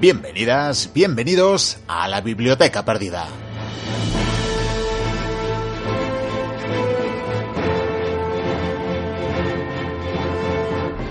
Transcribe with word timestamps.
Bienvenidas, 0.00 0.90
bienvenidos 0.94 1.76
a 1.86 2.08
la 2.08 2.22
Biblioteca 2.22 2.86
Perdida. 2.86 3.28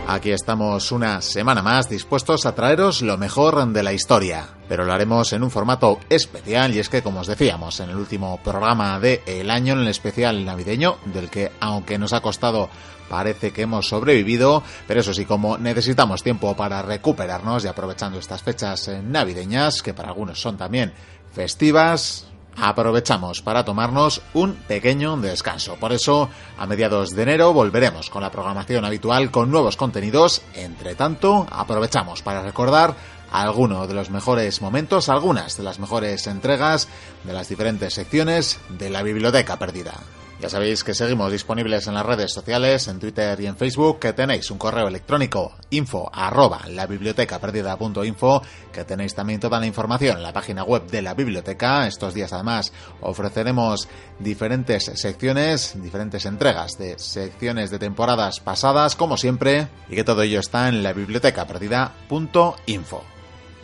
Aquí 0.07 0.31
estamos 0.31 0.91
una 0.91 1.21
semana 1.21 1.61
más 1.61 1.87
dispuestos 1.87 2.47
a 2.47 2.55
traeros 2.55 3.03
lo 3.03 3.15
mejor 3.19 3.63
de 3.71 3.83
la 3.83 3.93
historia, 3.93 4.47
pero 4.67 4.83
lo 4.83 4.91
haremos 4.91 5.33
en 5.33 5.43
un 5.43 5.51
formato 5.51 5.99
especial 6.09 6.73
y 6.73 6.79
es 6.79 6.89
que 6.89 7.03
como 7.03 7.19
os 7.19 7.27
decíamos 7.27 7.79
en 7.81 7.91
el 7.91 7.95
último 7.95 8.39
programa 8.43 8.99
del 8.99 9.51
año, 9.51 9.73
en 9.73 9.81
el 9.81 9.87
especial 9.87 10.43
navideño, 10.43 10.97
del 11.05 11.29
que 11.29 11.51
aunque 11.59 11.99
nos 11.99 12.13
ha 12.13 12.21
costado 12.21 12.71
parece 13.09 13.51
que 13.51 13.63
hemos 13.63 13.89
sobrevivido, 13.89 14.63
pero 14.87 15.01
eso 15.01 15.13
sí, 15.13 15.25
como 15.25 15.57
necesitamos 15.57 16.23
tiempo 16.23 16.55
para 16.55 16.81
recuperarnos 16.81 17.65
y 17.65 17.67
aprovechando 17.67 18.19
estas 18.19 18.43
fechas 18.43 18.89
navideñas, 19.03 19.81
que 19.81 19.93
para 19.93 20.09
algunos 20.09 20.39
son 20.39 20.57
también 20.57 20.93
festivas, 21.33 22.27
aprovechamos 22.61 23.41
para 23.41 23.63
tomarnos 23.63 24.21
un 24.33 24.55
pequeño 24.55 25.17
descanso. 25.17 25.75
Por 25.75 25.91
eso, 25.91 26.29
a 26.57 26.65
mediados 26.65 27.11
de 27.11 27.23
enero 27.23 27.53
volveremos 27.53 28.09
con 28.09 28.21
la 28.21 28.31
programación 28.31 28.85
habitual 28.85 29.31
con 29.31 29.51
nuevos 29.51 29.77
contenidos. 29.77 30.41
Entre 30.53 30.95
tanto, 30.95 31.47
aprovechamos 31.49 32.21
para 32.21 32.41
recordar 32.41 32.95
algunos 33.31 33.87
de 33.87 33.93
los 33.93 34.09
mejores 34.09 34.61
momentos, 34.61 35.09
algunas 35.09 35.57
de 35.57 35.63
las 35.63 35.79
mejores 35.79 36.25
entregas 36.27 36.87
de 37.23 37.33
las 37.33 37.49
diferentes 37.49 37.93
secciones 37.93 38.59
de 38.69 38.89
la 38.89 39.03
biblioteca 39.03 39.57
perdida. 39.57 39.93
Ya 40.41 40.49
sabéis 40.49 40.85
que 40.85 40.93
seguimos 40.93 41.33
disponibles 41.33 41.87
en 41.87 41.95
las 41.95 42.05
redes 42.05 42.31
sociales, 42.31 42.87
en 42.87 42.97
Twitter 42.97 43.37
y 43.41 43.45
en 43.45 43.57
Facebook, 43.57 43.99
que 43.99 44.13
tenéis 44.13 44.49
un 44.51 44.57
correo 44.57 44.87
electrónico 44.87 45.51
info 45.69 46.09
arroba 46.13 46.61
la 46.69 46.87
biblioteca 46.87 47.39
perdida.info, 47.39 48.41
que 48.71 48.85
tenéis 48.85 49.13
también 49.13 49.41
toda 49.41 49.59
la 49.59 49.65
información 49.65 50.15
en 50.15 50.23
la 50.23 50.31
página 50.31 50.63
web 50.63 50.85
de 50.87 51.01
la 51.01 51.13
biblioteca. 51.13 51.87
Estos 51.87 52.13
días 52.13 52.31
además 52.31 52.71
ofreceremos 53.01 53.89
diferentes 54.17 54.85
secciones, 54.85 55.73
diferentes 55.81 56.25
entregas 56.25 56.77
de 56.77 56.97
secciones 56.97 57.69
de 57.69 57.79
temporadas 57.79 58.39
pasadas, 58.39 58.95
como 58.95 59.17
siempre, 59.17 59.67
y 59.89 59.95
que 59.95 60.05
todo 60.05 60.21
ello 60.21 60.39
está 60.39 60.69
en 60.69 60.83
la 60.83 60.93
biblioteca 60.93 61.45
perdida.info. 61.45 63.03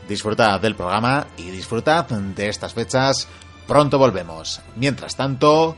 Disfrutad 0.09 0.59
del 0.59 0.75
programa 0.75 1.27
y 1.37 1.51
disfrutad 1.51 2.05
de 2.09 2.49
estas 2.49 2.73
fechas. 2.73 3.29
Pronto 3.65 3.97
volvemos. 3.97 4.61
Mientras 4.75 5.15
tanto, 5.15 5.77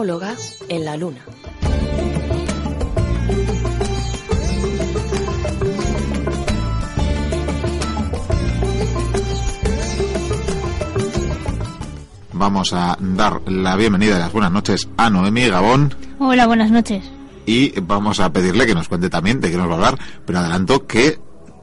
antropóloga 0.00 0.34
en 0.68 0.84
la 0.84 0.96
luna. 0.96 1.20
Vamos 12.32 12.72
a 12.72 12.96
dar 12.98 13.42
la 13.50 13.76
bienvenida 13.76 14.16
y 14.16 14.18
las 14.18 14.32
buenas 14.32 14.52
noches 14.52 14.88
a 14.96 15.10
Noemi 15.10 15.48
Gabón 15.48 15.94
Hola, 16.18 16.46
buenas 16.46 16.70
noches. 16.70 17.04
y 17.44 17.78
vamos 17.80 18.20
a 18.20 18.32
pedirle 18.32 18.66
que 18.66 18.74
nos 18.74 18.88
cuente 18.88 19.10
también 19.10 19.40
de 19.40 19.50
qué 19.50 19.56
nos 19.56 19.68
va 19.68 19.72
a 19.72 19.74
hablar, 19.74 19.98
pero 20.24 20.38
adelanto 20.38 20.86
que 20.86 21.18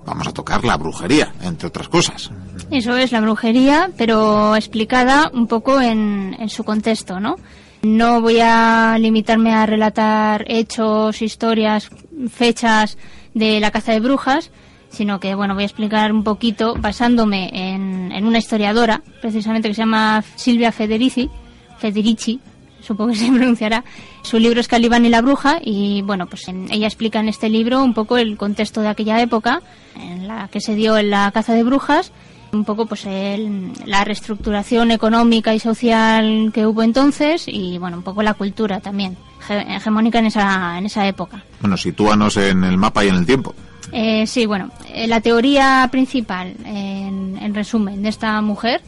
vamos 0.05 0.27
a 0.27 0.33
tocar 0.33 0.63
la 0.63 0.77
brujería, 0.77 1.33
entre 1.41 1.67
otras 1.67 1.89
cosas. 1.89 2.31
Eso 2.69 2.95
es 2.97 3.11
la 3.11 3.21
brujería, 3.21 3.89
pero 3.97 4.55
explicada 4.55 5.31
un 5.33 5.47
poco 5.47 5.81
en, 5.81 6.35
en 6.39 6.49
su 6.49 6.63
contexto, 6.63 7.19
¿no? 7.19 7.35
No 7.83 8.21
voy 8.21 8.39
a 8.41 8.97
limitarme 8.99 9.53
a 9.53 9.65
relatar 9.65 10.45
hechos, 10.47 11.21
historias, 11.21 11.89
fechas 12.29 12.97
de 13.33 13.59
la 13.59 13.71
caza 13.71 13.91
de 13.93 13.99
brujas, 13.99 14.51
sino 14.89 15.19
que, 15.19 15.35
bueno, 15.35 15.53
voy 15.53 15.63
a 15.63 15.67
explicar 15.67 16.11
un 16.11 16.23
poquito 16.23 16.75
basándome 16.75 17.49
en, 17.53 18.11
en 18.11 18.25
una 18.25 18.39
historiadora, 18.39 19.03
precisamente 19.21 19.67
que 19.67 19.75
se 19.75 19.81
llama 19.81 20.23
Silvia 20.35 20.71
Federici, 20.71 21.29
Federici, 21.77 22.39
supongo 22.81 23.11
que 23.11 23.17
se 23.19 23.27
pronunciará. 23.31 23.83
Su 24.23 24.39
libro 24.39 24.59
es 24.59 24.67
Calibán 24.67 25.05
y 25.05 25.09
la 25.09 25.21
bruja 25.21 25.59
y 25.63 26.01
bueno, 26.01 26.25
pues 26.27 26.47
en- 26.47 26.67
ella 26.71 26.87
explica 26.87 27.19
en 27.19 27.29
este 27.29 27.47
libro 27.49 27.83
un 27.83 27.93
poco 27.93 28.17
el 28.17 28.37
contexto 28.37 28.81
de 28.81 28.87
aquella 28.87 29.21
época 29.21 29.61
en 29.95 30.27
la 30.27 30.47
que 30.47 30.61
se 30.61 30.73
dio 30.75 30.99
la 31.03 31.29
caza 31.31 31.53
de 31.53 31.63
brujas, 31.63 32.11
un 32.53 32.63
poco 32.65 32.85
pues 32.85 33.05
el- 33.05 33.71
la 33.85 34.03
reestructuración 34.03 34.91
económica 34.91 35.53
y 35.53 35.59
social 35.59 36.51
que 36.53 36.65
hubo 36.65 36.83
entonces 36.83 37.45
y 37.47 37.77
bueno, 37.77 37.97
un 37.97 38.03
poco 38.03 38.23
la 38.23 38.33
cultura 38.33 38.79
también 38.79 39.17
he- 39.49 39.75
hegemónica 39.75 40.19
en 40.19 40.27
esa 40.27 40.77
en 40.77 40.85
esa 40.85 41.07
época. 41.07 41.43
Bueno, 41.61 41.77
sitúanos 41.77 42.37
en 42.37 42.63
el 42.63 42.77
mapa 42.77 43.03
y 43.05 43.09
en 43.09 43.15
el 43.15 43.25
tiempo. 43.25 43.53
Eh, 43.91 44.27
sí, 44.27 44.45
bueno, 44.45 44.69
eh, 44.93 45.07
la 45.07 45.21
teoría 45.21 45.87
principal, 45.91 46.55
en, 46.65 47.37
en 47.41 47.53
resumen, 47.55 48.01
de 48.03 48.09
esta 48.09 48.41
mujer 48.41 48.81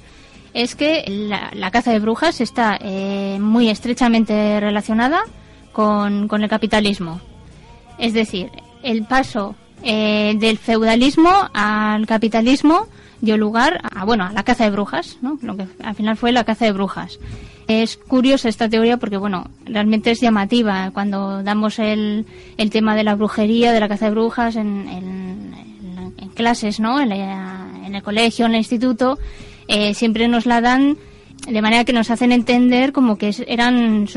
es 0.54 0.76
que 0.76 1.06
la, 1.08 1.52
la 1.54 1.72
caza 1.72 1.92
de 1.92 2.00
brujas 2.00 2.42
está 2.42 2.78
eh, 2.82 3.38
muy 3.40 3.70
estrechamente 3.70 4.60
relacionada 4.60 5.22
con, 5.72 6.28
con 6.28 6.44
el 6.44 6.50
capitalismo. 6.50 7.22
Es 7.98 8.14
decir, 8.14 8.50
el 8.84 9.04
paso 9.04 9.56
eh, 9.84 10.36
del 10.40 10.58
feudalismo 10.58 11.30
al 11.54 12.06
capitalismo 12.08 12.88
dio 13.22 13.38
lugar 13.38 13.82
a, 13.94 14.06
bueno, 14.06 14.26
a 14.26 14.32
la 14.34 14.44
caza 14.44 14.64
de 14.66 14.72
brujas, 14.72 15.18
¿no? 15.22 15.38
Lo 15.42 15.58
que 15.58 15.66
al 15.84 15.96
final 15.96 16.16
fue 16.18 16.32
la 16.32 16.44
caza 16.44 16.66
de 16.66 16.72
brujas. 16.72 17.20
Es 17.68 17.98
curiosa 17.98 18.50
esta 18.50 18.68
teoría 18.70 18.98
porque, 18.98 19.18
bueno, 19.18 19.50
realmente 19.66 20.12
es 20.12 20.22
llamativa 20.22 20.90
cuando 20.92 21.44
damos 21.44 21.78
el, 21.80 22.26
el 22.58 22.70
tema 22.72 22.96
de 22.96 23.04
la 23.04 23.16
brujería, 23.16 23.72
de 23.74 23.80
la 23.80 23.88
caza 23.88 24.06
de 24.06 24.12
brujas 24.12 24.56
en, 24.56 24.88
en- 24.90 25.54
en- 25.54 26.14
en 26.18 26.30
clases, 26.30 26.80
¿no? 26.80 27.00
En, 27.00 27.10
la- 27.10 27.68
en 27.86 27.94
el 27.94 28.02
colegio, 28.04 28.46
en 28.46 28.54
el 28.54 28.58
instituto, 28.60 29.20
eh, 29.68 29.94
siempre 29.94 30.28
nos 30.28 30.46
la 30.46 30.62
dan 30.62 30.98
de 31.48 31.62
manera 31.62 31.86
que 31.86 31.94
nos 31.94 32.10
hacen 32.12 32.32
entender 32.32 32.92
como 32.92 33.18
que 33.18 33.34
eran 33.48 34.08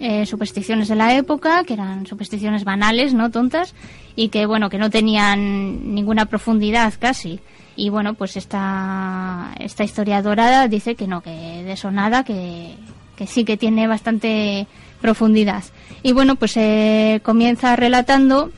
eh, 0.00 0.26
supersticiones 0.26 0.88
de 0.88 0.94
la 0.94 1.14
época, 1.14 1.64
que 1.64 1.74
eran 1.74 2.06
supersticiones 2.06 2.64
banales, 2.64 3.14
no 3.14 3.30
tontas, 3.30 3.74
y 4.16 4.28
que 4.28 4.46
bueno, 4.46 4.70
que 4.70 4.78
no 4.78 4.90
tenían 4.90 5.94
ninguna 5.94 6.26
profundidad 6.26 6.94
casi. 6.98 7.40
Y 7.76 7.90
bueno, 7.90 8.14
pues 8.14 8.36
esta, 8.36 9.54
esta 9.60 9.84
historiadora 9.84 10.66
dice 10.66 10.94
que 10.94 11.06
no, 11.06 11.20
que 11.20 11.30
de 11.30 11.72
eso 11.72 11.90
nada, 11.90 12.24
que, 12.24 12.74
que 13.16 13.26
sí 13.26 13.44
que 13.44 13.56
tiene 13.56 13.86
bastante 13.86 14.66
profundidad. 15.00 15.62
Y 16.02 16.12
bueno, 16.12 16.34
pues 16.36 16.56
eh, 16.56 17.20
comienza 17.22 17.76
relatando 17.76 18.50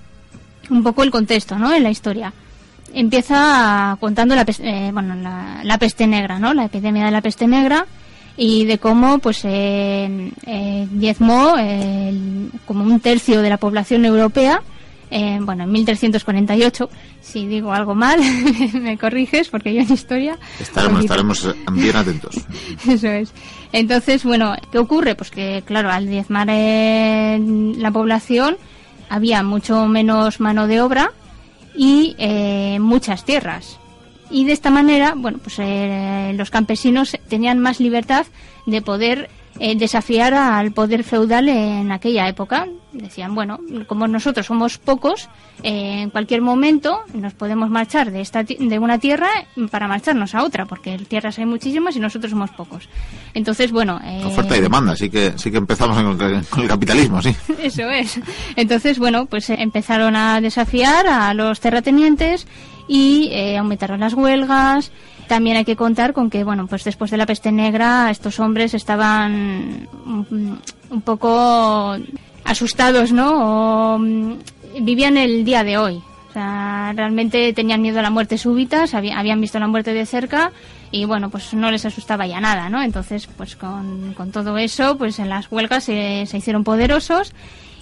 un 0.71 0.83
poco 0.83 1.03
el 1.03 1.11
contexto, 1.11 1.59
¿no? 1.59 1.73
En 1.75 1.83
la 1.83 1.91
historia. 1.91 2.33
Empieza 2.95 3.97
contando 4.01 4.35
la, 4.35 4.45
pes- 4.45 4.61
eh, 4.63 4.91
bueno, 4.93 5.15
la, 5.15 5.61
la 5.65 5.79
peste 5.79 6.07
negra, 6.07 6.39
¿no? 6.39 6.55
La 6.55 6.65
epidemia 6.65 7.05
de 7.05 7.11
la 7.11 7.21
peste 7.21 7.47
negra 7.47 7.87
y 8.43 8.65
de 8.65 8.79
cómo, 8.79 9.19
pues, 9.19 9.43
eh, 9.45 10.33
eh, 10.47 10.89
diezmó 10.91 11.59
el- 11.59 12.51
como 12.67 12.85
un 12.85 12.99
tercio 13.01 13.43
de 13.43 13.51
la 13.51 13.59
población 13.59 14.05
europea. 14.07 14.63
eh, 15.13 15.39
bueno, 15.43 15.65
en 15.65 15.73
1348, 15.73 16.89
si 17.21 17.45
digo 17.49 17.73
algo 17.73 17.97
mal, 17.97 18.21
me 18.81 18.97
corriges 18.97 19.49
porque 19.49 19.75
yo 19.75 19.81
en 19.83 19.93
historia. 19.93 20.39
Estaremos, 20.61 21.01
estaremos 21.01 21.53
bien 21.73 21.97
atentos. 21.97 22.37
Eso 22.89 23.09
es. 23.09 23.33
Entonces, 23.73 24.23
bueno, 24.25 24.55
¿qué 24.71 24.79
ocurre? 24.79 25.17
Pues 25.17 25.33
que, 25.33 25.65
claro, 25.67 25.91
al 25.91 26.07
diezmar 26.07 26.47
la 26.47 27.91
población 27.91 28.57
había 29.09 29.43
mucho 29.43 29.87
menos 29.89 30.39
mano 30.39 30.69
de 30.69 30.81
obra 30.81 31.11
y 31.75 32.15
eh, 32.19 32.79
muchas 32.81 33.25
tierras. 33.25 33.79
Y 34.31 34.45
de 34.45 34.53
esta 34.53 34.71
manera, 34.71 35.15
bueno, 35.17 35.39
pues 35.43 35.57
eh, 35.59 36.33
los 36.37 36.51
campesinos 36.51 37.17
tenían 37.29 37.59
más 37.59 37.81
libertad 37.81 38.27
de 38.67 38.81
poder 38.83 39.29
eh, 39.59 39.77
desafiar 39.77 40.33
al 40.33 40.73
poder 40.73 41.05
feudal 41.05 41.49
en 41.49 41.91
aquella 41.93 42.29
época. 42.29 42.67
Decían, 42.93 43.35
bueno, 43.35 43.59
como 43.87 44.09
nosotros 44.09 44.47
somos 44.47 44.79
pocos, 44.79 45.29
eh, 45.63 46.03
en 46.03 46.11
cualquier 46.11 46.41
momento 46.41 47.01
nos 47.13 47.35
podemos 47.35 47.69
marchar 47.69 48.11
de, 48.11 48.21
esta, 48.21 48.43
de 48.43 48.79
una 48.79 48.99
tierra 48.99 49.29
para 49.71 49.87
marcharnos 49.87 50.35
a 50.35 50.45
otra, 50.45 50.67
porque 50.67 50.97
tierras 50.99 51.39
hay 51.39 51.47
muchísimas 51.47 51.95
y 51.97 52.01
nosotros 52.01 52.31
somos 52.31 52.51
pocos. 52.51 52.89
Entonces, 53.35 53.71
bueno... 53.71 54.01
eh, 54.05 54.23
Oferta 54.25 54.57
y 54.57 54.61
demanda, 54.61 54.97
sí 54.97 55.11
que, 55.11 55.35
sí 55.37 55.51
que 55.51 55.59
empezamos 55.59 55.97
con, 55.97 56.17
con 56.17 56.63
el 56.63 56.69
capitalismo, 56.69 57.21
sí. 57.21 57.35
eso 57.63 57.89
es. 57.91 58.19
Entonces, 58.57 58.99
bueno, 58.99 59.27
pues 59.27 59.51
empezaron 59.51 60.17
a 60.17 60.41
desafiar 60.41 61.07
a 61.07 61.35
los 61.35 61.61
terratenientes 61.61 62.47
y 62.91 63.29
eh, 63.31 63.57
aumentaron 63.57 64.01
las 64.01 64.15
huelgas. 64.15 64.91
También 65.29 65.57
hay 65.57 65.65
que 65.65 65.77
contar 65.77 66.13
con 66.13 66.29
que, 66.29 66.43
bueno, 66.43 66.67
pues 66.67 66.83
después 66.83 67.13
de 67.13 67.19
la 67.19 67.25
peste 67.25 67.53
negra, 67.53 68.11
estos 68.11 68.41
hombres 68.41 68.75
estaban 68.75 69.89
un, 70.05 70.59
un 70.91 71.03
poco 71.03 71.97
asustados, 72.45 73.13
¿no? 73.13 73.95
O, 73.95 73.99
mm, 74.01 74.33
vivían 74.81 75.17
el 75.17 75.45
día 75.45 75.63
de 75.63 75.79
hoy. 75.79 76.03
O 76.31 76.33
sea, 76.33 76.93
realmente 76.97 77.53
tenían 77.53 77.81
miedo 77.81 78.01
a 78.01 78.03
la 78.03 78.11
muerte 78.11 78.37
súbita, 78.37 78.87
habían 78.93 79.41
visto 79.41 79.61
la 79.61 79.69
muerte 79.69 79.95
de 79.95 80.05
cerca 80.05 80.51
y 80.91 81.05
bueno, 81.05 81.31
pues 81.31 81.55
no 81.55 81.71
les 81.71 81.87
asustaba 81.87 82.27
ya 82.27 82.41
nada, 82.41 82.69
¿no? 82.71 82.83
Entonces, 82.83 83.29
pues 83.37 83.55
con, 83.55 84.15
con 84.15 84.33
todo 84.33 84.59
eso, 84.59 84.99
pues 84.99 85.21
en 85.21 85.29
las 85.29 85.51
huelgas 85.51 85.85
se, 85.85 86.27
se 86.27 86.39
hicieron 86.39 86.65
poderosos 86.65 87.33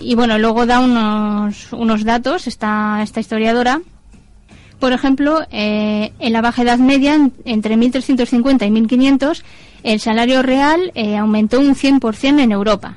y 0.00 0.14
bueno, 0.16 0.38
luego 0.38 0.66
da 0.66 0.80
unos, 0.80 1.72
unos 1.72 2.04
datos 2.04 2.46
esta, 2.46 3.00
esta 3.02 3.20
historiadora. 3.20 3.80
Por 4.78 4.92
ejemplo, 4.92 5.40
eh, 5.50 6.12
en 6.18 6.32
la 6.32 6.40
Baja 6.40 6.62
Edad 6.62 6.78
Media, 6.78 7.14
en- 7.14 7.32
entre 7.44 7.76
1350 7.76 8.64
y 8.66 8.70
1500, 8.70 9.44
el 9.82 10.00
salario 10.00 10.42
real 10.42 10.92
eh, 10.94 11.16
aumentó 11.16 11.58
un 11.60 11.74
100% 11.74 12.40
en 12.40 12.52
Europa. 12.52 12.96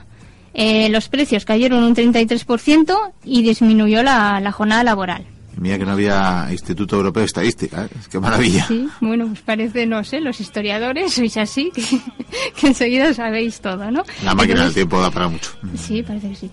Eh, 0.54 0.90
los 0.90 1.08
precios 1.10 1.46
cayeron 1.46 1.84
un 1.84 1.96
33% 1.96 2.96
y 3.24 3.42
disminuyó 3.42 4.04
la, 4.04 4.40
la 4.42 4.52
jornada 4.52 4.84
laboral. 4.84 5.26
Mira 5.58 5.78
que 5.78 5.86
no 5.86 5.92
había 5.92 6.48
Instituto 6.52 6.96
Europeo 6.98 7.22
de 7.22 7.26
Estadística, 7.28 7.86
¿eh? 7.86 7.90
qué 8.10 8.20
maravilla. 8.20 8.66
Sí, 8.68 8.88
bueno, 9.00 9.28
pues 9.28 9.42
parece, 9.42 9.86
no 9.86 10.04
sé, 10.04 10.20
los 10.22 10.40
historiadores 10.40 11.14
sois 11.14 11.36
así, 11.38 11.72
que, 11.74 11.84
que 12.60 12.68
enseguida 12.68 13.14
sabéis 13.14 13.60
todo, 13.60 13.92
¿no? 13.92 14.04
La 14.24 14.34
máquina 14.34 14.62
del 14.62 14.70
Entonces- 14.70 14.74
tiempo 14.76 15.02
da 15.02 15.12
para 15.12 15.28
mucho. 15.28 15.52
Sí, 15.76 16.04
parece 16.04 16.30
que 16.30 16.36
sí. 16.36 16.50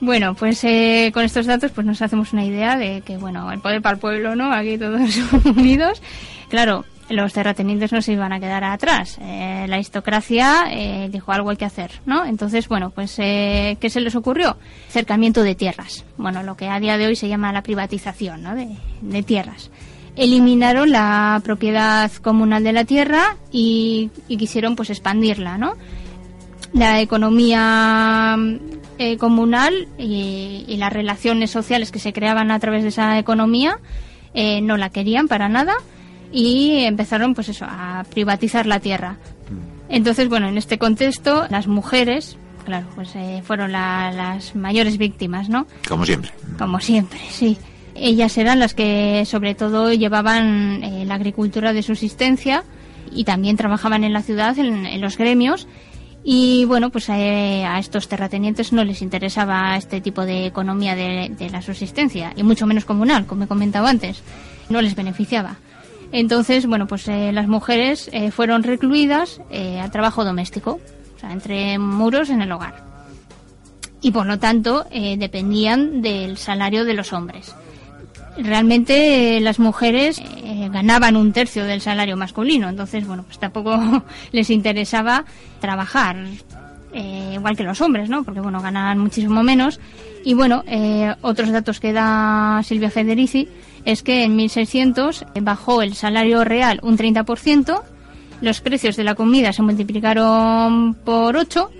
Bueno, 0.00 0.34
pues 0.34 0.64
eh, 0.64 1.10
con 1.12 1.24
estos 1.24 1.46
datos 1.46 1.72
pues 1.72 1.86
nos 1.86 2.00
hacemos 2.00 2.32
una 2.32 2.44
idea 2.44 2.76
de 2.76 3.02
que, 3.02 3.18
bueno, 3.18 3.52
el 3.52 3.60
poder 3.60 3.82
para 3.82 3.94
el 3.94 4.00
pueblo, 4.00 4.34
¿no? 4.34 4.52
Aquí 4.52 4.78
todos 4.78 5.00
unidos. 5.44 6.00
Claro, 6.48 6.84
los 7.10 7.32
terratenientes 7.32 7.92
no 7.92 8.00
se 8.00 8.12
iban 8.12 8.32
a 8.32 8.40
quedar 8.40 8.64
atrás. 8.64 9.18
Eh, 9.20 9.66
la 9.68 9.74
aristocracia 9.74 10.64
eh, 10.70 11.08
dijo 11.12 11.32
algo 11.32 11.50
hay 11.50 11.56
que 11.56 11.64
hacer, 11.64 11.90
¿no? 12.06 12.24
Entonces, 12.24 12.68
bueno, 12.68 12.90
pues 12.90 13.14
eh, 13.18 13.76
¿qué 13.80 13.90
se 13.90 14.00
les 14.00 14.14
ocurrió? 14.14 14.56
Cercamiento 14.88 15.42
de 15.42 15.54
tierras. 15.54 16.04
Bueno, 16.16 16.42
lo 16.42 16.56
que 16.56 16.68
a 16.68 16.80
día 16.80 16.96
de 16.96 17.06
hoy 17.06 17.16
se 17.16 17.28
llama 17.28 17.52
la 17.52 17.62
privatización, 17.62 18.42
¿no? 18.42 18.54
De, 18.54 18.68
de 19.02 19.22
tierras. 19.22 19.70
Eliminaron 20.16 20.90
la 20.90 21.40
propiedad 21.44 22.10
comunal 22.22 22.64
de 22.64 22.72
la 22.72 22.84
tierra 22.84 23.36
y, 23.52 24.10
y 24.28 24.36
quisieron 24.38 24.76
pues 24.76 24.90
expandirla, 24.90 25.58
¿no? 25.58 25.74
la 26.72 27.00
economía 27.00 28.36
eh, 29.00 29.16
comunal 29.16 29.88
y, 29.98 30.64
y 30.68 30.76
las 30.76 30.92
relaciones 30.92 31.50
sociales 31.50 31.90
que 31.90 31.98
se 31.98 32.12
creaban 32.12 32.50
a 32.50 32.58
través 32.58 32.82
de 32.82 32.90
esa 32.90 33.18
economía 33.18 33.78
eh, 34.34 34.60
no 34.60 34.76
la 34.76 34.90
querían 34.90 35.26
para 35.26 35.48
nada 35.48 35.74
y 36.32 36.84
empezaron 36.84 37.34
pues 37.34 37.48
eso 37.48 37.64
a 37.68 38.04
privatizar 38.12 38.66
la 38.66 38.78
tierra 38.78 39.16
entonces 39.88 40.28
bueno 40.28 40.48
en 40.48 40.58
este 40.58 40.78
contexto 40.78 41.46
las 41.50 41.66
mujeres 41.66 42.36
claro 42.64 42.86
pues 42.94 43.16
eh, 43.16 43.42
fueron 43.44 43.72
la- 43.72 44.12
las 44.12 44.54
mayores 44.54 44.98
víctimas 44.98 45.48
no 45.48 45.66
Como 45.88 46.04
siempre. 46.06 46.30
como 46.58 46.78
siempre, 46.80 47.18
sí. 47.30 47.56
Ellas 47.96 48.38
eran 48.38 48.60
las 48.60 48.72
que 48.74 49.24
sobre 49.26 49.54
todo 49.54 49.92
llevaban 49.92 50.82
eh, 50.84 51.04
la 51.06 51.14
agricultura 51.16 51.72
de 51.72 51.82
subsistencia 51.82 52.62
y 53.12 53.24
también 53.24 53.56
trabajaban 53.56 54.04
en 54.04 54.12
la 54.12 54.22
ciudad, 54.22 54.56
en, 54.58 54.86
en 54.86 55.00
los 55.00 55.18
gremios. 55.18 55.66
Y 56.22 56.64
bueno, 56.66 56.90
pues 56.90 57.08
eh, 57.08 57.64
a 57.64 57.78
estos 57.78 58.08
terratenientes 58.08 58.72
no 58.72 58.84
les 58.84 59.00
interesaba 59.00 59.76
este 59.76 60.00
tipo 60.00 60.24
de 60.26 60.46
economía 60.46 60.94
de, 60.94 61.50
la 61.50 61.62
subsistencia, 61.62 62.32
y 62.36 62.42
mucho 62.42 62.66
menos 62.66 62.84
comunal, 62.84 63.26
como 63.26 63.44
he 63.44 63.48
comentado 63.48 63.86
antes. 63.86 64.22
No 64.68 64.82
les 64.82 64.94
beneficiaba. 64.94 65.56
Entonces, 66.12 66.66
bueno, 66.66 66.86
pues 66.86 67.08
eh, 67.08 67.32
las 67.32 67.48
mujeres 67.48 68.10
eh, 68.12 68.30
fueron 68.30 68.62
recluidas 68.62 69.40
eh, 69.50 69.80
al 69.80 69.90
trabajo 69.90 70.24
doméstico, 70.24 70.80
o 71.16 71.20
sea, 71.20 71.32
entre 71.32 71.78
muros 71.78 72.30
en 72.30 72.42
el 72.42 72.52
hogar 72.52 72.90
y 74.00 74.10
por 74.10 74.26
lo 74.26 74.38
tanto 74.38 74.86
eh, 74.90 75.16
dependían 75.18 76.02
del 76.02 76.36
salario 76.36 76.84
de 76.84 76.94
los 76.94 77.12
hombres. 77.12 77.54
Realmente 78.38 79.36
eh, 79.36 79.40
las 79.40 79.58
mujeres 79.58 80.20
eh, 80.20 80.68
ganaban 80.72 81.16
un 81.16 81.32
tercio 81.32 81.64
del 81.64 81.80
salario 81.80 82.16
masculino, 82.16 82.68
entonces 82.68 83.06
bueno, 83.06 83.24
pues 83.24 83.38
tampoco 83.38 84.04
les 84.32 84.50
interesaba 84.50 85.24
trabajar 85.60 86.16
eh, 86.92 87.32
igual 87.34 87.56
que 87.56 87.62
los 87.62 87.80
hombres, 87.80 88.08
¿no? 88.08 88.24
Porque 88.24 88.40
bueno, 88.40 88.60
ganaban 88.60 88.98
muchísimo 88.98 89.42
menos. 89.42 89.80
Y 90.24 90.34
bueno, 90.34 90.64
eh, 90.66 91.14
otros 91.22 91.50
datos 91.50 91.80
que 91.80 91.92
da 91.92 92.60
Silvia 92.64 92.90
Federici 92.90 93.48
es 93.84 94.02
que 94.02 94.24
en 94.24 94.36
1600 94.36 95.26
bajó 95.40 95.82
el 95.82 95.94
salario 95.94 96.44
real 96.44 96.80
un 96.82 96.98
30%, 96.98 97.82
los 98.40 98.60
precios 98.60 98.96
de 98.96 99.04
la 99.04 99.14
comida 99.14 99.52
se 99.52 99.62
multiplicaron 99.62 100.94
por 100.94 101.36
8 101.36 101.70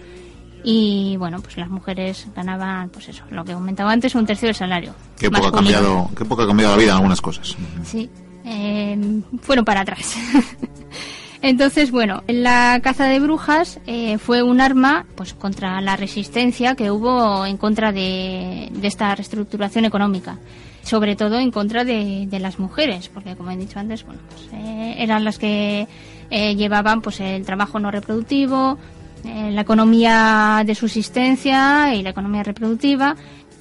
y 0.64 1.16
bueno, 1.16 1.40
pues 1.40 1.56
las 1.56 1.68
mujeres 1.68 2.26
ganaban, 2.34 2.88
pues 2.90 3.08
eso, 3.08 3.24
lo 3.30 3.44
que 3.44 3.52
comentaba 3.52 3.92
antes, 3.92 4.14
un 4.14 4.26
tercio 4.26 4.46
del 4.46 4.54
salario. 4.54 4.94
Qué 5.18 5.30
poco, 5.30 5.48
ha 5.48 5.52
cambiado, 5.52 6.10
qué 6.16 6.24
poco 6.24 6.42
ha 6.42 6.46
cambiado 6.46 6.72
la 6.74 6.78
vida 6.78 6.90
en 6.90 6.96
algunas 6.96 7.20
cosas. 7.20 7.56
Sí, 7.84 8.10
eh, 8.44 9.22
fueron 9.42 9.64
para 9.64 9.80
atrás. 9.80 10.16
Entonces, 11.42 11.90
bueno, 11.90 12.22
la 12.26 12.80
caza 12.82 13.06
de 13.06 13.18
brujas 13.18 13.80
eh, 13.86 14.18
fue 14.18 14.42
un 14.42 14.60
arma 14.60 15.06
pues 15.14 15.32
contra 15.32 15.80
la 15.80 15.96
resistencia 15.96 16.74
que 16.74 16.90
hubo 16.90 17.46
en 17.46 17.56
contra 17.56 17.92
de, 17.92 18.68
de 18.70 18.88
esta 18.88 19.14
reestructuración 19.14 19.86
económica, 19.86 20.38
sobre 20.82 21.16
todo 21.16 21.38
en 21.38 21.50
contra 21.50 21.84
de, 21.84 22.26
de 22.28 22.40
las 22.40 22.58
mujeres, 22.58 23.08
porque 23.08 23.36
como 23.36 23.50
he 23.50 23.56
dicho 23.56 23.78
antes, 23.78 24.04
bueno, 24.04 24.20
pues, 24.28 24.50
eh, 24.52 24.96
eran 24.98 25.24
las 25.24 25.38
que 25.38 25.88
eh, 26.30 26.54
llevaban 26.56 27.00
pues 27.00 27.20
el 27.20 27.44
trabajo 27.46 27.78
no 27.78 27.90
reproductivo, 27.90 28.78
eh, 29.24 29.50
la 29.50 29.62
economía 29.62 30.62
de 30.64 30.74
subsistencia 30.74 31.94
y 31.94 32.02
la 32.02 32.10
economía 32.10 32.42
reproductiva 32.42 33.16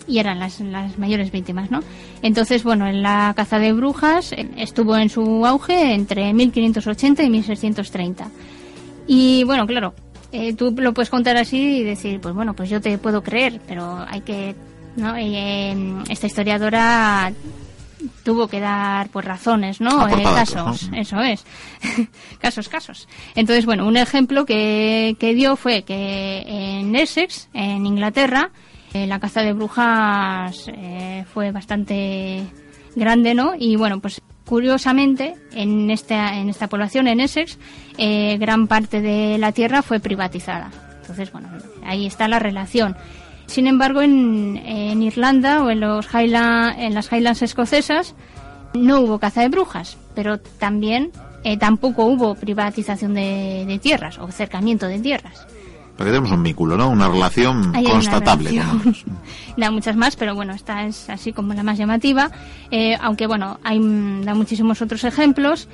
y 0.09 0.17
eran 0.17 0.39
las, 0.39 0.59
las 0.59 0.97
mayores 0.97 1.31
víctimas, 1.31 1.69
¿no? 1.69 1.81
Entonces, 2.21 2.63
bueno, 2.63 2.87
en 2.87 3.01
la 3.04 3.33
caza 3.35 3.59
de 3.59 3.71
brujas 3.73 4.31
eh, 4.31 4.49
estuvo 4.57 4.97
en 4.97 5.09
su 5.09 5.45
auge 5.45 5.94
entre 5.94 6.33
1580 6.33 7.23
y 7.23 7.30
1630. 7.30 8.28
Y 9.07 9.44
bueno, 9.44 9.68
claro, 9.68 9.94
eh, 10.31 10.54
tú 10.54 10.75
lo 10.78 10.94
puedes 10.94 11.09
contar 11.09 11.37
así 11.37 11.78
y 11.78 11.83
decir, 11.83 12.19
pues 12.19 12.33
bueno, 12.33 12.56
pues 12.56 12.69
yo 12.69 12.81
te 12.81 12.97
puedo 12.97 13.21
creer, 13.21 13.61
pero 13.68 14.04
hay 14.07 14.21
que, 14.21 14.56
¿no? 14.95 15.16
Eh, 15.16 15.75
esta 16.09 16.28
historiadora 16.28 17.31
tuvo 18.23 18.47
que 18.47 18.59
dar 18.59 19.09
pues 19.09 19.25
razones, 19.25 19.81
¿no? 19.81 20.07
Eh, 20.07 20.23
casos, 20.23 20.89
¿no? 20.89 20.97
eso 20.97 21.19
es. 21.21 21.45
casos, 22.39 22.69
casos. 22.69 23.07
Entonces, 23.35 23.65
bueno, 23.65 23.87
un 23.87 23.97
ejemplo 23.97 24.45
que, 24.45 25.15
que 25.19 25.33
dio 25.33 25.56
fue 25.56 25.83
que 25.83 26.44
en 26.47 26.95
Essex, 26.95 27.49
en 27.53 27.85
Inglaterra, 27.85 28.51
eh, 28.94 29.06
la 29.06 29.19
caza 29.19 29.41
de 29.41 29.53
brujas 29.53 30.65
eh, 30.68 31.23
fue 31.31 31.51
bastante 31.51 32.44
grande, 32.95 33.35
¿no? 33.35 33.53
Y 33.57 33.75
bueno, 33.75 33.99
pues 33.99 34.21
curiosamente, 34.45 35.35
en 35.53 35.91
esta, 35.91 36.35
en 36.37 36.49
esta 36.49 36.68
población, 36.68 37.07
en 37.07 37.19
Essex, 37.19 37.59
eh, 37.99 38.37
gran 38.39 38.68
parte 38.68 38.99
de 38.99 39.37
la 39.37 39.51
tierra 39.51 39.83
fue 39.83 39.99
privatizada. 39.99 40.71
Entonces, 41.01 41.31
bueno, 41.31 41.49
ahí 41.85 42.07
está 42.07 42.27
la 42.27 42.39
relación. 42.39 42.97
Sin 43.49 43.65
embargo, 43.65 44.01
en, 44.03 44.57
en 44.63 45.01
Irlanda 45.01 45.63
o 45.63 45.71
en, 45.71 45.79
los 45.79 46.06
Highland, 46.13 46.79
en 46.79 46.94
las 46.94 47.11
Highlands 47.11 47.41
escocesas 47.41 48.15
no 48.75 49.01
hubo 49.01 49.18
caza 49.18 49.41
de 49.41 49.49
brujas, 49.49 49.97
pero 50.13 50.39
también 50.39 51.11
eh, 51.44 51.57
tampoco 51.57 52.06
hubo 52.06 52.35
privatización 52.35 53.15
de, 53.15 53.65
de 53.68 53.79
tierras 53.79 54.19
o 54.19 54.31
cercamiento 54.31 54.87
de 54.87 54.99
tierras. 54.99 55.47
Porque 55.97 56.11
tenemos 56.11 56.31
un 56.31 56.44
vínculo, 56.44 56.77
¿no? 56.77 56.89
Una 56.91 57.09
relación 57.09 57.69
una 57.69 57.83
constatable. 57.83 58.51
relación. 58.51 58.95
da 59.57 59.71
muchas 59.71 59.97
más, 59.97 60.15
pero 60.15 60.33
bueno, 60.35 60.53
esta 60.53 60.85
es 60.85 61.09
así 61.09 61.33
como 61.33 61.53
la 61.53 61.63
más 61.63 61.77
llamativa. 61.77 62.31
Eh, 62.71 62.95
aunque 63.01 63.27
bueno, 63.27 63.59
hay 63.63 63.79
da 64.23 64.33
muchísimos 64.33 64.81
otros 64.81 65.03
ejemplos. 65.03 65.68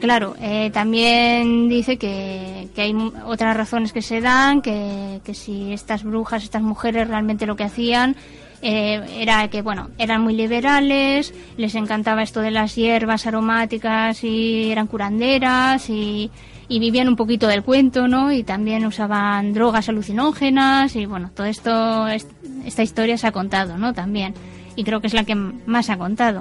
Claro, 0.00 0.34
eh, 0.40 0.70
también 0.72 1.68
dice 1.68 1.98
que, 1.98 2.68
que 2.74 2.80
hay 2.82 2.94
otras 3.26 3.54
razones 3.54 3.92
que 3.92 4.00
se 4.00 4.22
dan, 4.22 4.62
que, 4.62 5.20
que 5.24 5.34
si 5.34 5.74
estas 5.74 6.04
brujas, 6.04 6.42
estas 6.42 6.62
mujeres 6.62 7.06
realmente 7.06 7.44
lo 7.44 7.54
que 7.54 7.64
hacían 7.64 8.16
eh, 8.62 9.02
era 9.18 9.48
que, 9.48 9.60
bueno, 9.60 9.90
eran 9.98 10.22
muy 10.22 10.34
liberales, 10.34 11.34
les 11.58 11.74
encantaba 11.74 12.22
esto 12.22 12.40
de 12.40 12.50
las 12.50 12.74
hierbas 12.76 13.26
aromáticas 13.26 14.24
y 14.24 14.70
eran 14.72 14.86
curanderas 14.86 15.90
y, 15.90 16.30
y 16.66 16.78
vivían 16.78 17.08
un 17.08 17.16
poquito 17.16 17.46
del 17.46 17.62
cuento, 17.62 18.08
¿no? 18.08 18.32
Y 18.32 18.42
también 18.42 18.86
usaban 18.86 19.52
drogas 19.52 19.90
alucinógenas 19.90 20.96
y, 20.96 21.04
bueno, 21.04 21.30
todo 21.34 21.46
esto, 21.46 22.08
es- 22.08 22.26
esta 22.64 22.82
historia 22.82 23.18
se 23.18 23.26
ha 23.26 23.32
contado, 23.32 23.76
¿no? 23.76 23.92
También. 23.92 24.32
Y 24.76 24.84
creo 24.84 25.02
que 25.02 25.08
es 25.08 25.14
la 25.14 25.24
que 25.24 25.34
más 25.34 25.90
ha 25.90 25.98
contado. 25.98 26.40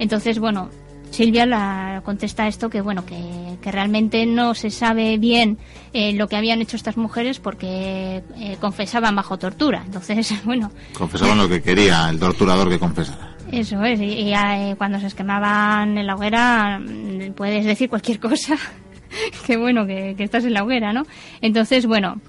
Entonces, 0.00 0.40
bueno, 0.40 0.70
Silvia 1.16 1.46
la 1.46 2.02
contesta 2.04 2.46
esto 2.46 2.68
que 2.68 2.82
bueno 2.82 3.06
que, 3.06 3.16
que 3.62 3.72
realmente 3.72 4.26
no 4.26 4.54
se 4.54 4.68
sabe 4.70 5.16
bien 5.16 5.56
eh, 5.94 6.12
lo 6.12 6.28
que 6.28 6.36
habían 6.36 6.60
hecho 6.60 6.76
estas 6.76 6.98
mujeres 6.98 7.40
porque 7.40 8.22
eh, 8.36 8.58
confesaban 8.60 9.16
bajo 9.16 9.38
tortura 9.38 9.82
entonces 9.86 10.34
bueno 10.44 10.70
Confesaban 10.92 11.38
lo 11.38 11.48
que 11.48 11.62
quería 11.62 12.10
el 12.10 12.18
torturador 12.18 12.68
que 12.68 12.78
confesara. 12.78 13.34
Eso 13.50 13.82
es, 13.84 13.98
y, 13.98 14.04
y, 14.04 14.34
eh, 14.34 14.74
cuando 14.76 15.00
se 15.00 15.10
quemaban 15.16 15.96
en 15.96 16.06
la 16.06 16.16
hoguera 16.16 16.78
mm, 16.80 17.32
puedes 17.32 17.64
decir 17.64 17.88
cualquier 17.88 18.20
cosa. 18.20 18.58
que 19.46 19.56
bueno, 19.56 19.86
que, 19.86 20.14
que 20.18 20.24
estás 20.24 20.44
en 20.44 20.52
la 20.52 20.64
hoguera, 20.64 20.92
¿no? 20.92 21.04
Entonces, 21.40 21.86
bueno, 21.86 22.20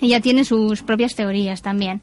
ella 0.00 0.20
tiene 0.20 0.44
sus 0.44 0.82
propias 0.82 1.14
teorías 1.14 1.60
también. 1.60 2.00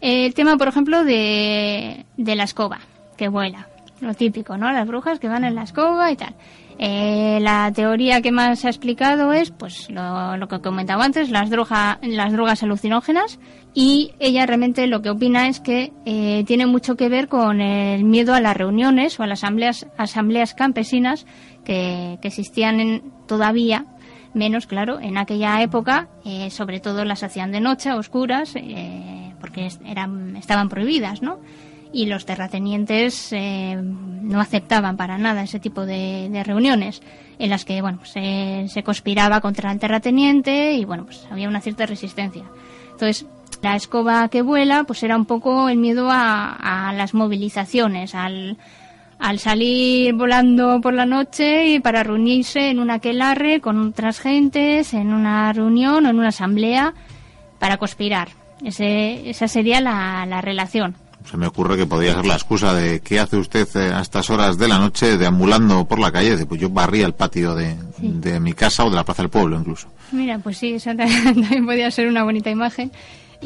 El 0.00 0.34
tema, 0.34 0.56
por 0.56 0.68
ejemplo, 0.68 1.02
de, 1.02 2.04
de 2.16 2.36
la 2.36 2.44
escoba, 2.44 2.80
que 3.16 3.28
vuela. 3.28 3.68
Lo 4.00 4.14
típico, 4.14 4.56
¿no? 4.56 4.70
Las 4.72 4.86
brujas 4.86 5.18
que 5.18 5.28
van 5.28 5.44
en 5.44 5.54
la 5.54 5.62
escoba 5.62 6.10
y 6.10 6.16
tal. 6.16 6.34
Eh, 6.78 7.38
la 7.40 7.70
teoría 7.72 8.20
que 8.20 8.32
más 8.32 8.58
se 8.58 8.66
ha 8.66 8.70
explicado 8.70 9.32
es, 9.32 9.52
pues, 9.52 9.88
lo, 9.90 10.48
que 10.48 10.60
comentaba 10.60 11.04
antes, 11.04 11.30
las, 11.30 11.48
droga, 11.48 11.98
las 12.02 12.32
drogas 12.32 12.62
alucinógenas. 12.62 13.38
Y 13.72 14.12
ella 14.18 14.46
realmente 14.46 14.86
lo 14.86 15.02
que 15.02 15.10
opina 15.10 15.48
es 15.48 15.60
que 15.60 15.92
eh, 16.04 16.44
tiene 16.46 16.66
mucho 16.66 16.96
que 16.96 17.08
ver 17.08 17.28
con 17.28 17.60
el 17.60 18.04
miedo 18.04 18.34
a 18.34 18.40
las 18.40 18.56
reuniones 18.56 19.18
o 19.18 19.22
a 19.22 19.26
las 19.26 19.42
asambleas, 19.44 19.86
asambleas 19.96 20.54
campesinas 20.54 21.26
que, 21.64 22.18
existían 22.22 22.80
en, 22.80 23.12
todavía 23.26 23.86
menos, 24.32 24.66
claro, 24.66 25.00
en 25.00 25.16
aquella 25.16 25.62
época, 25.62 26.08
eh, 26.24 26.50
sobre 26.50 26.80
todo 26.80 27.04
las 27.04 27.22
hacían 27.22 27.52
de 27.52 27.60
noche, 27.60 27.92
oscuras, 27.92 28.54
eh, 28.56 29.32
porque 29.40 29.68
eran, 29.84 30.36
estaban 30.36 30.68
prohibidas, 30.68 31.22
¿no? 31.22 31.38
Y 31.94 32.06
los 32.06 32.26
terratenientes 32.26 33.32
eh, 33.32 33.80
no 33.80 34.40
aceptaban 34.40 34.96
para 34.96 35.16
nada 35.16 35.44
ese 35.44 35.60
tipo 35.60 35.86
de, 35.86 36.42
reuniones 36.44 37.00
en 37.38 37.50
las 37.50 37.64
que, 37.64 37.80
bueno, 37.82 38.00
se, 38.04 38.82
conspiraba 38.84 39.40
contra 39.40 39.70
el 39.70 39.78
terrateniente 39.78 40.72
y, 40.72 40.84
bueno, 40.84 41.04
pues 41.04 41.24
había 41.30 41.48
una 41.48 41.60
cierta 41.60 41.86
resistencia. 41.86 42.42
Entonces, 42.90 43.26
la 43.62 43.76
escoba 43.76 44.28
que 44.28 44.42
vuela, 44.42 44.82
pues 44.82 45.04
era 45.04 45.16
un 45.16 45.24
poco 45.24 45.68
el 45.68 45.78
miedo 45.78 46.08
a, 46.10 46.92
las 46.96 47.14
movilizaciones, 47.14 48.16
al, 48.16 48.58
al 49.20 49.38
salir 49.38 50.14
volando 50.14 50.80
por 50.80 50.94
la 50.94 51.06
noche 51.06 51.68
y 51.68 51.78
para 51.78 52.02
reunirse 52.02 52.70
en 52.70 52.80
un 52.80 52.90
aquelarre 52.90 53.60
con 53.60 53.80
otras 53.90 54.18
gentes, 54.18 54.94
en 54.94 55.12
una 55.12 55.52
reunión 55.52 56.06
o 56.06 56.10
en 56.10 56.18
una 56.18 56.28
asamblea 56.28 56.92
para 57.60 57.76
conspirar. 57.76 58.30
Ese, 58.64 59.30
esa 59.30 59.46
sería 59.46 59.80
la 59.80 60.40
relación. 60.40 60.96
Se 61.30 61.36
me 61.36 61.46
ocurre 61.46 61.76
que 61.76 61.86
podría 61.86 62.14
ser 62.14 62.26
la 62.26 62.34
excusa 62.34 62.74
de 62.74 63.00
¿qué 63.00 63.18
hace 63.18 63.36
usted 63.36 63.66
eh, 63.76 63.92
a 63.92 64.00
estas 64.00 64.28
horas 64.30 64.58
de 64.58 64.68
la 64.68 64.78
noche 64.78 65.16
deambulando 65.16 65.84
por 65.86 65.98
la 65.98 66.12
calle? 66.12 66.36
De, 66.36 66.46
pues 66.46 66.60
yo 66.60 66.68
barría 66.70 67.06
el 67.06 67.14
patio 67.14 67.54
de, 67.54 67.76
Sí. 68.00 68.10
de 68.14 68.38
mi 68.40 68.52
casa 68.52 68.84
o 68.84 68.90
de 68.90 68.96
la 68.96 69.04
Plaza 69.04 69.22
del 69.22 69.30
Pueblo 69.30 69.58
incluso. 69.58 69.88
Mira, 70.12 70.38
pues 70.38 70.58
sí, 70.58 70.74
esa 70.74 70.94
también 70.96 71.64
podría 71.64 71.90
ser 71.90 72.08
una 72.08 72.24
bonita 72.24 72.50
imagen. 72.50 72.92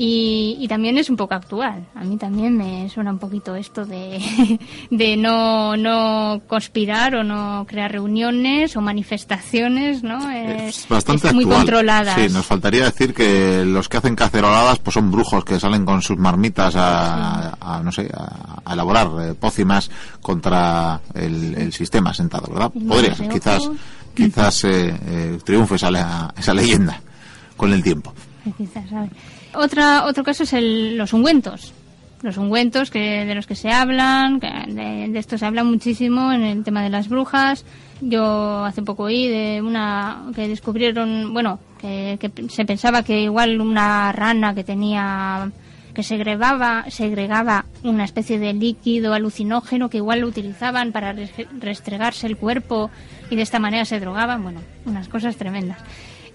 Y, 0.00 0.57
y 0.61 0.69
también 0.69 0.97
es 0.97 1.11
un 1.11 1.17
poco 1.17 1.35
actual. 1.35 1.85
A 1.95 2.05
mí 2.05 2.17
también 2.17 2.57
me 2.57 2.88
suena 2.88 3.11
un 3.11 3.19
poquito 3.19 3.57
esto 3.57 3.85
de, 3.85 4.59
de 4.90 5.17
no, 5.17 5.76
no 5.76 6.40
conspirar 6.47 7.17
o 7.17 7.25
no 7.25 7.67
crear 7.69 7.90
reuniones 7.90 8.76
o 8.76 8.81
manifestaciones, 8.81 10.02
¿no? 10.05 10.31
Es 10.31 10.87
bastante 10.88 11.28
es 11.28 11.35
muy 11.35 11.45
actual. 11.45 11.59
controladas. 11.59 12.14
Sí, 12.14 12.33
nos 12.33 12.47
faltaría 12.47 12.85
decir 12.85 13.12
que 13.12 13.64
los 13.64 13.88
que 13.88 13.97
hacen 13.97 14.14
caceroladas 14.14 14.78
pues 14.78 14.95
son 14.95 15.11
brujos 15.11 15.45
que 15.45 15.59
salen 15.59 15.85
con 15.85 16.00
sus 16.00 16.17
marmitas 16.17 16.76
a, 16.76 17.55
a, 17.61 17.83
no 17.83 17.90
sé, 17.90 18.09
a, 18.17 18.61
a 18.64 18.73
elaborar 18.75 19.09
eh, 19.21 19.35
pócimas 19.35 19.90
contra 20.23 21.00
el, 21.14 21.55
el 21.57 21.73
sistema 21.73 22.14
sentado, 22.14 22.52
¿verdad? 22.52 22.71
Podría 22.87 23.14
de 23.14 23.28
quizás, 23.28 23.69
quizás 24.14 24.64
eh, 24.64 24.95
eh, 25.07 25.38
triunfe 25.45 25.75
esa, 25.75 26.33
esa 26.37 26.55
leyenda 26.55 27.00
con 27.57 27.73
el 27.73 27.83
tiempo. 27.83 28.14
Otra, 29.59 30.05
otro 30.07 30.23
caso 30.23 30.45
es 30.45 30.53
el, 30.53 30.97
los 30.97 31.12
ungüentos. 31.12 31.73
Los 32.23 32.37
ungüentos 32.37 32.91
que, 32.91 33.25
de 33.25 33.35
los 33.35 33.47
que 33.47 33.55
se 33.55 33.71
hablan, 33.71 34.41
que 34.41 34.49
de, 34.69 35.09
de 35.09 35.19
esto 35.19 35.37
se 35.38 35.47
habla 35.47 35.62
muchísimo 35.65 36.33
en 36.33 36.43
el 36.43 36.65
tema 36.65 36.83
de 36.83 36.91
las 36.91 37.09
brujas. 37.09 37.65
Yo 38.00 38.65
hace 38.65 38.83
poco 38.83 39.05
oí 39.05 39.27
de 39.29 39.61
una 39.62 40.25
que 40.35 40.47
descubrieron, 40.49 41.33
bueno, 41.33 41.59
que, 41.81 42.19
que 42.21 42.49
se 42.49 42.65
pensaba 42.65 43.03
que 43.03 43.23
igual 43.23 43.61
una 43.61 44.12
rana 44.12 44.55
que 44.55 44.65
tenía 44.65 45.50
que 45.95 46.03
segregaba, 46.05 46.85
segregaba 46.91 47.65
una 47.83 48.05
especie 48.05 48.38
de 48.38 48.53
líquido 48.53 49.15
alucinógeno 49.15 49.91
que 49.91 49.97
igual 49.97 50.21
lo 50.21 50.29
utilizaban 50.29 50.93
para 50.93 51.12
re- 51.12 51.29
restregarse 51.59 52.29
el 52.29 52.37
cuerpo 52.37 52.88
y 53.31 53.35
de 53.37 53.43
esta 53.43 53.59
manera 53.59 53.85
se 53.85 53.99
drogaban. 53.99 54.43
Bueno, 54.45 54.61
unas 54.87 55.09
cosas 55.09 55.35
tremendas. 55.37 55.79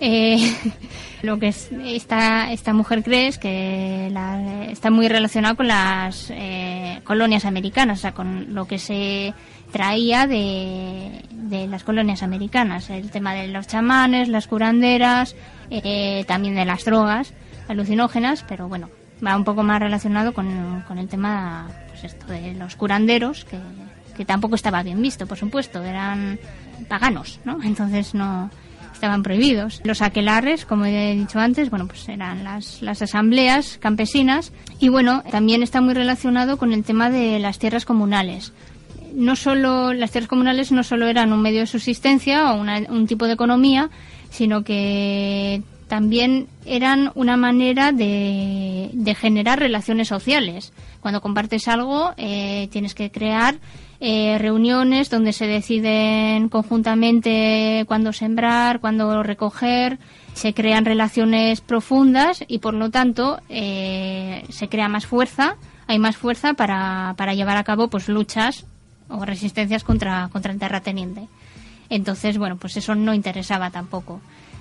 Eh, 0.05 0.53
lo 1.21 1.39
que 1.39 1.47
es- 1.47 1.69
esta, 1.85 2.51
esta 2.51 2.73
mujer 2.73 3.03
cree 3.03 3.27
es 3.27 3.37
que 3.37 4.09
la- 4.11 4.65
está 4.65 4.91
muy 4.91 5.07
relacionado 5.07 5.55
con 5.55 5.67
las 5.67 6.27
eh, 6.31 6.99
colonias 7.05 7.45
americanas, 7.45 7.99
o 7.99 8.01
sea, 8.01 8.11
con 8.13 8.53
lo 8.53 8.65
que 8.65 8.79
se 8.79 9.33
traía 9.71 10.27
de, 10.27 11.23
de 11.31 11.67
las 11.67 11.83
colonias 11.85 12.21
americanas, 12.21 12.89
el 12.89 13.09
tema 13.11 13.33
de 13.33 13.47
los 13.47 13.65
chamanes, 13.67 14.27
las 14.27 14.47
curanderas, 14.47 15.35
eh, 15.69 16.25
también 16.27 16.55
de 16.55 16.65
las 16.65 16.83
drogas 16.83 17.33
alucinógenas, 17.69 18.43
pero 18.47 18.67
bueno, 18.67 18.89
va 19.25 19.37
un 19.37 19.45
poco 19.45 19.63
más 19.63 19.79
relacionado 19.79 20.33
con, 20.33 20.83
con 20.85 20.97
el 20.99 21.07
tema 21.07 21.69
pues 21.87 22.03
esto 22.03 22.27
de 22.27 22.53
los 22.55 22.75
curanderos, 22.75 23.45
que, 23.45 23.57
que 24.17 24.25
tampoco 24.25 24.55
estaba 24.55 24.83
bien 24.83 25.01
visto, 25.01 25.25
por 25.27 25.37
supuesto, 25.37 25.81
eran 25.81 26.37
paganos, 26.89 27.39
¿no? 27.45 27.57
Entonces 27.63 28.13
no 28.13 28.51
estaban 29.03 29.21
prohibidos. 29.21 29.81
Los 29.83 30.01
aquelarres, 30.01 30.65
como 30.65 30.85
he 30.85 31.13
dicho 31.13 31.37
antes, 31.37 31.69
bueno, 31.69 31.87
pues 31.87 32.07
eran 32.07 32.45
las, 32.45 32.81
las 32.81 33.01
asambleas 33.01 33.77
campesinas 33.81 34.53
y 34.79 34.87
bueno, 34.87 35.23
también 35.29 35.61
está 35.61 35.81
muy 35.81 35.93
relacionado 35.93 36.55
con 36.55 36.71
el 36.71 36.85
tema 36.85 37.09
de 37.09 37.37
las 37.39 37.59
tierras 37.59 37.83
comunales. 37.83 38.53
No 39.13 39.35
solo 39.35 39.91
las 39.91 40.11
tierras 40.11 40.29
comunales 40.29 40.71
no 40.71 40.83
solo 40.83 41.07
eran 41.07 41.33
un 41.33 41.41
medio 41.41 41.59
de 41.59 41.67
subsistencia 41.67 42.53
o 42.53 42.61
una- 42.61 42.79
un 42.89 43.05
tipo 43.05 43.27
de 43.27 43.33
economía, 43.33 43.89
sino 44.29 44.63
que 44.63 45.61
también 45.89 46.47
eran 46.65 47.11
una 47.13 47.35
manera 47.35 47.91
de, 47.91 48.89
de 48.93 49.15
generar 49.15 49.59
relaciones 49.59 50.07
sociales. 50.07 50.71
Cuando 51.01 51.19
compartes 51.19 51.67
algo, 51.67 52.13
eh, 52.15 52.69
tienes 52.71 52.95
que 52.95 53.11
crear 53.11 53.55
eh, 54.05 54.37
reuniones 54.37 55.09
donde 55.09 55.31
se 55.31 55.47
deciden 55.47 56.49
conjuntamente 56.49 57.85
cuándo 57.87 58.11
sembrar, 58.11 58.81
cuándo 58.81 59.23
recoger, 59.23 59.97
se 60.33 60.53
crean 60.53 60.83
relaciones 60.83 61.61
profundas 61.61 62.43
y 62.49 62.59
por 62.59 62.73
lo 62.73 62.89
tanto 62.89 63.39
eh, 63.47 64.43
se 64.49 64.67
crea 64.67 64.89
más 64.89 65.05
fuerza, 65.05 65.55
hay 65.87 65.99
más 65.99 66.17
fuerza 66.17 66.53
para, 66.53 67.13
para 67.17 67.33
llevar 67.33 67.55
a 67.55 67.63
cabo 67.63 67.87
pues 67.87 68.09
luchas 68.09 68.65
o 69.07 69.23
resistencias 69.23 69.83
contra, 69.85 70.27
contra 70.33 70.51
el 70.51 70.59
terrateniente. 70.59 71.27
Entonces, 71.89 72.37
bueno, 72.37 72.57
pues 72.57 72.75
eso 72.75 72.95
no 72.95 73.13
interesaba 73.13 73.69
tampoco. 73.69 74.19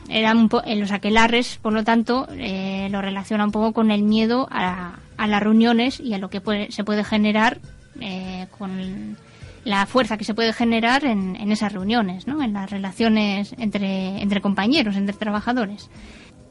Eran 0.08 0.36
un 0.38 0.48
po- 0.48 0.62
en 0.64 0.78
los 0.80 0.92
aquelarres, 0.92 1.58
por 1.62 1.72
lo 1.72 1.82
tanto, 1.82 2.28
eh, 2.38 2.88
lo 2.90 3.00
relaciona 3.02 3.44
un 3.44 3.50
poco 3.52 3.72
con 3.72 3.90
el 3.90 4.02
miedo 4.02 4.46
a, 4.50 4.96
a 5.16 5.26
las 5.26 5.42
reuniones 5.42 5.98
y 6.00 6.14
a 6.14 6.18
lo 6.18 6.28
que 6.28 6.40
se 6.70 6.84
puede 6.84 7.02
generar 7.04 7.58
eh, 8.00 8.46
con 8.58 9.16
la 9.64 9.86
fuerza 9.86 10.16
que 10.16 10.24
se 10.24 10.34
puede 10.34 10.52
generar 10.52 11.04
en, 11.04 11.36
en 11.36 11.52
esas 11.52 11.72
reuniones, 11.72 12.26
¿no? 12.26 12.42
en 12.42 12.52
las 12.52 12.70
relaciones 12.70 13.54
entre, 13.58 14.20
entre 14.20 14.40
compañeros, 14.40 14.96
entre 14.96 15.16
trabajadores. 15.16 15.88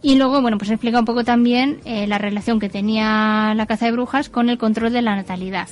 Y 0.01 0.15
luego, 0.15 0.41
bueno, 0.41 0.57
pues 0.57 0.71
explica 0.71 0.99
un 0.99 1.05
poco 1.05 1.23
también 1.23 1.79
eh, 1.85 2.07
la 2.07 2.17
relación 2.17 2.59
que 2.59 2.69
tenía 2.69 3.53
la 3.55 3.65
caza 3.67 3.85
de 3.85 3.91
brujas 3.91 4.29
con 4.29 4.49
el 4.49 4.57
control 4.57 4.93
de 4.93 5.01
la 5.01 5.15
natalidad. 5.15 5.67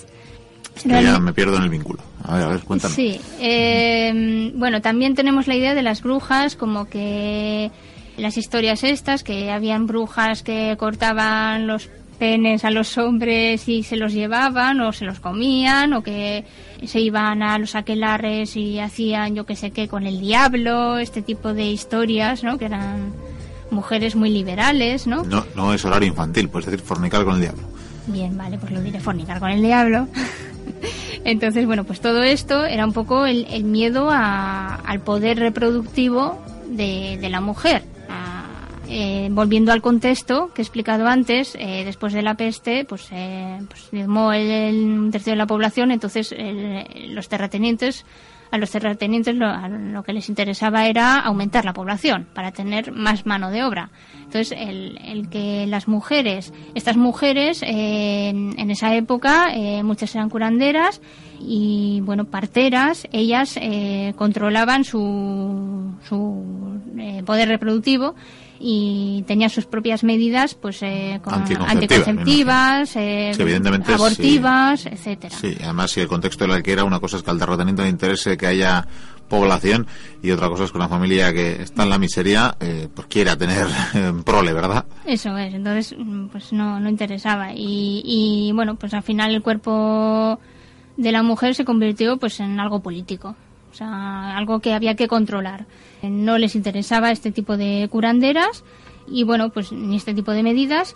Ya 0.86 1.19
me 1.19 1.34
pierdo 1.34 1.58
en 1.58 1.63
el 1.63 1.69
vínculo. 1.69 2.01
A 2.24 2.36
ver, 2.36 2.43
a 2.43 2.48
ver, 2.50 2.60
cuéntame. 2.62 2.93
Sí, 2.93 3.19
eh, 3.39 4.51
bueno, 4.55 4.81
también 4.81 5.15
tenemos 5.15 5.48
la 5.48 5.55
idea 5.55 5.74
de 5.74 5.81
las 5.81 6.03
brujas, 6.03 6.55
como 6.55 6.86
que 6.86 7.72
las 8.17 8.38
historias 8.38 8.84
estas, 8.84 9.24
que 9.24 9.51
habían 9.51 9.88
brujas 9.88 10.43
que 10.43 10.75
cortaban 10.77 11.67
los 11.67 11.89
penes 12.19 12.65
a 12.65 12.69
los 12.71 12.97
hombres 12.97 13.67
y 13.69 13.81
se 13.83 13.95
los 13.95 14.13
llevaban 14.13 14.81
o 14.81 14.91
se 14.91 15.05
los 15.05 15.19
comían 15.21 15.93
o 15.93 16.03
que 16.03 16.43
se 16.85 16.99
iban 16.99 17.41
a 17.41 17.57
los 17.57 17.75
aquelarres 17.75 18.55
y 18.57 18.79
hacían 18.79 19.35
yo 19.35 19.45
que 19.45 19.55
sé 19.55 19.71
qué 19.71 19.88
con 19.88 20.05
el 20.05 20.19
diablo, 20.19 20.97
este 20.97 21.21
tipo 21.21 21.53
de 21.53 21.71
historias, 21.71 22.43
¿no? 22.43 22.57
Que 22.57 22.65
eran 22.65 23.13
mujeres 23.71 24.15
muy 24.15 24.29
liberales, 24.29 25.07
¿no? 25.07 25.23
No, 25.23 25.45
no 25.55 25.73
es 25.73 25.85
horario 25.85 26.09
infantil, 26.09 26.49
puedes 26.49 26.65
decir 26.65 26.81
fornicar 26.85 27.23
con 27.23 27.35
el 27.35 27.41
diablo. 27.41 27.63
Bien, 28.07 28.35
vale, 28.38 28.57
pues 28.57 28.71
lo 28.71 28.81
diré 28.81 28.99
fornicar 28.99 29.39
con 29.39 29.51
el 29.51 29.61
diablo. 29.61 30.07
Entonces, 31.23 31.65
bueno, 31.65 31.83
pues 31.83 31.99
todo 31.99 32.23
esto 32.23 32.65
era 32.65 32.85
un 32.85 32.93
poco 32.93 33.25
el, 33.25 33.45
el 33.51 33.63
miedo 33.63 34.09
a- 34.11 34.75
al 34.75 34.99
poder 35.01 35.38
reproductivo 35.39 36.41
de, 36.67 37.17
de 37.19 37.29
la 37.29 37.41
mujer. 37.41 37.83
Eh, 38.91 39.27
volviendo 39.31 39.72
al 39.72 39.84
contexto 39.84 40.50
que 40.53 40.62
he 40.62 40.65
explicado 40.65 41.05
antes, 41.08 41.55
eh, 41.60 41.84
después 41.86 42.12
de 42.12 42.24
la 42.24 42.34
peste, 42.34 42.86
pues, 42.86 43.08
eh, 43.12 43.60
pues 43.67 43.88
el, 43.93 44.10
el 44.34 45.10
tercio 45.12 45.34
de 45.34 45.38
la 45.38 45.46
población, 45.46 45.91
entonces 45.91 46.31
el- 46.31 47.13
los 47.13 47.29
terratenientes 47.29 48.03
a 48.51 48.58
los 48.58 48.72
terratenientes 48.72 49.36
lo, 49.36 50.01
que 50.01 50.12
les 50.12 50.27
interesaba 50.27 50.88
era 50.88 51.19
aumentar 51.19 51.65
la 51.65 51.74
población 51.74 52.25
para 52.34 52.51
tener 52.51 52.91
más 52.91 53.27
mano 53.27 53.51
de 53.51 53.63
obra. 53.63 53.91
Entonces, 54.24 54.51
el, 54.58 54.98
el 55.05 55.29
que 55.29 55.67
las 55.67 55.88
mujeres, 55.88 56.51
estas 56.74 56.98
mujeres 56.98 57.62
eh, 57.62 58.29
en, 58.29 58.60
en 58.60 58.72
esa 58.72 58.96
época, 58.96 59.53
eh, 59.53 59.84
muchas 59.84 60.15
eran 60.15 60.29
curanderas 60.31 61.00
y 61.39 62.01
bueno, 62.01 62.25
parteras, 62.25 63.08
ellas 63.12 63.55
eh, 63.62 64.13
controlaban 64.17 64.84
su, 64.84 65.93
su 66.08 66.79
eh, 66.98 67.22
poder 67.24 67.50
reproductivo 67.50 68.15
y 68.59 69.23
tenían 69.27 69.49
sus 69.49 69.65
propias 69.65 70.03
medidas 70.03 70.53
pues 70.55 70.83
eh, 70.83 71.19
con 71.23 71.33
Anticonceptivas, 71.33 71.75
anticonceptivas, 71.75 72.95
eh, 72.95 73.31
Sí, 73.33 73.41
evidentemente, 73.41 73.93
abortivas, 73.93 74.85
etcétera. 74.85 75.35
Sí, 75.35 75.55
además 75.61 75.91
si 75.91 76.01
el 76.01 76.07
contexto 76.07 76.45
de 76.45 76.51
la 76.51 76.61
que 76.61 76.73
era 76.73 76.83
una 76.83 76.99
cosa 76.99 77.17
es 77.17 77.23
que 77.23 77.31
al 77.31 77.39
terrateniente 77.39 77.83
le 77.83 77.89
interese 77.89 78.37
que 78.37 78.47
haya 78.47 78.85
población 79.29 79.87
y 80.21 80.31
otra 80.31 80.49
cosa 80.49 80.65
es 80.65 80.71
que 80.71 80.77
una 80.77 80.89
familia 80.89 81.31
que 81.31 81.61
está 81.61 81.83
en 81.83 81.91
la 81.91 81.99
miseria 81.99 82.55
eh, 82.59 82.89
pues 82.93 83.07
quiera 83.07 83.37
tener 83.37 83.67
prole, 84.25 84.51
¿verdad? 84.51 84.85
Eso 85.05 85.37
es, 85.37 85.53
entonces 85.53 85.95
mm, 85.97 86.27
pues 86.27 86.51
no, 86.51 86.79
no 86.79 86.89
interesaba 86.89 87.53
y, 87.53 88.01
y 88.03 88.51
bueno 88.53 88.75
pues 88.75 88.93
al 88.93 89.03
final 89.03 89.33
el 89.33 89.41
cuerpo 89.41 90.39
de 90.97 91.11
la 91.11 91.23
mujer 91.23 91.55
se 91.55 91.63
convirtió 91.63 92.17
pues 92.17 92.39
en 92.41 92.59
algo 92.59 92.81
político, 92.81 93.35
o 93.71 93.73
sea 93.73 94.38
algo 94.38 94.59
que 94.59 94.73
había 94.73 94.95
que 94.95 95.07
controlar. 95.07 95.65
No 96.01 96.38
les 96.38 96.55
interesaba 96.55 97.11
este 97.11 97.31
tipo 97.31 97.57
de 97.57 97.88
curanderas 97.91 98.63
y 99.07 99.23
bueno 99.23 99.49
pues 99.49 99.71
ni 99.71 99.95
este 99.95 100.13
tipo 100.13 100.31
de 100.31 100.43
medidas 100.43 100.93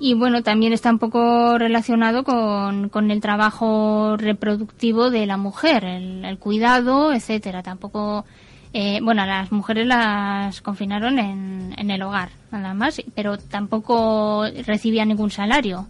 y 0.00 0.14
bueno 0.14 0.42
también 0.42 0.72
está 0.72 0.90
un 0.90 0.98
poco 0.98 1.56
relacionado 1.58 2.24
con, 2.24 2.88
con 2.88 3.10
el 3.10 3.20
trabajo 3.20 4.16
reproductivo 4.16 5.10
de 5.10 5.26
la 5.26 5.36
mujer, 5.36 5.84
el, 5.84 6.24
el 6.24 6.38
cuidado, 6.38 7.12
etcétera. 7.12 7.62
Tampoco 7.62 8.24
eh, 8.76 8.98
bueno, 9.00 9.24
las 9.24 9.52
mujeres 9.52 9.86
las 9.86 10.60
confinaron 10.60 11.20
en, 11.20 11.74
en 11.78 11.90
el 11.92 12.02
hogar, 12.02 12.30
nada 12.50 12.74
más, 12.74 13.00
pero 13.14 13.38
tampoco 13.38 14.46
recibían 14.66 15.08
ningún 15.08 15.30
salario. 15.30 15.86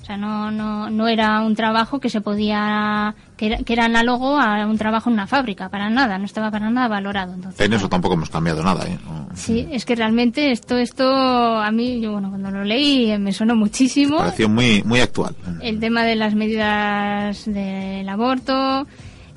O 0.00 0.04
sea, 0.08 0.16
no, 0.16 0.50
no, 0.50 0.88
no 0.90 1.06
era 1.08 1.40
un 1.42 1.54
trabajo 1.54 1.98
que 2.00 2.08
se 2.08 2.20
podía, 2.22 3.14
que 3.36 3.46
era, 3.46 3.58
que 3.58 3.72
era 3.74 3.84
análogo 3.86 4.38
a 4.40 4.64
un 4.66 4.78
trabajo 4.78 5.10
en 5.10 5.14
una 5.14 5.26
fábrica, 5.26 5.68
para 5.68 5.90
nada, 5.90 6.16
no 6.18 6.24
estaba 6.24 6.50
para 6.50 6.70
nada 6.70 6.88
valorado. 6.88 7.34
Entonces, 7.34 7.60
En 7.66 7.72
eso 7.74 7.88
tampoco 7.88 8.14
hemos 8.14 8.30
cambiado 8.30 8.62
nada, 8.62 8.86
¿eh? 8.86 8.96
No- 9.04 9.28
Sí, 9.34 9.68
es 9.70 9.84
que 9.84 9.94
realmente 9.96 10.50
esto, 10.50 10.78
esto, 10.78 11.04
a 11.06 11.70
mí, 11.70 12.00
yo, 12.00 12.12
bueno, 12.12 12.30
cuando 12.30 12.50
lo 12.50 12.64
leí 12.64 13.16
me 13.18 13.32
sonó 13.32 13.54
muchísimo 13.54 14.18
Pareció 14.18 14.48
muy, 14.48 14.82
muy 14.84 15.00
actual. 15.00 15.34
el 15.60 15.78
tema 15.78 16.04
de 16.04 16.16
las 16.16 16.34
medidas 16.34 17.44
del 17.44 18.08
aborto, 18.08 18.86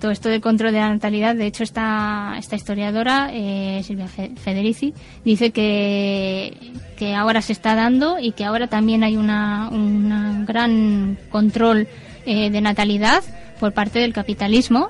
todo 0.01 0.11
esto 0.11 0.27
del 0.27 0.41
control 0.41 0.73
de 0.73 0.79
la 0.79 0.89
natalidad. 0.89 1.35
De 1.35 1.45
hecho, 1.45 1.63
esta, 1.63 2.35
esta 2.37 2.55
historiadora, 2.57 3.29
eh, 3.31 3.81
Silvia 3.85 4.07
Fe- 4.07 4.31
Federici, 4.35 4.93
dice 5.23 5.51
que, 5.51 6.57
que 6.97 7.13
ahora 7.15 7.41
se 7.41 7.53
está 7.53 7.75
dando 7.75 8.19
y 8.19 8.31
que 8.33 8.43
ahora 8.43 8.67
también 8.67 9.03
hay 9.03 9.15
una, 9.15 9.69
un 9.71 10.43
gran 10.45 11.17
control 11.29 11.87
eh, 12.25 12.49
de 12.49 12.61
natalidad 12.61 13.23
por 13.59 13.73
parte 13.73 13.99
del 13.99 14.11
capitalismo, 14.11 14.89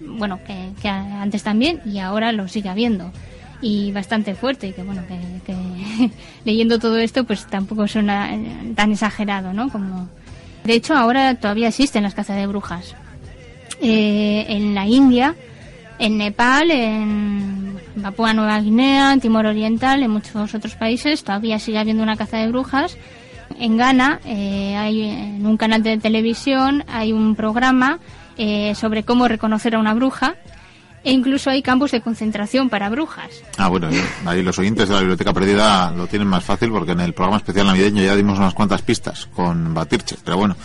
bueno, 0.00 0.38
que, 0.46 0.88
antes 0.88 1.42
también 1.42 1.80
y 1.84 1.98
ahora 1.98 2.32
lo 2.32 2.46
sigue 2.48 2.68
habiendo. 2.68 3.10
Y 3.60 3.92
bastante 3.92 4.34
fuerte, 4.34 4.68
y 4.68 4.72
que 4.72 4.82
bueno, 4.82 5.02
que, 5.08 5.18
que 5.46 6.10
leyendo 6.44 6.78
todo 6.78 6.98
esto, 6.98 7.24
pues 7.24 7.46
tampoco 7.46 7.88
suena 7.88 8.34
eh, 8.34 8.72
tan 8.76 8.92
exagerado, 8.92 9.52
¿no? 9.52 9.68
Como, 9.70 10.08
de 10.64 10.74
hecho, 10.74 10.94
ahora 10.94 11.34
todavía 11.36 11.68
existen 11.68 12.02
las 12.02 12.14
cazas 12.14 12.36
de 12.36 12.46
brujas. 12.46 12.94
Eh, 13.80 14.46
en 14.48 14.74
la 14.74 14.86
India, 14.86 15.34
en 15.98 16.18
Nepal, 16.18 16.70
en 16.70 17.78
Papúa 18.02 18.32
Nueva 18.32 18.60
Guinea, 18.60 19.12
en 19.12 19.20
Timor 19.20 19.46
Oriental, 19.46 20.02
en 20.02 20.10
muchos 20.10 20.54
otros 20.54 20.74
países, 20.74 21.24
todavía 21.24 21.58
sigue 21.58 21.78
habiendo 21.78 22.02
una 22.02 22.16
caza 22.16 22.38
de 22.38 22.48
brujas. 22.48 22.96
En 23.58 23.76
Ghana, 23.76 24.20
eh, 24.24 24.76
hay 24.76 25.02
en 25.02 25.46
un 25.46 25.56
canal 25.56 25.82
de 25.82 25.98
televisión, 25.98 26.84
hay 26.88 27.12
un 27.12 27.36
programa 27.36 27.98
eh, 28.36 28.74
sobre 28.74 29.04
cómo 29.04 29.28
reconocer 29.28 29.74
a 29.74 29.78
una 29.78 29.94
bruja. 29.94 30.34
E 31.04 31.12
incluso 31.12 31.50
hay 31.50 31.60
campos 31.60 31.90
de 31.90 32.00
concentración 32.00 32.70
para 32.70 32.88
brujas. 32.88 33.28
Ah, 33.58 33.68
bueno, 33.68 33.90
ahí 34.24 34.42
los 34.42 34.58
oyentes 34.58 34.88
de 34.88 34.94
la 34.94 35.00
Biblioteca 35.00 35.34
Perdida 35.34 35.90
lo 35.90 36.06
tienen 36.06 36.26
más 36.26 36.42
fácil 36.42 36.70
porque 36.70 36.92
en 36.92 37.00
el 37.00 37.12
programa 37.12 37.36
especial 37.36 37.66
navideño 37.66 38.02
ya 38.02 38.16
dimos 38.16 38.38
unas 38.38 38.54
cuantas 38.54 38.80
pistas 38.80 39.26
con 39.26 39.74
Batirche, 39.74 40.16
pero 40.24 40.38
bueno, 40.38 40.56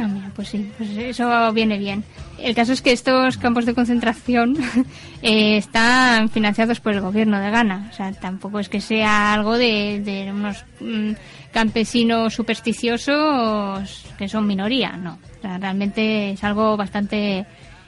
Ah, 0.00 0.08
mira, 0.08 0.30
pues 0.34 0.48
sí, 0.48 0.70
pues 0.78 0.90
eso 0.96 1.52
viene 1.52 1.76
bien. 1.76 2.04
El 2.38 2.54
caso 2.54 2.72
es 2.72 2.80
que 2.80 2.92
estos 2.92 3.36
campos 3.36 3.66
de 3.66 3.74
concentración 3.74 4.56
eh, 5.22 5.58
están 5.58 6.30
financiados 6.30 6.80
por 6.80 6.94
el 6.94 7.02
gobierno 7.02 7.38
de 7.38 7.50
Ghana. 7.50 7.88
O 7.92 7.94
sea, 7.94 8.10
tampoco 8.12 8.60
es 8.60 8.70
que 8.70 8.80
sea 8.80 9.34
algo 9.34 9.58
de, 9.58 10.30
unos 10.32 10.64
mm, 10.80 11.12
campesinos 11.52 12.32
supersticiosos 12.32 14.06
que 14.16 14.28
son 14.28 14.46
minoría, 14.46 14.96
no. 14.96 15.18
O 15.38 15.42
sea, 15.42 15.58
realmente 15.58 16.30
es 16.30 16.44
algo 16.44 16.78
bastante 16.78 17.44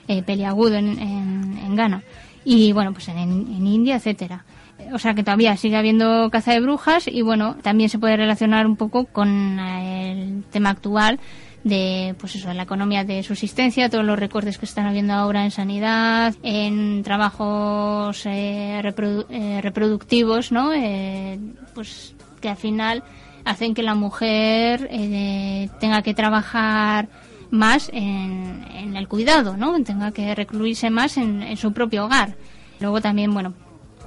eh, 0.07 0.21
peliagudo 0.21 0.75
en, 0.75 0.99
en, 0.99 1.57
en 1.57 1.75
Ghana. 1.75 2.03
Y 2.45 2.73
bueno, 2.73 2.93
pues 2.93 3.07
en, 3.07 3.17
en 3.17 3.65
India, 3.65 3.95
etcétera. 3.95 4.45
O 4.91 4.99
sea 4.99 5.13
que 5.13 5.23
todavía 5.23 5.55
sigue 5.57 5.77
habiendo 5.77 6.29
caza 6.29 6.51
de 6.53 6.59
brujas 6.59 7.07
y 7.07 7.21
bueno, 7.21 7.55
también 7.61 7.89
se 7.89 7.99
puede 7.99 8.17
relacionar 8.17 8.67
un 8.67 8.75
poco 8.75 9.05
con 9.05 9.59
eh, 9.59 10.11
el 10.11 10.43
tema 10.51 10.71
actual 10.71 11.19
de 11.63 12.13
pues 12.19 12.35
eso, 12.35 12.53
la 12.53 12.63
economía 12.63 13.03
de 13.05 13.23
subsistencia, 13.23 13.89
todos 13.89 14.03
los 14.03 14.19
recortes 14.19 14.57
que 14.57 14.65
están 14.65 14.85
habiendo 14.85 15.13
ahora 15.13 15.43
en 15.45 15.51
sanidad, 15.51 16.35
en 16.43 17.03
trabajos 17.03 18.25
eh, 18.25 18.81
reprodu- 18.83 19.25
eh, 19.29 19.61
reproductivos, 19.61 20.51
¿no? 20.51 20.73
Eh, 20.73 21.39
pues 21.73 22.15
que 22.41 22.49
al 22.49 22.57
final 22.57 23.03
hacen 23.45 23.73
que 23.73 23.83
la 23.83 23.95
mujer 23.95 24.87
eh, 24.91 25.69
tenga 25.79 26.01
que 26.01 26.13
trabajar 26.13 27.07
más 27.49 27.89
en, 27.93 28.65
en 28.75 28.95
el 28.97 29.07
cuidado, 29.07 29.55
¿no? 29.55 29.81
Tenga 29.83 30.11
que 30.11 30.33
recluirse 30.35 30.89
más 30.89 31.17
en, 31.17 31.41
en 31.43 31.55
su 31.55 31.71
propio 31.71 32.05
hogar. 32.05 32.35
Luego 32.79 32.99
también, 32.99 33.33
bueno, 33.33 33.53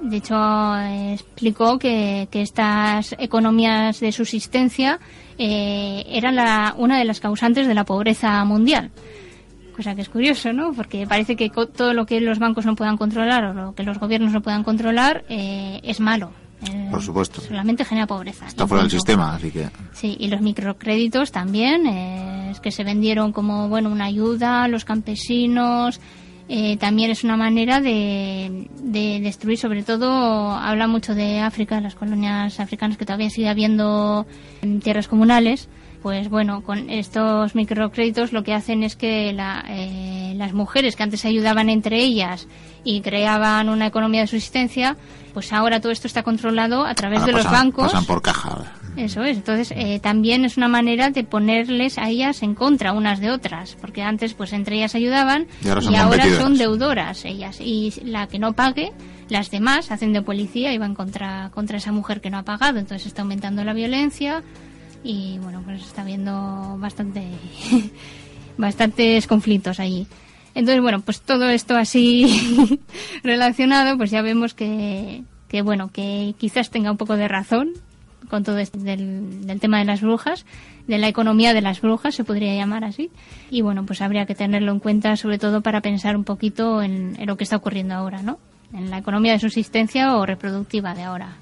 de 0.09 0.16
hecho, 0.19 0.77
explicó 1.12 1.79
que, 1.79 2.29
que 2.31 2.42
estas 2.42 3.14
economías 3.19 4.01
de 4.01 4.12
subsistencia 4.12 4.99
eh, 5.38 6.05
eran 6.09 6.37
la, 6.37 6.75
una 6.79 6.99
de 6.99 7.05
las 7.05 7.21
causantes 7.21 7.66
de 7.66 7.75
la 7.75 7.85
pobreza 7.85 8.45
mundial. 8.45 8.90
Cosa 9.77 9.95
que 9.95 10.01
es 10.01 10.09
curioso, 10.09 10.53
¿no? 10.53 10.73
Porque 10.73 11.07
parece 11.07 11.37
que 11.37 11.51
todo 11.51 11.92
lo 11.92 12.07
que 12.07 12.21
los 12.21 12.38
bancos 12.38 12.64
no 12.64 12.77
puedan 12.77 12.97
controlar 12.97 13.45
o 13.45 13.53
lo 13.53 13.75
que 13.75 13.83
los 13.83 13.99
gobiernos 13.99 14.33
no 14.33 14.40
puedan 14.40 14.64
controlar 14.64 15.25
eh, 15.29 15.81
es 15.83 16.01
malo. 16.01 16.31
Eh, 16.66 16.88
Por 16.90 17.03
supuesto. 17.03 17.42
Solamente 17.42 17.85
genera 17.85 18.07
pobreza. 18.07 18.47
está 18.47 18.66
fuera 18.66 18.83
del 18.83 18.90
sistema, 18.90 19.35
así 19.35 19.51
que 19.51 19.69
Sí, 19.92 20.16
y 20.19 20.29
los 20.29 20.40
microcréditos 20.40 21.31
también, 21.31 21.87
eh, 21.87 22.51
es 22.53 22.61
que 22.61 22.71
se 22.71 22.85
vendieron 22.85 23.33
como 23.33 23.69
bueno 23.69 23.90
una 23.90 24.07
ayuda 24.07 24.64
a 24.64 24.69
los 24.69 24.87
campesinos. 24.87 26.01
Eh, 26.49 26.77
también 26.77 27.11
es 27.11 27.25
una 27.25 27.37
manera 27.37 27.81
de, 27.81 28.69
de 28.81 29.21
destruir, 29.21 29.59
sobre 29.59 29.83
todo, 29.83 30.53
habla 30.53 30.87
mucho 30.87 31.15
de 31.15 31.41
África, 31.41 31.81
las 31.81 31.95
colonias 31.97 32.61
africanas 32.61 32.97
que 32.97 33.05
todavía 33.05 33.31
sigue 33.31 33.49
habiendo 33.49 34.27
en 34.63 34.81
tierras 34.81 35.09
comunales. 35.09 35.69
Pues 36.03 36.29
bueno, 36.29 36.63
con 36.63 36.89
estos 36.89 37.57
microcréditos 37.57 38.33
lo 38.33 38.45
que 38.45 38.55
hacen 38.55 38.85
es 38.85 38.95
que 38.95 39.33
la, 39.33 39.65
eh, 39.69 40.35
las 40.37 40.53
mujeres 40.53 40.95
que 40.95 41.03
antes 41.03 41.21
se 41.23 41.29
ayudaban 41.29 41.69
entre 41.69 41.99
ellas 41.99 42.47
y 42.85 43.01
creaban 43.01 43.69
una 43.69 43.89
economía 43.89 44.21
de 44.21 44.29
subsistencia, 44.29 44.97
pues 45.35 45.53
ahora 45.53 45.81
todo 45.81 45.91
esto 45.91 46.07
está 46.07 46.23
controlado 46.23 46.87
a 46.87 46.95
través 46.95 47.21
ahora 47.21 47.33
de 47.33 47.37
los 47.39 47.45
pasan, 47.47 47.65
bancos. 47.67 47.93
pasan 47.93 48.05
por 48.05 48.23
caja. 48.23 48.76
Eso 48.97 49.23
es, 49.25 49.37
entonces 49.37 49.75
eh, 49.77 50.01
también 50.01 50.45
es 50.47 50.57
una 50.57 50.69
manera 50.69 51.11
de 51.11 51.23
ponerles 51.23 51.99
a 51.99 52.09
ellas 52.09 52.43
en 52.43 52.55
contra 52.55 52.93
unas 52.93 53.21
de 53.21 53.31
otras, 53.31 53.77
porque 53.79 54.03
antes 54.03 54.33
pues 54.33 54.55
entre 54.55 54.77
ellas 54.77 54.95
ayudaban 54.95 55.47
Y 55.63 55.69
ahora 55.69 55.83
son 55.83 55.95
ahora 55.95 56.09
competidoras. 56.09 56.43
son 56.43 56.59
deudoras 56.59 57.25
ellas 57.27 57.61
y 57.61 57.93
la 58.05 58.27
que 58.27 58.39
no 58.39 58.55
pague, 58.55 58.93
las 59.29 59.51
demás 59.51 59.91
hacen 59.91 60.15
de 60.15 60.23
policía 60.23 60.73
y 60.73 60.79
van 60.79 60.95
contra 60.95 61.51
contra 61.51 61.77
esa 61.77 61.93
mujer 61.93 62.23
que 62.23 62.31
no 62.31 62.39
ha 62.39 62.43
pagado, 62.45 62.79
entonces 62.79 63.07
está 63.07 63.21
aumentando 63.23 63.65
la 63.65 63.75
violencia 63.75 64.43
y 65.05 65.39
bueno, 65.41 65.63
pues 65.65 65.83
está 65.83 66.01
habiendo 66.03 66.77
bastante 66.79 67.23
bastantes 68.57 69.27
conflictos 69.27 69.79
allí. 69.79 70.07
Entonces, 70.55 70.81
bueno, 70.81 71.01
pues 71.01 71.21
todo 71.21 71.51
esto 71.51 71.77
así 71.77 72.81
relacionado, 73.23 73.99
pues 73.99 74.11
ya 74.11 74.23
vemos 74.23 74.55
que, 74.55 75.23
que, 75.49 75.61
bueno, 75.61 75.91
que 75.93 76.35
quizás 76.39 76.71
tenga 76.71 76.91
un 76.91 76.97
poco 76.97 77.17
de 77.17 77.29
razón 77.29 77.75
con 78.29 78.45
todo 78.45 78.59
esto 78.59 78.79
del, 78.79 79.47
del 79.47 79.61
tema 79.61 79.79
de 79.79 79.85
las 79.85 80.01
brujas, 80.01 80.45
de 80.87 80.99
la 80.99 81.09
economía 81.09 81.53
de 81.55 81.61
las 81.62 81.81
brujas, 81.81 82.15
se 82.15 82.25
podría 82.25 82.55
llamar 82.55 82.85
así. 82.85 83.11
Y 83.51 83.62
bueno, 83.62 83.85
pues 83.87 84.01
habría 84.03 84.27
que 84.27 84.35
tenerlo 84.35 84.73
en 84.73 84.79
cuenta, 84.81 85.17
sobre 85.17 85.39
todo 85.39 85.61
para 85.61 85.81
pensar 85.81 86.17
un 86.17 86.25
poquito 86.25 86.83
en, 86.83 87.17
en 87.19 87.27
lo 87.27 87.37
que 87.37 87.45
está 87.45 87.57
ocurriendo 87.57 87.95
ahora, 87.95 88.23
¿no? 88.23 88.39
En 88.73 88.91
la 88.91 88.99
economía 88.99 89.33
de 89.33 89.39
subsistencia 89.39 90.17
o 90.17 90.27
reproductiva 90.27 90.95
de 90.95 91.03
ahora. 91.05 91.37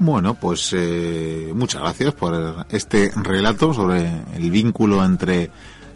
Bueno, 0.00 0.34
pues 0.34 0.72
eh, 0.76 1.50
muchas 1.54 1.82
gracias 1.82 2.14
por 2.14 2.66
este 2.70 3.10
relato 3.16 3.74
sobre 3.74 4.08
el 4.36 4.50
vínculo 4.50 5.04
entre 5.04 5.50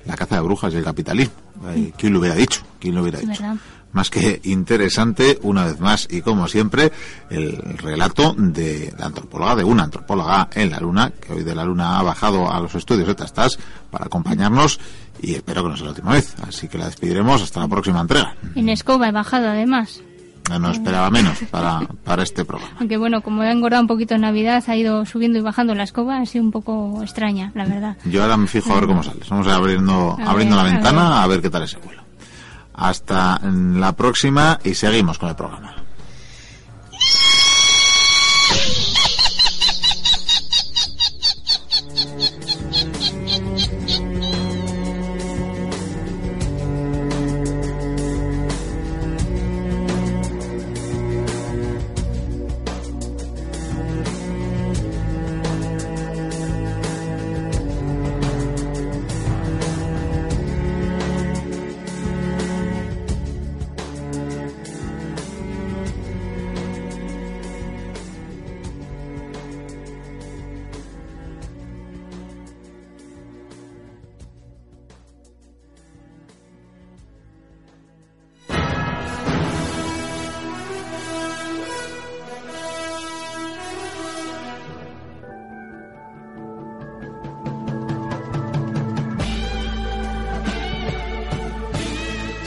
la 0.06 0.16
caza 0.16 0.36
de 0.36 0.40
brujas 0.42 0.74
y 0.74 0.78
el 0.78 0.84
capitalismo. 0.84 1.34
Eh, 1.68 1.92
¿Quién 1.96 2.12
lo 2.12 2.18
hubiera 2.18 2.34
dicho? 2.34 2.62
¿Quién 2.80 2.96
lo 2.96 3.02
hubiera 3.02 3.18
Es 3.20 3.28
dicho? 3.28 3.40
verdad. 3.42 3.56
Más 3.92 4.10
que 4.10 4.40
interesante, 4.44 5.38
una 5.42 5.64
vez 5.66 5.80
más 5.80 6.08
y 6.10 6.22
como 6.22 6.48
siempre, 6.48 6.92
el 7.30 7.56
relato 7.78 8.34
de 8.36 8.92
la 8.98 9.06
antropóloga, 9.06 9.56
de 9.56 9.64
una 9.64 9.84
antropóloga 9.84 10.48
en 10.54 10.70
la 10.70 10.80
Luna, 10.80 11.10
que 11.10 11.32
hoy 11.32 11.44
de 11.44 11.54
la 11.54 11.64
Luna 11.64 11.98
ha 11.98 12.02
bajado 12.02 12.50
a 12.50 12.60
los 12.60 12.74
estudios 12.74 13.06
de 13.08 13.14
Tastas 13.14 13.58
para 13.90 14.06
acompañarnos 14.06 14.80
y 15.20 15.34
espero 15.34 15.62
que 15.62 15.68
no 15.70 15.76
sea 15.76 15.84
la 15.84 15.90
última 15.90 16.12
vez. 16.12 16.34
Así 16.46 16.68
que 16.68 16.78
la 16.78 16.86
despediremos 16.86 17.42
hasta 17.42 17.60
la 17.60 17.68
próxima 17.68 18.00
entrega. 18.00 18.34
En 18.54 18.68
escoba 18.68 19.08
he 19.08 19.12
bajado 19.12 19.48
además. 19.48 20.02
No 20.58 20.70
esperaba 20.70 21.08
menos 21.08 21.38
para, 21.50 21.80
para 22.04 22.24
este 22.24 22.44
programa. 22.44 22.74
Aunque 22.80 22.96
bueno, 22.96 23.22
como 23.22 23.42
he 23.44 23.50
engordado 23.50 23.82
un 23.82 23.86
poquito 23.86 24.16
en 24.16 24.22
Navidad, 24.22 24.62
ha 24.66 24.76
ido 24.76 25.06
subiendo 25.06 25.38
y 25.38 25.40
bajando 25.40 25.74
la 25.74 25.84
escoba, 25.84 26.18
ha 26.18 26.26
sido 26.26 26.44
un 26.44 26.50
poco 26.50 27.00
extraña, 27.00 27.52
la 27.54 27.64
verdad. 27.64 27.96
Yo 28.04 28.22
ahora 28.22 28.36
me 28.36 28.48
fijo 28.48 28.72
a 28.72 28.80
ver 28.80 28.86
cómo 28.86 29.02
sales. 29.02 29.28
Vamos 29.30 29.46
a 29.46 29.50
ir 29.50 29.56
abriendo, 29.56 30.16
A 30.18 30.30
abriendo 30.30 30.56
la 30.56 30.62
a 30.62 30.64
ventana 30.64 31.22
a 31.22 31.26
ver 31.26 31.40
qué 31.40 31.48
tal 31.48 31.62
ese 31.62 31.78
vuelo. 31.78 32.01
Hasta 32.74 33.40
la 33.42 33.92
próxima 33.92 34.58
y 34.64 34.74
seguimos 34.74 35.18
con 35.18 35.28
el 35.28 35.36
programa. 35.36 35.74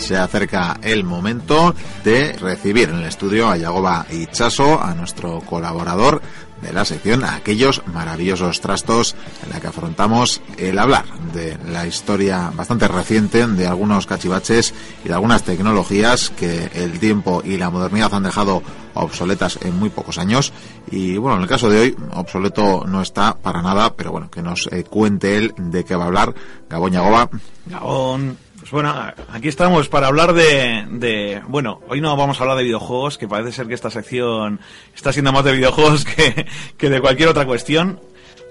Se 0.06 0.18
acerca 0.18 0.78
el 0.84 1.04
momento 1.04 1.74
de 2.04 2.34
recibir 2.34 2.90
en 2.90 2.98
el 2.98 3.06
estudio 3.06 3.50
a 3.50 3.58
Yagoba 3.58 4.06
Ichaso, 4.12 4.80
a 4.80 4.94
nuestro 4.94 5.42
colaborador 5.42 6.22
de 6.62 6.72
la 6.72 6.86
sección 6.86 7.24
Aquellos 7.24 7.82
maravillosos 7.88 8.62
trastos 8.62 9.16
en 9.44 9.50
la 9.50 9.60
que 9.60 9.68
afrontamos 9.68 10.42
el 10.58 10.78
hablar 10.78 11.06
de 11.34 11.58
la 11.72 11.88
historia 11.88 12.52
bastante 12.56 12.88
reciente 12.88 13.48
de 13.48 13.66
algunos 13.66 14.06
cachivaches 14.06 14.76
y 15.04 15.08
de 15.08 15.16
algunas 15.16 15.42
tecnologías 15.42 16.30
que 16.30 16.70
el 16.76 17.00
tiempo 17.00 17.42
y 17.44 17.58
la 17.58 17.72
modernidad 17.72 18.14
han 18.14 18.24
dejado 18.24 18.62
obsoletas 18.94 19.58
en 19.64 19.76
muy 19.78 19.90
pocos 19.90 20.20
años 20.20 20.54
y 20.92 21.18
bueno 21.18 21.38
en 21.38 21.44
el 21.44 21.50
caso 21.50 21.70
de 21.70 21.80
hoy 21.80 21.96
obsoleto 22.14 22.86
no 22.88 23.02
está 23.02 23.36
para 23.36 23.62
nada 23.62 23.94
pero 23.96 24.12
bueno 24.12 24.32
que 24.32 24.42
nos 24.42 24.70
eh, 24.72 24.84
cuente 24.84 25.38
él 25.38 25.54
de 25.58 25.84
qué 25.84 25.96
va 25.96 26.04
a 26.04 26.08
hablar 26.08 26.34
Gabón 26.70 26.94
Yagoba 26.94 27.30
Gabón. 27.66 28.45
Pues 28.66 28.72
bueno, 28.72 28.96
aquí 29.32 29.48
estamos 29.48 29.90
para 29.90 30.08
hablar 30.08 30.34
de, 30.34 30.88
de, 30.90 31.40
Bueno, 31.48 31.82
hoy 31.88 32.02
no 32.02 32.18
vamos 32.18 32.40
a 32.40 32.42
hablar 32.42 32.58
de 32.58 32.64
videojuegos, 32.64 33.20
que 33.20 33.28
parece 33.28 33.52
ser 33.52 33.68
que 33.68 33.76
esta 33.76 33.92
sección 33.92 34.60
está 34.96 35.14
siendo 35.14 35.32
más 35.32 35.46
de 35.46 35.52
videojuegos 35.52 36.04
que, 36.04 36.48
que 36.76 36.90
de 36.90 37.00
cualquier 37.00 37.30
otra 37.30 37.46
cuestión. 37.46 38.00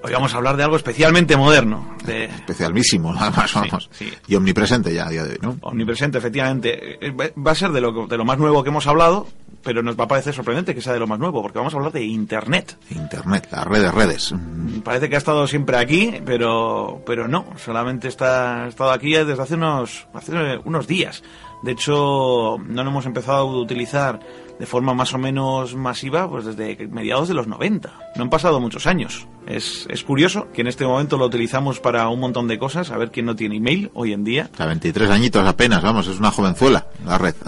Hoy 0.06 0.12
vamos 0.12 0.34
a 0.34 0.36
hablar 0.36 0.58
de 0.58 0.62
algo 0.62 0.76
especialmente 0.76 1.34
moderno. 1.34 1.96
De, 2.04 2.26
especialísimo 2.26 3.14
además 3.18 3.54
vamos 3.54 3.88
sí. 3.90 4.12
y 4.26 4.34
omnipresente 4.34 4.92
ya 4.92 5.06
a 5.06 5.08
día 5.08 5.24
de 5.24 5.30
hoy 5.30 5.38
¿no? 5.40 5.56
omnipresente, 5.62 6.18
efectivamente. 6.18 7.06
Eh, 7.06 7.10
Va 7.10 7.24
va 7.42 7.52
a 7.52 7.54
ser 7.54 7.70
de 7.70 7.80
lo, 7.80 8.06
de 8.06 8.18
lo 8.18 8.24
más 8.26 8.36
nuevo 8.36 8.62
que 8.62 8.68
hemos 8.68 8.86
hablado, 8.86 9.26
pero 9.62 9.82
nos 9.82 9.98
va 9.98 10.04
a 10.04 10.08
parecer 10.08 10.34
sorprendente 10.34 10.74
que 10.74 10.82
sea 10.82 10.92
de 10.92 10.98
lo 10.98 11.06
más 11.06 11.18
nuevo, 11.18 11.40
porque 11.40 11.56
vamos 11.58 11.72
a 11.72 11.78
hablar 11.78 11.90
de 11.92 12.02
Internet. 12.04 12.76
Internet 12.90 13.48
las 13.50 13.64
redes 13.66 13.94
redes 13.94 14.32
Mm, 14.32 14.80
Parece 14.80 15.08
que 15.08 15.14
ha 15.14 15.18
estado 15.18 15.46
siempre 15.46 15.78
aquí, 15.78 16.20
pero, 16.26 17.02
pero 17.06 17.26
no, 17.26 17.46
solamente 17.56 18.08
está, 18.08 18.64
ha 18.64 18.68
estado 18.68 18.90
aquí 18.90 19.14
desde 19.14 19.42
hace 19.42 19.54
unos, 19.54 20.06
hace 20.12 20.32
unos 20.66 20.86
días. 20.86 21.22
De 21.62 21.72
hecho, 21.72 22.58
no 22.58 22.84
lo 22.84 22.90
hemos 22.90 23.06
empezado 23.06 23.38
a 23.38 23.44
utilizar 23.44 24.20
de 24.64 24.70
forma 24.70 24.94
más 24.94 25.12
o 25.12 25.18
menos 25.18 25.76
masiva 25.76 26.26
pues 26.26 26.46
desde 26.46 26.86
mediados 26.88 27.28
de 27.28 27.34
los 27.34 27.46
90. 27.46 27.92
No 28.16 28.22
han 28.22 28.30
pasado 28.30 28.60
muchos 28.60 28.86
años. 28.86 29.26
Es, 29.46 29.86
es 29.90 30.02
curioso 30.04 30.48
que 30.54 30.62
en 30.62 30.68
este 30.68 30.86
momento 30.86 31.18
lo 31.18 31.26
utilizamos 31.26 31.80
para 31.80 32.08
un 32.08 32.18
montón 32.18 32.48
de 32.48 32.58
cosas, 32.58 32.90
a 32.90 32.96
ver 32.96 33.10
quién 33.10 33.26
no 33.26 33.36
tiene 33.36 33.56
email 33.56 33.90
hoy 33.92 34.14
en 34.14 34.24
día. 34.24 34.48
sea, 34.56 34.64
23 34.64 35.10
añitos 35.10 35.46
apenas 35.46 35.82
vamos 35.82 36.06
es 36.08 36.18
una 36.18 36.30
jovenzuela 36.30 36.86
la 37.04 37.18
red 37.18 37.34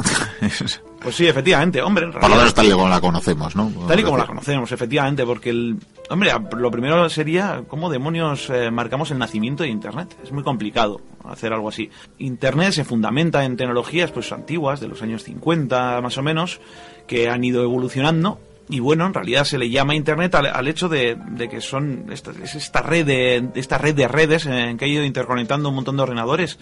Pues 1.02 1.14
sí, 1.14 1.26
efectivamente, 1.28 1.80
hombre, 1.82 2.06
en 2.06 2.10
por 2.12 2.20
lo 2.22 2.28
realidad- 2.28 2.38
menos 2.44 2.54
tal 2.54 2.66
y 2.66 2.70
como 2.72 2.88
la 2.88 3.00
conocemos 3.00 3.54
¿no? 3.54 3.70
Tal 3.86 4.00
y 4.00 4.02
como 4.02 4.16
la 4.18 4.26
conocemos, 4.26 4.72
efectivamente, 4.72 5.24
porque 5.24 5.50
el... 5.50 5.76
Hombre, 6.10 6.32
lo 6.56 6.70
primero 6.70 7.08
sería 7.08 7.62
cómo 7.68 7.90
demonios 7.90 8.50
eh, 8.50 8.70
marcamos 8.72 9.10
el 9.12 9.18
nacimiento 9.18 9.62
de 9.62 9.68
Internet. 9.68 10.16
Es 10.24 10.32
muy 10.32 10.42
complicado 10.42 11.00
hacer 11.24 11.52
algo 11.52 11.68
así. 11.68 11.90
Internet 12.18 12.72
se 12.72 12.84
fundamenta 12.84 13.44
en 13.44 13.56
tecnologías 13.56 14.10
pues 14.10 14.32
antiguas, 14.32 14.80
de 14.80 14.88
los 14.88 15.00
años 15.02 15.22
50 15.22 16.00
más 16.00 16.18
o 16.18 16.22
menos, 16.22 16.60
que 17.06 17.28
han 17.28 17.44
ido 17.44 17.62
evolucionando. 17.62 18.40
Y 18.68 18.80
bueno, 18.80 19.06
en 19.06 19.14
realidad 19.14 19.44
se 19.44 19.58
le 19.58 19.70
llama 19.70 19.94
Internet 19.94 20.34
al, 20.34 20.66
hecho 20.66 20.88
de, 20.88 21.16
de 21.30 21.48
que 21.48 21.60
son 21.60 22.06
esta, 22.10 22.32
es 22.42 22.56
esta 22.56 22.82
red 22.82 23.06
de 23.06 23.48
esta 23.54 23.78
red 23.78 23.94
de 23.94 24.08
redes 24.08 24.44
en 24.46 24.76
que 24.76 24.86
ha 24.86 24.88
ido 24.88 25.04
interconectando 25.04 25.68
un 25.68 25.76
montón 25.76 25.96
de 25.96 26.02
ordenadores. 26.02 26.58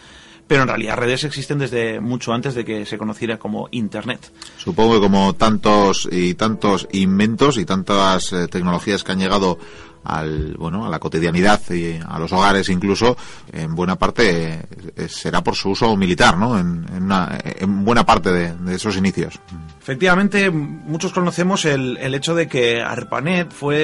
Pero 0.47 0.61
en 0.61 0.69
realidad 0.69 0.99
redes 0.99 1.25
existen 1.25 1.59
desde 1.59 2.01
mucho 2.01 2.35
antes 2.35 2.55
de 2.55 2.67
que 2.67 2.85
se 2.85 2.99
conociera 2.99 3.39
como 3.39 3.69
Internet. 3.71 4.31
Supongo 4.59 4.97
que 4.97 5.01
como 5.01 5.35
tantos 5.35 6.07
y 6.13 6.35
tantos 6.35 6.87
inventos 6.93 7.57
y 7.57 7.65
tantas 7.65 8.31
eh, 8.35 8.49
tecnologías 8.49 9.03
que 9.03 9.13
han 9.13 9.21
llegado 9.21 9.59
al 10.05 10.55
bueno 10.59 10.85
a 10.85 10.91
la 10.91 10.99
cotidianidad 10.99 11.63
y 11.71 11.99
a 12.07 12.19
los 12.19 12.31
hogares 12.35 12.69
incluso 12.69 13.17
en 13.51 13.75
buena 13.75 13.97
parte 13.97 14.61
eh, 14.97 15.09
será 15.09 15.43
por 15.43 15.55
su 15.55 15.71
uso 15.71 15.97
militar 15.97 16.37
no 16.37 16.59
en, 16.59 16.85
en 16.95 17.05
una- 17.05 17.39
en 17.43 17.87
buena 17.87 18.05
parte 18.05 18.31
de 18.31 18.75
esos 18.75 18.99
inicios 18.99 19.41
Efectivamente, 19.85 20.51
muchos 20.51 21.13
conocemos 21.13 21.67
el, 21.67 21.99
el 21.99 22.15
hecho 22.15 22.35
de 22.35 22.49
que 22.49 22.81
ARPANET 22.81 23.53
fue 23.53 23.83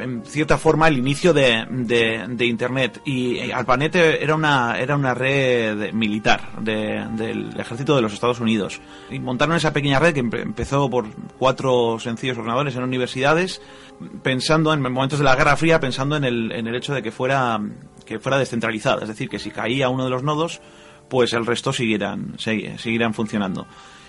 en 0.00 0.24
cierta 0.24 0.56
forma 0.56 0.88
el 0.88 0.96
inicio 0.96 1.34
de, 1.34 1.62
de- 1.70 2.46
Internet. 2.46 3.02
Y 3.04 3.36
eh, 3.40 3.52
ARPANET 3.52 3.94
era 3.96 4.34
una 4.34 4.78
era 4.80 4.96
una 4.96 5.12
red 5.12 5.92
militar 5.92 6.40
de- 6.62 7.04
del 7.18 7.50
ejército 7.60 7.94
de 7.94 8.00
los 8.00 8.14
Estados 8.14 8.40
Unidos. 8.40 8.80
Y 9.10 9.18
montaron 9.18 9.56
esa 9.56 9.74
pequeña 9.74 9.98
red 9.98 10.14
que 10.14 10.24
empe- 10.24 10.40
empezó 10.40 10.88
por 10.88 11.04
cuatro 11.36 11.98
sencillos 12.00 12.38
ordenadores 12.38 12.74
en 12.74 12.82
universidades 12.84 13.60
pensando 14.22 14.72
en 14.72 14.80
momentos 14.80 15.18
de 15.18 15.26
la 15.26 15.36
Guerra 15.36 15.58
Fría 15.58 15.80
pensando 15.80 16.16
en 16.16 16.24
el, 16.24 16.50
en 16.52 16.66
el 16.66 16.74
hecho 16.76 16.94
de 16.94 17.02
que 17.02 17.12
fuera 17.12 17.60
que 18.06 18.18
fuera 18.20 18.38
descentralizada. 18.38 19.02
Es 19.02 19.08
decir 19.08 19.28
que 19.28 19.38
si 19.38 19.50
caía 19.50 19.90
uno 19.90 20.04
de 20.04 20.10
los 20.10 20.22
nodos 20.22 20.62
pues 21.10 21.34
el 21.34 21.44
resto 21.44 21.74
siguieran 21.74 22.38
segui- 22.38 22.78
seguirán 22.78 23.12
funcionando 23.12 23.66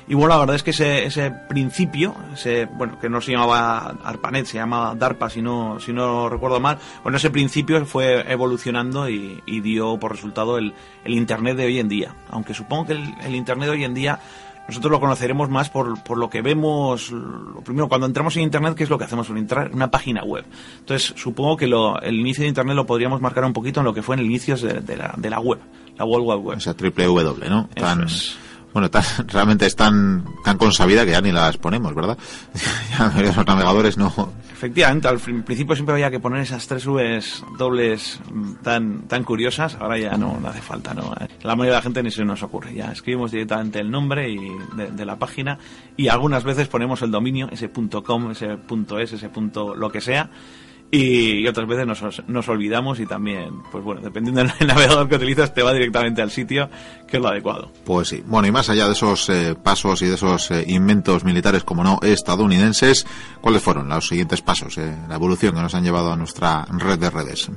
y 0.08 0.14
bueno, 0.14 0.30
la 0.30 0.40
verdad 0.40 0.56
es 0.56 0.64
que 0.64 0.72
ese, 0.72 1.06
ese 1.06 1.32
principio, 1.50 2.16
ese, 2.34 2.66
bueno, 2.66 2.98
que 3.00 3.10
no 3.10 3.20
se 3.22 3.32
llamaba 3.32 3.96
ARPANET, 4.04 4.46
se 4.46 4.58
llamaba 4.58 4.96
DARPA, 4.96 5.30
si 5.30 5.42
no, 5.42 5.80
si 5.80 5.92
no 5.94 6.30
recuerdo 6.30 6.60
mal, 6.60 6.78
bueno, 7.04 7.18
ese 7.18 7.30
principio 7.30 7.86
fue 7.86 8.32
evolucionando 8.32 9.10
y, 9.10 9.42
y 9.46 9.60
dio 9.62 9.98
por 10.00 10.12
resultado 10.12 10.58
el, 10.58 10.74
el 11.04 11.14
Internet 11.14 11.58
de 11.58 11.66
hoy 11.66 11.80
en 11.80 11.90
día. 11.90 12.16
Aunque 12.30 12.54
supongo 12.54 12.88
que 12.88 12.94
el, 12.94 13.04
el 13.24 13.36
Internet 13.36 13.70
de 13.70 13.76
hoy 13.76 13.84
en 13.84 13.94
día 13.94 14.20
nosotros 14.68 14.92
lo 14.92 15.00
conoceremos 15.00 15.50
más 15.50 15.70
por, 15.70 16.04
por 16.04 16.18
lo 16.18 16.30
que 16.30 16.42
vemos, 16.42 17.12
lo 17.12 17.62
primero, 17.62 17.88
cuando 17.88 18.06
entramos 18.06 18.36
en 18.36 18.44
Internet, 18.44 18.76
¿qué 18.76 18.84
es 18.84 18.90
lo 18.90 18.98
que 18.98 19.06
hacemos? 19.06 19.30
Entrar 19.30 19.68
en 19.68 19.76
una 19.76 19.90
página 19.90 20.24
web. 20.24 20.46
Entonces, 20.80 21.14
supongo 21.16 21.56
que 21.56 21.68
lo, 21.68 22.00
el 22.02 22.16
inicio 22.20 22.42
de 22.44 22.50
Internet 22.50 22.76
lo 22.76 22.86
podríamos 22.86 23.22
marcar 23.22 23.46
un 23.46 23.54
poquito 23.54 23.80
en 23.80 23.86
lo 23.86 23.94
que 23.94 24.02
fue 24.02 24.16
en 24.16 24.20
el 24.20 24.26
inicio 24.26 24.58
de, 24.58 24.82
de 24.82 24.98
la, 24.98 25.14
de 25.16 25.30
la 25.30 25.40
web, 25.40 25.60
la 25.98 26.04
World 26.04 26.28
Wide 26.28 26.40
Web. 26.40 26.58
o 26.58 26.60
sea 26.60 26.74
triple 26.74 27.06
W 27.06 27.50
no 27.50 27.70
tan 27.76 28.04
es. 28.04 28.38
Bueno 28.78 28.90
realmente 29.28 29.66
es 29.66 29.76
tan 29.76 30.24
tan 30.44 30.58
consabida 30.58 31.04
que 31.04 31.12
ya 31.12 31.22
ni 31.22 31.32
las 31.32 31.58
ponemos 31.58 31.96
verdad 31.96 32.18
ya 33.00 33.22
los 33.22 33.46
navegadores 33.46 33.98
no. 33.98 34.14
Efectivamente, 34.52 35.08
al 35.08 35.20
principio 35.20 35.76
siempre 35.76 35.94
había 35.94 36.10
que 36.10 36.20
poner 36.20 36.42
esas 36.42 36.66
tres 36.66 36.88
Vs 36.88 37.44
dobles 37.60 38.20
tan, 38.64 39.04
tan 39.04 39.24
curiosas, 39.24 39.78
ahora 39.80 40.00
ya 40.00 40.18
no, 40.18 40.40
no 40.40 40.48
hace 40.48 40.62
falta, 40.62 40.96
¿no? 40.96 41.14
La 41.44 41.56
mayoría 41.56 41.74
de 41.74 41.78
la 41.78 41.82
gente 41.84 42.02
ni 42.02 42.10
se 42.10 42.26
nos 42.26 42.42
ocurre, 42.42 42.74
ya 42.74 42.92
escribimos 42.92 43.30
directamente 43.30 43.80
el 43.80 43.92
nombre 43.92 44.32
y 44.32 44.40
de, 44.76 44.88
de 44.92 45.06
la 45.06 45.18
página 45.18 45.60
y 45.96 46.08
algunas 46.08 46.44
veces 46.44 46.68
ponemos 46.68 47.04
el 47.04 47.12
dominio, 47.12 47.50
ese 47.52 47.70
punto 47.70 48.04
.com, 48.04 48.32
ese 48.32 48.58
punto 48.58 48.98
.es, 48.98 49.14
ese 49.14 49.30
punto 49.30 49.76
lo 49.76 49.92
que 49.92 50.02
sea, 50.02 50.32
y, 50.90 51.40
y 51.40 51.48
otras 51.48 51.68
veces 51.68 51.86
nos, 51.86 52.28
nos 52.28 52.48
olvidamos 52.48 53.00
y 53.00 53.06
también, 53.06 53.62
pues 53.72 53.84
bueno, 53.84 54.02
dependiendo 54.02 54.44
del 54.44 54.68
navegador 54.68 55.10
que 55.10 55.16
utilizas, 55.16 55.54
te 55.54 55.62
va 55.62 55.74
directamente 55.74 56.22
al 56.22 56.32
sitio 56.32 56.70
que 57.08 57.18
es 57.18 57.24
lo 57.24 57.30
adecuado. 57.30 57.72
Pues 57.86 58.10
sí. 58.10 58.24
Bueno, 58.26 58.48
y 58.48 58.52
más 58.52 58.70
allá 58.70 58.86
de 58.86 58.94
esos 58.94 59.30
eh, 59.30 59.56
pasos 59.62 60.02
y 60.02 60.06
de 60.06 60.16
esos 60.16 60.50
eh, 60.52 60.64
inventos 60.68 61.24
militares, 61.24 61.64
como 61.64 61.84
no, 61.84 62.00
estadounidenses, 62.02 63.06
¿cuáles 63.42 63.62
fueron 63.62 63.90
los 63.90 64.08
siguientes 64.08 64.42
pasos, 64.42 64.78
eh, 64.78 64.96
la 65.10 65.16
evolución 65.16 65.56
que 65.56 65.62
nos 65.62 65.76
han 65.76 65.84
llevado 65.84 66.12
a 66.14 66.16
nuestra 66.16 66.66
red 66.70 67.00
de 67.00 67.10
redes? 67.10 67.52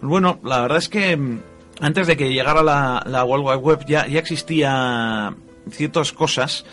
Bueno, 0.00 0.38
la 0.44 0.60
verdad 0.60 0.78
es 0.78 0.88
que 0.88 1.16
mm, 1.16 1.40
antes 1.80 2.06
de 2.06 2.16
que 2.16 2.32
llegara 2.32 2.62
la, 2.62 3.02
la 3.06 3.24
World 3.24 3.46
Wide 3.46 3.56
Web 3.56 3.84
ya, 3.86 4.06
ya 4.06 4.20
existía 4.20 5.34
ciertas 5.70 6.12
cosas 6.12 6.64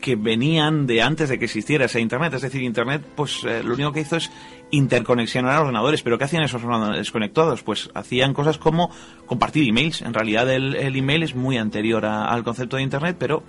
que 0.00 0.16
venían 0.16 0.86
de 0.86 1.02
antes 1.02 1.28
de 1.28 1.38
que 1.38 1.46
existiera 1.46 1.86
ese 1.86 2.00
Internet. 2.00 2.34
Es 2.34 2.42
decir, 2.42 2.62
Internet, 2.62 3.02
pues 3.14 3.42
eh, 3.44 3.62
lo 3.62 3.74
único 3.74 3.92
que 3.92 4.00
hizo 4.00 4.16
es 4.16 4.30
interconexionar 4.70 5.60
ordenadores. 5.60 6.02
¿Pero 6.02 6.18
qué 6.18 6.24
hacían 6.24 6.42
esos 6.42 6.62
ordenadores 6.62 7.10
conectados? 7.10 7.62
Pues 7.62 7.90
hacían 7.94 8.34
cosas 8.34 8.58
como 8.58 8.90
compartir 9.26 9.68
emails. 9.68 10.02
En 10.02 10.14
realidad 10.14 10.48
el, 10.52 10.74
email 10.96 11.22
es 11.22 11.34
muy 11.34 11.56
anterior 11.56 12.04
a- 12.04 12.26
al 12.26 12.44
concepto 12.44 12.76
de 12.76 12.82
Internet, 12.82 13.16
pero 13.18 13.42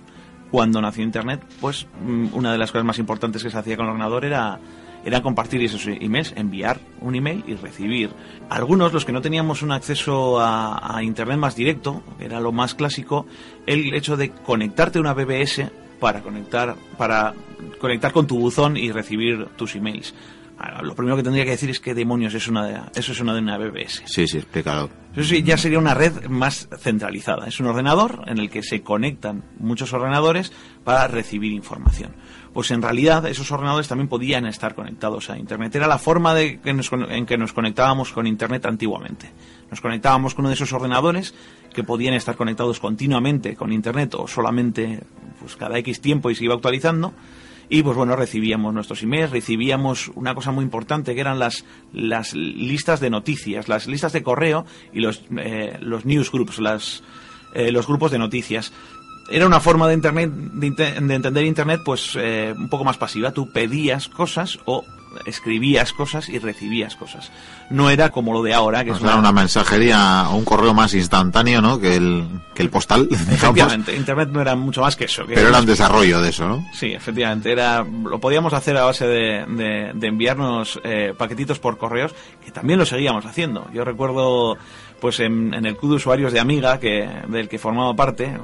cuando 0.50 0.80
nació 0.80 1.04
Internet, 1.04 1.42
pues 1.60 1.86
mm, 2.04 2.28
una 2.32 2.52
de 2.52 2.58
las 2.58 2.72
cosas 2.72 2.86
más 2.86 2.98
importantes 2.98 3.42
que 3.42 3.50
se 3.50 3.58
hacía 3.58 3.76
con 3.76 3.84
el 3.86 3.90
ordenador 3.92 4.24
era 4.24 4.58
era 5.04 5.22
compartir 5.22 5.62
esos 5.62 5.86
emails, 5.86 6.34
enviar 6.36 6.80
un 7.00 7.14
email 7.14 7.44
y 7.46 7.54
recibir. 7.54 8.10
Algunos, 8.50 8.92
los 8.92 9.04
que 9.04 9.12
no 9.12 9.22
teníamos 9.22 9.62
un 9.62 9.70
acceso 9.70 10.40
a, 10.40 10.96
a 10.96 11.02
Internet 11.04 11.38
más 11.38 11.54
directo, 11.54 12.02
era 12.18 12.40
lo 12.40 12.50
más 12.50 12.74
clásico, 12.74 13.24
el 13.64 13.94
hecho 13.94 14.16
de 14.16 14.30
conectarte 14.32 14.98
a 14.98 15.00
una 15.00 15.14
BBS 15.14 15.70
para 16.00 16.20
conectar, 16.20 16.74
para 16.96 17.34
conectar 17.78 18.12
con 18.12 18.26
tu 18.26 18.38
buzón 18.38 18.76
y 18.76 18.92
recibir 18.92 19.46
tus 19.56 19.74
emails. 19.76 20.14
Ahora, 20.58 20.82
Lo 20.82 20.94
primero 20.96 21.16
que 21.16 21.22
tendría 21.22 21.44
que 21.44 21.52
decir 21.52 21.70
es 21.70 21.78
que 21.78 21.94
demonios 21.94 22.34
es 22.34 22.48
una 22.48 22.66
de, 22.66 22.80
eso 22.96 23.12
es 23.12 23.20
una 23.20 23.32
de 23.32 23.40
una 23.40 23.58
BBS. 23.58 24.02
Sí, 24.06 24.26
sí, 24.26 24.38
explícalo. 24.38 24.90
Eso 25.14 25.28
sí, 25.28 25.42
ya 25.44 25.56
sería 25.56 25.78
una 25.78 25.94
red 25.94 26.26
más 26.28 26.68
centralizada. 26.78 27.46
Es 27.46 27.60
un 27.60 27.66
ordenador 27.66 28.24
en 28.26 28.38
el 28.38 28.50
que 28.50 28.64
se 28.64 28.82
conectan 28.82 29.44
muchos 29.60 29.92
ordenadores 29.92 30.52
para 30.82 31.06
recibir 31.06 31.52
información. 31.52 32.12
Pues 32.52 32.72
en 32.72 32.82
realidad 32.82 33.24
esos 33.26 33.52
ordenadores 33.52 33.86
también 33.86 34.08
podían 34.08 34.46
estar 34.46 34.74
conectados 34.74 35.30
a 35.30 35.38
Internet. 35.38 35.76
Era 35.76 35.86
la 35.86 35.98
forma 35.98 36.34
de 36.34 36.58
que 36.60 36.74
nos 36.74 36.90
en 36.92 37.24
que 37.24 37.38
nos 37.38 37.52
conectábamos 37.52 38.12
con 38.12 38.26
Internet 38.26 38.66
antiguamente. 38.66 39.30
Nos 39.70 39.80
conectábamos 39.80 40.34
con 40.34 40.44
uno 40.44 40.48
de 40.48 40.54
esos 40.54 40.72
ordenadores 40.72 41.34
que 41.72 41.84
podían 41.84 42.14
estar 42.14 42.36
conectados 42.36 42.80
continuamente 42.80 43.56
con 43.56 43.72
Internet 43.72 44.14
o 44.14 44.26
solamente 44.26 45.00
pues 45.40 45.56
cada 45.56 45.78
X 45.78 46.00
tiempo 46.00 46.30
y 46.30 46.34
se 46.34 46.44
iba 46.44 46.54
actualizando. 46.54 47.12
Y 47.70 47.82
pues 47.82 47.96
bueno, 47.96 48.16
recibíamos 48.16 48.72
nuestros 48.72 49.02
emails, 49.02 49.30
recibíamos 49.30 50.08
una 50.14 50.34
cosa 50.34 50.50
muy 50.52 50.64
importante 50.64 51.14
que 51.14 51.20
eran 51.20 51.38
las, 51.38 51.66
las 51.92 52.34
listas 52.34 53.00
de 53.00 53.10
noticias, 53.10 53.68
las 53.68 53.86
listas 53.86 54.14
de 54.14 54.22
correo 54.22 54.64
y 54.92 55.00
los, 55.00 55.22
eh, 55.36 55.76
los 55.80 56.06
newsgroups, 56.06 56.60
las, 56.60 57.02
eh, 57.54 57.70
los 57.70 57.86
grupos 57.86 58.10
de 58.10 58.18
noticias. 58.18 58.72
Era 59.30 59.46
una 59.46 59.60
forma 59.60 59.86
de, 59.86 59.94
internet, 59.94 60.30
de, 60.32 61.14
entender 61.14 61.44
Internet 61.44 61.82
pues 61.84 62.16
eh, 62.18 62.54
un 62.56 62.70
poco 62.70 62.84
más 62.84 62.96
pasiva. 62.96 63.32
Tú 63.32 63.52
pedías 63.52 64.08
cosas 64.08 64.58
o 64.64 64.86
escribías 65.26 65.92
cosas 65.92 66.28
y 66.28 66.38
recibías 66.38 66.96
cosas. 66.96 67.30
No 67.70 67.90
era 67.90 68.10
como 68.10 68.32
lo 68.32 68.42
de 68.42 68.54
ahora, 68.54 68.84
que 68.84 68.90
Pues 68.90 68.98
es 69.00 69.04
era 69.04 69.14
una- 69.18 69.30
una 69.30 69.40
mensajería 69.40 70.28
o 70.30 70.36
un 70.36 70.44
correo 70.44 70.74
más 70.74 70.94
instantáneo, 70.94 71.60
¿no? 71.60 71.78
Que 71.80 71.96
el, 71.96 72.26
que 72.54 72.62
el 72.62 72.70
postal. 72.70 73.08
Efectivamente, 73.10 73.94
Internet 73.96 74.28
no 74.32 74.40
era 74.40 74.54
mucho 74.56 74.80
más 74.82 74.96
que 74.96 75.04
eso. 75.04 75.26
que 75.26 75.34
Pero 75.34 75.48
era 75.48 75.58
un 75.60 75.66
desarrollo 75.66 76.20
de 76.20 76.30
eso, 76.30 76.48
¿no? 76.48 76.66
Sí, 76.72 76.92
efectivamente, 76.92 77.52
era, 77.52 77.84
lo 77.84 78.18
podíamos 78.20 78.52
hacer 78.52 78.76
a 78.76 78.84
base 78.84 79.06
de, 79.06 79.44
de- 79.46 79.92
de 79.94 80.06
enviarnos 80.06 80.80
eh, 80.84 81.14
paquetitos 81.16 81.58
por 81.58 81.78
correos, 81.78 82.14
que 82.44 82.50
también 82.50 82.78
lo 82.78 82.86
seguíamos 82.86 83.24
haciendo. 83.26 83.66
Yo 83.72 83.84
recuerdo, 83.84 84.56
pues 85.00 85.20
en, 85.20 85.52
en 85.54 85.66
el 85.66 85.76
club 85.76 85.90
de 85.92 85.96
usuarios 85.96 86.32
de 86.32 86.40
Amiga, 86.40 86.78
que, 86.80 87.08
del 87.28 87.48
que 87.48 87.58
formaba 87.58 87.94
parte, 87.94 88.36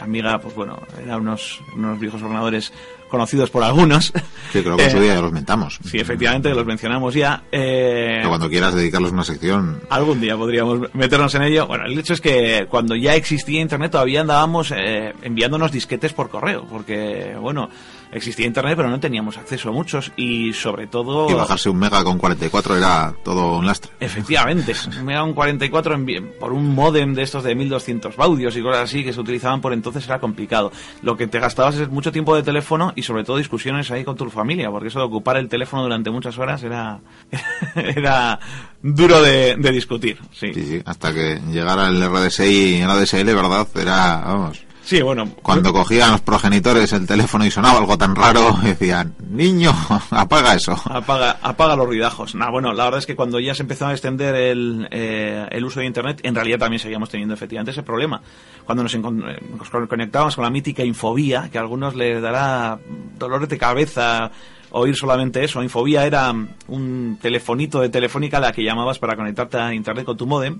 Amiga, 0.00 0.38
pues 0.38 0.54
bueno, 0.54 0.78
eran 1.02 1.20
unos, 1.22 1.60
unos 1.74 1.98
viejos 1.98 2.22
ordenadores 2.22 2.72
conocidos 3.10 3.50
por 3.50 3.62
algunos. 3.62 4.06
Sí, 4.52 4.62
creo 4.62 4.76
que 4.76 4.84
en 4.84 4.90
su 4.90 4.96
Eh, 4.96 5.00
día 5.02 5.14
ya 5.16 5.20
los 5.20 5.32
mentamos. 5.32 5.78
Sí, 5.84 5.98
efectivamente, 5.98 6.54
los 6.54 6.64
mencionamos 6.64 7.12
ya. 7.14 7.42
Eh, 7.52 8.22
cuando 8.26 8.48
quieras 8.48 8.74
dedicarles 8.74 9.12
una 9.12 9.24
sección, 9.24 9.80
Algún 9.90 10.20
día 10.20 10.36
podríamos 10.36 10.92
meternos 10.94 11.34
en 11.34 11.42
ello. 11.42 11.66
Bueno, 11.66 11.84
el 11.86 11.98
hecho 11.98 12.14
es 12.14 12.20
que 12.20 12.66
cuando 12.70 12.94
ya 12.96 13.14
existía 13.14 13.60
Internet 13.60 13.92
todavía 13.92 14.22
andábamos 14.22 14.72
eh, 14.76 15.12
enviándonos 15.22 15.70
disquetes 15.72 16.12
por 16.12 16.30
correo, 16.30 16.64
porque, 16.70 17.36
bueno, 17.40 17.68
existía 18.12 18.46
Internet 18.46 18.74
pero 18.76 18.88
no 18.90 18.98
teníamos 18.98 19.36
acceso 19.38 19.68
a 19.68 19.72
muchos 19.72 20.10
y 20.16 20.52
sobre 20.52 20.86
todo... 20.88 21.30
y 21.30 21.34
bajarse 21.34 21.68
un 21.70 21.78
mega 21.78 22.02
con 22.02 22.18
44 22.18 22.76
era 22.76 23.12
todo 23.24 23.58
un 23.58 23.66
lastre. 23.66 23.90
Efectivamente, 24.00 24.74
me 25.04 25.14
da 25.14 25.22
un 25.24 25.32
44 25.34 25.96
envi- 25.96 26.22
por 26.38 26.52
un 26.52 26.74
modem 26.74 27.14
de 27.14 27.22
estos 27.22 27.44
de 27.44 27.54
1200 27.54 28.16
baudios 28.16 28.56
y 28.56 28.62
cosas 28.62 28.82
así 28.82 29.04
que 29.04 29.12
se 29.12 29.20
utilizaban 29.20 29.60
por 29.60 29.72
entonces 29.72 30.04
era 30.06 30.18
complicado. 30.18 30.72
Lo 31.02 31.16
que 31.16 31.26
te 31.26 31.38
gastabas 31.38 31.76
es 31.76 31.88
mucho 31.88 32.10
tiempo 32.12 32.34
de 32.34 32.42
teléfono 32.42 32.92
y 32.96 32.99
sobre 33.02 33.24
todo 33.24 33.36
discusiones 33.36 33.90
ahí 33.90 34.04
con 34.04 34.16
tu 34.16 34.28
familia, 34.30 34.70
porque 34.70 34.88
eso 34.88 34.98
de 34.98 35.06
ocupar 35.06 35.36
el 35.36 35.48
teléfono 35.48 35.82
durante 35.82 36.10
muchas 36.10 36.38
horas 36.38 36.62
era, 36.62 37.00
era 37.74 38.38
duro 38.82 39.22
de, 39.22 39.56
de 39.56 39.72
discutir. 39.72 40.18
Sí. 40.32 40.52
Sí, 40.54 40.64
sí, 40.64 40.82
hasta 40.84 41.12
que 41.12 41.40
llegara 41.50 41.88
el 41.88 42.02
RDSI 42.02 42.78
y 42.78 42.80
el 42.80 42.90
ADSL, 42.90 43.34
¿verdad? 43.34 43.66
Era, 43.74 44.16
vamos, 44.24 44.64
Sí, 44.90 45.00
bueno. 45.02 45.28
cuando 45.40 45.72
cogían 45.72 46.10
los 46.10 46.20
progenitores 46.20 46.92
el 46.92 47.06
teléfono 47.06 47.46
y 47.46 47.50
sonaba 47.52 47.78
algo 47.78 47.96
tan 47.96 48.16
raro, 48.16 48.58
decían, 48.64 49.14
niño, 49.30 49.72
apaga 50.10 50.54
eso. 50.54 50.72
Apaga, 50.84 51.38
apaga 51.42 51.76
los 51.76 51.86
ruidajos. 51.86 52.34
Nah, 52.34 52.50
bueno, 52.50 52.72
la 52.72 52.82
verdad 52.86 52.98
es 52.98 53.06
que 53.06 53.14
cuando 53.14 53.38
ya 53.38 53.54
se 53.54 53.62
empezó 53.62 53.86
a 53.86 53.92
extender 53.92 54.34
el, 54.34 54.88
eh, 54.90 55.46
el 55.52 55.64
uso 55.64 55.78
de 55.78 55.86
Internet, 55.86 56.18
en 56.24 56.34
realidad 56.34 56.58
también 56.58 56.80
seguíamos 56.80 57.08
teniendo 57.08 57.34
efectivamente 57.34 57.70
ese 57.70 57.84
problema. 57.84 58.20
Cuando 58.64 58.82
nos, 58.82 58.92
eh, 58.92 58.98
nos 58.98 59.70
con- 59.70 59.86
conectábamos 59.86 60.34
con 60.34 60.42
la 60.42 60.50
mítica 60.50 60.82
infobía, 60.82 61.48
que 61.52 61.58
a 61.58 61.60
algunos 61.60 61.94
les 61.94 62.20
dará 62.20 62.76
dolores 63.16 63.48
de 63.48 63.58
cabeza 63.58 64.32
oír 64.72 64.96
solamente 64.96 65.44
eso. 65.44 65.62
Infobía 65.62 66.04
era 66.04 66.34
un 66.66 67.18
telefonito 67.22 67.80
de 67.80 67.90
telefónica 67.90 68.38
a 68.38 68.40
la 68.40 68.50
que 68.52 68.64
llamabas 68.64 68.98
para 68.98 69.14
conectarte 69.14 69.56
a 69.56 69.72
Internet 69.72 70.04
con 70.04 70.16
tu 70.16 70.26
modem. 70.26 70.58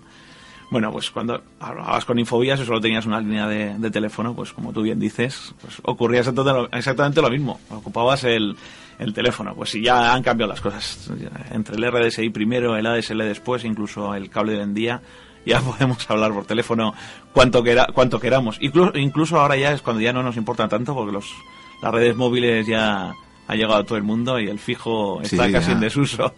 Bueno, 0.70 0.92
pues 0.92 1.10
cuando 1.10 1.42
hablabas 1.58 2.04
con 2.04 2.18
Infobía, 2.18 2.56
si 2.56 2.64
solo 2.64 2.80
tenías 2.80 3.04
una 3.04 3.20
línea 3.20 3.48
de, 3.48 3.90
teléfono, 3.90 4.34
pues 4.34 4.52
como 4.52 4.72
tú 4.72 4.82
bien 4.82 5.00
dices, 5.00 5.52
pues 5.60 5.78
ocurría 5.82 6.20
exactamente 6.20 7.20
lo, 7.20 7.28
mismo. 7.28 7.60
Ocupabas 7.70 8.22
el, 8.22 8.56
el 9.00 9.12
teléfono. 9.12 9.52
Pues 9.56 9.70
sí, 9.70 9.82
ya 9.82 10.14
han 10.14 10.22
cambiado 10.22 10.52
las 10.52 10.60
cosas. 10.60 11.10
Entre 11.50 11.74
el 11.74 11.90
RDSI 11.90 12.30
primero, 12.30 12.76
el 12.76 12.86
ADSL 12.86 13.18
después, 13.18 13.64
incluso 13.64 14.14
el 14.14 14.30
cable 14.30 14.52
de 14.52 14.58
hoy 14.58 14.64
en 14.64 14.74
día, 14.74 15.02
ya 15.44 15.60
podemos 15.60 16.08
hablar 16.08 16.32
por 16.32 16.44
teléfono 16.44 16.94
cuanto, 17.32 17.64
quera, 17.64 17.88
cuanto 17.92 18.20
queramos. 18.20 18.56
Incluso, 18.60 18.96
incluso 18.96 19.40
ahora 19.40 19.56
ya 19.56 19.72
es 19.72 19.82
cuando 19.82 20.00
ya 20.00 20.12
no 20.12 20.22
nos 20.22 20.36
importa 20.36 20.68
tanto, 20.68 20.94
porque 20.94 21.10
los, 21.10 21.34
las 21.82 21.92
redes 21.92 22.14
móviles 22.14 22.64
ya 22.64 23.12
ha 23.50 23.54
llegado 23.54 23.76
a 23.76 23.84
todo 23.84 23.98
el 23.98 24.04
mundo 24.04 24.38
y 24.38 24.48
el 24.48 24.58
fijo 24.58 25.20
está 25.22 25.46
sí, 25.46 25.52
casi 25.52 25.66
ya. 25.68 25.72
en 25.72 25.80
desuso. 25.80 26.34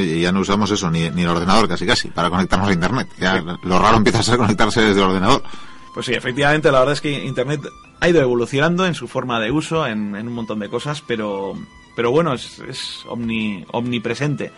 Y 0.00 0.20
ya 0.20 0.32
no 0.32 0.40
usamos 0.40 0.70
eso, 0.70 0.90
ni, 0.90 1.08
ni 1.10 1.22
el 1.22 1.28
ordenador 1.28 1.68
casi 1.68 1.86
casi, 1.86 2.08
para 2.08 2.28
conectarnos 2.28 2.68
a 2.68 2.72
internet. 2.72 3.08
Ya 3.18 3.40
lo 3.62 3.78
raro 3.78 3.96
empieza 3.96 4.18
a 4.18 4.22
ser 4.22 4.36
conectarse 4.36 4.80
desde 4.82 5.00
el 5.00 5.06
ordenador. 5.08 5.42
Pues 5.94 6.06
sí, 6.06 6.12
efectivamente, 6.12 6.70
la 6.70 6.80
verdad 6.80 6.92
es 6.92 7.00
que 7.00 7.24
Internet 7.24 7.62
ha 8.00 8.08
ido 8.08 8.20
evolucionando 8.20 8.84
en 8.84 8.94
su 8.94 9.08
forma 9.08 9.40
de 9.40 9.50
uso, 9.50 9.86
en, 9.86 10.14
en 10.14 10.28
un 10.28 10.34
montón 10.34 10.58
de 10.58 10.68
cosas, 10.68 11.02
pero, 11.06 11.54
pero 11.94 12.10
bueno, 12.10 12.34
es, 12.34 12.58
es 12.68 13.04
omni- 13.06 13.64
omnipresente. 13.72 14.52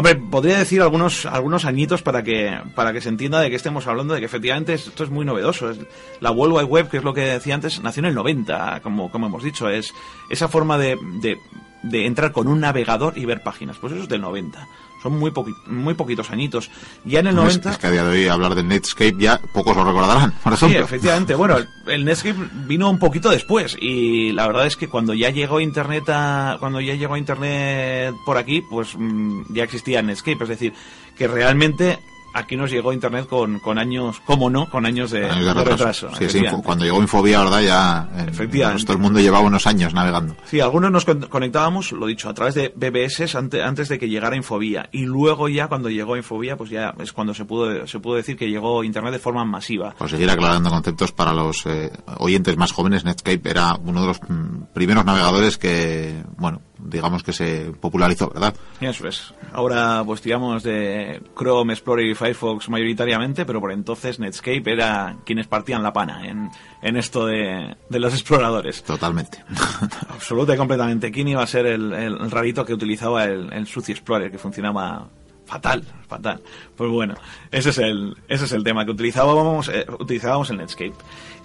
Hombre, 0.00 0.16
podría 0.16 0.56
decir 0.56 0.80
algunos, 0.80 1.26
algunos 1.26 1.66
añitos 1.66 2.00
para 2.00 2.22
que, 2.22 2.58
para 2.74 2.94
que 2.94 3.02
se 3.02 3.10
entienda 3.10 3.38
de 3.38 3.50
qué 3.50 3.56
estemos 3.56 3.86
hablando, 3.86 4.14
de 4.14 4.20
que 4.20 4.24
efectivamente 4.24 4.72
esto 4.72 5.04
es 5.04 5.10
muy 5.10 5.26
novedoso. 5.26 5.68
Es, 5.68 5.78
la 6.20 6.30
World 6.30 6.56
Wide 6.56 6.64
Web, 6.64 6.88
que 6.88 6.96
es 6.96 7.04
lo 7.04 7.12
que 7.12 7.20
decía 7.20 7.54
antes, 7.54 7.82
nació 7.82 8.00
en 8.00 8.06
el 8.06 8.14
90, 8.14 8.80
como, 8.80 9.10
como 9.10 9.26
hemos 9.26 9.44
dicho. 9.44 9.68
Es 9.68 9.92
esa 10.30 10.48
forma 10.48 10.78
de, 10.78 10.96
de, 11.20 11.36
de 11.82 12.06
entrar 12.06 12.32
con 12.32 12.48
un 12.48 12.60
navegador 12.60 13.18
y 13.18 13.26
ver 13.26 13.42
páginas. 13.42 13.76
Pues 13.76 13.92
eso 13.92 14.04
es 14.04 14.08
del 14.08 14.22
90. 14.22 14.66
Son 15.02 15.18
muy, 15.18 15.30
poqui- 15.30 15.56
muy 15.66 15.94
poquitos 15.94 16.30
añitos. 16.30 16.70
Ya 17.04 17.20
en 17.20 17.28
el 17.28 17.32
Es, 17.38 17.42
90... 17.42 17.70
es 17.70 17.78
que 17.78 17.86
a 17.86 17.90
día 17.90 18.04
de 18.04 18.10
hoy 18.10 18.28
hablar 18.28 18.54
del 18.54 18.68
Netscape 18.68 19.14
ya 19.18 19.40
pocos 19.54 19.74
lo 19.76 19.84
recordarán, 19.84 20.32
por 20.44 20.56
Sí, 20.56 20.66
efectivamente. 20.76 21.34
Bueno, 21.34 21.56
el- 21.56 21.68
el 21.86 22.04
Netscape 22.04 22.36
vino 22.66 22.90
un 22.90 22.98
poquito 22.98 23.30
después 23.30 23.76
y 23.80 24.32
la 24.32 24.46
verdad 24.46 24.66
es 24.66 24.76
que 24.76 24.88
cuando 24.88 25.14
ya 25.14 25.30
llegó 25.30 25.60
Internet 25.60 26.04
a, 26.08 26.56
cuando 26.60 26.80
ya 26.80 26.94
llegó 26.94 27.16
Internet 27.16 28.14
por 28.26 28.36
aquí, 28.36 28.62
pues 28.70 28.94
mm, 28.96 29.52
ya 29.54 29.64
existía 29.64 30.02
Netscape, 30.02 30.42
es 30.44 30.48
decir, 30.50 30.72
que 31.16 31.26
realmente 31.28 31.98
aquí 32.34 32.56
nos 32.56 32.70
llegó 32.70 32.92
Internet 32.92 33.26
con, 33.26 33.58
con 33.60 33.78
años, 33.78 34.20
cómo 34.26 34.50
no, 34.50 34.68
con 34.70 34.86
años 34.86 35.10
de, 35.10 35.24
Años 35.28 35.46
de 35.46 35.54
de 35.54 35.64
retraso. 35.64 36.10
Sí, 36.16 36.28
sí, 36.28 36.42
cuando 36.64 36.84
llegó 36.84 37.00
Infobia, 37.00 37.40
¿verdad? 37.40 37.60
Ya 37.62 38.08
en- 38.22 38.28
Efectivamente. 38.28 38.84
todo 38.84 38.94
el 38.96 39.02
mundo 39.02 39.20
llevaba 39.20 39.44
unos 39.44 39.66
años 39.66 39.94
navegando. 39.94 40.36
Sí, 40.44 40.60
algunos 40.60 40.90
nos 40.90 41.04
con- 41.04 41.22
conectábamos, 41.28 41.92
lo 41.92 42.06
dicho, 42.06 42.28
a 42.28 42.34
través 42.34 42.54
de 42.54 42.72
BBS 42.74 43.34
ante- 43.36 43.62
antes 43.62 43.88
de 43.88 43.98
que 43.98 44.08
llegara 44.08 44.36
Infobía. 44.36 44.88
Y 44.92 45.04
luego 45.06 45.48
ya 45.48 45.68
cuando 45.68 45.88
llegó 45.90 46.16
Infobía, 46.16 46.56
pues 46.56 46.70
ya 46.70 46.94
es 47.00 47.12
cuando 47.12 47.34
se 47.34 47.44
pudo, 47.44 47.86
se 47.86 47.98
pudo 48.00 48.16
decir 48.16 48.36
que 48.36 48.48
llegó 48.50 48.84
Internet 48.84 49.12
de 49.12 49.18
forma 49.18 49.44
masiva. 49.44 49.94
Por 49.98 50.08
seguir 50.10 50.30
aclarando 50.30 50.70
conceptos 50.70 51.12
para 51.12 51.32
los 51.32 51.64
eh, 51.66 51.90
oyentes 52.18 52.56
más 52.56 52.72
jóvenes, 52.72 53.04
Netscape 53.04 53.48
era 53.50 53.74
uno 53.84 54.00
de 54.02 54.06
los 54.06 54.20
mm, 54.28 54.64
primeros 54.72 55.04
navegadores 55.04 55.58
que, 55.58 56.22
bueno, 56.36 56.60
digamos 56.84 57.22
que 57.22 57.32
se 57.32 57.72
popularizó, 57.80 58.30
¿verdad? 58.30 58.54
Eso 58.80 59.08
es. 59.08 59.34
Ahora 59.52 60.02
pues 60.04 60.20
tiramos 60.20 60.62
de 60.62 61.22
Chrome, 61.38 61.72
Explorer 61.72 62.06
y 62.06 62.14
Firefox 62.14 62.68
mayoritariamente, 62.68 63.44
pero 63.44 63.60
por 63.60 63.72
entonces 63.72 64.18
Netscape 64.18 64.62
era 64.64 65.16
quienes 65.24 65.46
partían 65.46 65.82
la 65.82 65.92
pana 65.92 66.26
en, 66.26 66.50
en 66.82 66.96
esto 66.96 67.26
de, 67.26 67.76
de 67.88 67.98
los 68.00 68.12
exploradores. 68.14 68.82
Totalmente. 68.82 69.44
Absoluta 70.08 70.54
y 70.54 70.56
completamente. 70.56 71.10
¿Quién 71.10 71.28
iba 71.28 71.42
a 71.42 71.46
ser 71.46 71.66
el, 71.66 71.92
el 71.92 72.30
rarito 72.30 72.64
que 72.64 72.74
utilizaba 72.74 73.24
el, 73.24 73.52
el 73.52 73.66
Suzy 73.66 73.92
Explorer, 73.92 74.30
que 74.30 74.38
funcionaba 74.38 75.08
fatal, 75.50 75.84
fatal. 76.06 76.40
Pues 76.76 76.90
bueno, 76.90 77.14
ese 77.50 77.70
es 77.70 77.78
el, 77.78 78.16
ese 78.28 78.44
es 78.44 78.52
el 78.52 78.62
tema 78.62 78.84
que 78.84 78.92
utilizábamos, 78.92 79.68
eh, 79.68 79.84
utilizábamos 79.98 80.48
en 80.50 80.58
Netscape. 80.58 80.94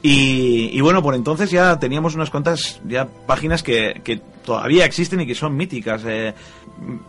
Y, 0.07 0.69
y, 0.71 0.81
bueno, 0.81 1.01
por 1.01 1.15
entonces 1.15 1.49
ya 1.49 1.79
teníamos 1.79 2.13
unas 2.13 2.29
cuantas 2.29 2.79
ya 2.85 3.07
páginas 3.25 3.63
que, 3.63 4.01
que 4.03 4.21
todavía 4.45 4.85
existen 4.85 5.21
y 5.21 5.25
que 5.25 5.33
son 5.33 5.55
míticas. 5.57 6.03
Eh, 6.05 6.35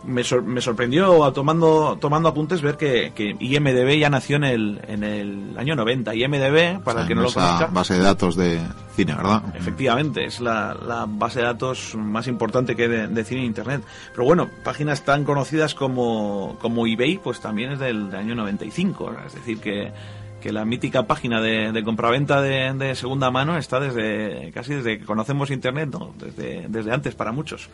me, 0.03 0.23
sor, 0.23 0.41
me, 0.41 0.61
sorprendió 0.61 1.31
tomando, 1.31 1.99
tomando 2.01 2.29
apuntes 2.29 2.59
ver 2.63 2.75
que, 2.75 3.11
que, 3.13 3.35
IMDB 3.39 3.99
ya 3.99 4.09
nació 4.09 4.37
en 4.37 4.45
el, 4.45 4.81
en 4.87 5.03
el 5.03 5.55
año 5.59 5.75
90. 5.75 6.15
IMDB, 6.15 6.81
para 6.81 6.81
o 6.81 6.93
sea, 6.93 7.01
el 7.03 7.07
que 7.07 7.13
no 7.13 7.21
lo 7.21 7.31
conozca. 7.31 7.67
base 7.67 7.93
de 7.93 7.99
datos 7.99 8.35
de 8.35 8.61
cine, 8.95 9.13
¿verdad? 9.13 9.43
Efectivamente, 9.53 10.25
es 10.25 10.39
la, 10.39 10.73
la 10.73 11.05
base 11.07 11.41
de 11.41 11.45
datos 11.45 11.93
más 11.95 12.25
importante 12.25 12.75
que 12.75 12.87
de, 12.87 13.07
de, 13.09 13.23
cine 13.23 13.41
e 13.41 13.45
internet. 13.45 13.83
Pero 14.11 14.23
bueno, 14.23 14.49
páginas 14.63 15.05
tan 15.05 15.23
conocidas 15.23 15.75
como, 15.75 16.57
como 16.59 16.87
eBay, 16.87 17.19
pues 17.19 17.41
también 17.41 17.73
es 17.73 17.79
del, 17.79 18.09
del 18.09 18.19
año 18.19 18.33
95. 18.33 19.13
Es 19.27 19.35
decir, 19.35 19.59
que 19.59 19.91
que 20.41 20.51
la 20.51 20.65
mítica 20.65 21.07
página 21.07 21.41
de, 21.41 21.81
compraventa 21.83 22.41
de, 22.41 22.73
de, 22.73 22.95
segunda 22.95 23.31
mano 23.31 23.57
está 23.57 23.79
desde 23.79 24.51
casi 24.53 24.75
desde 24.75 24.99
que 24.99 25.05
conocemos 25.05 25.51
internet, 25.51 25.89
no, 25.91 26.13
desde, 26.17 26.65
desde 26.69 26.91
antes 26.91 27.15
para 27.15 27.31
muchos. 27.31 27.69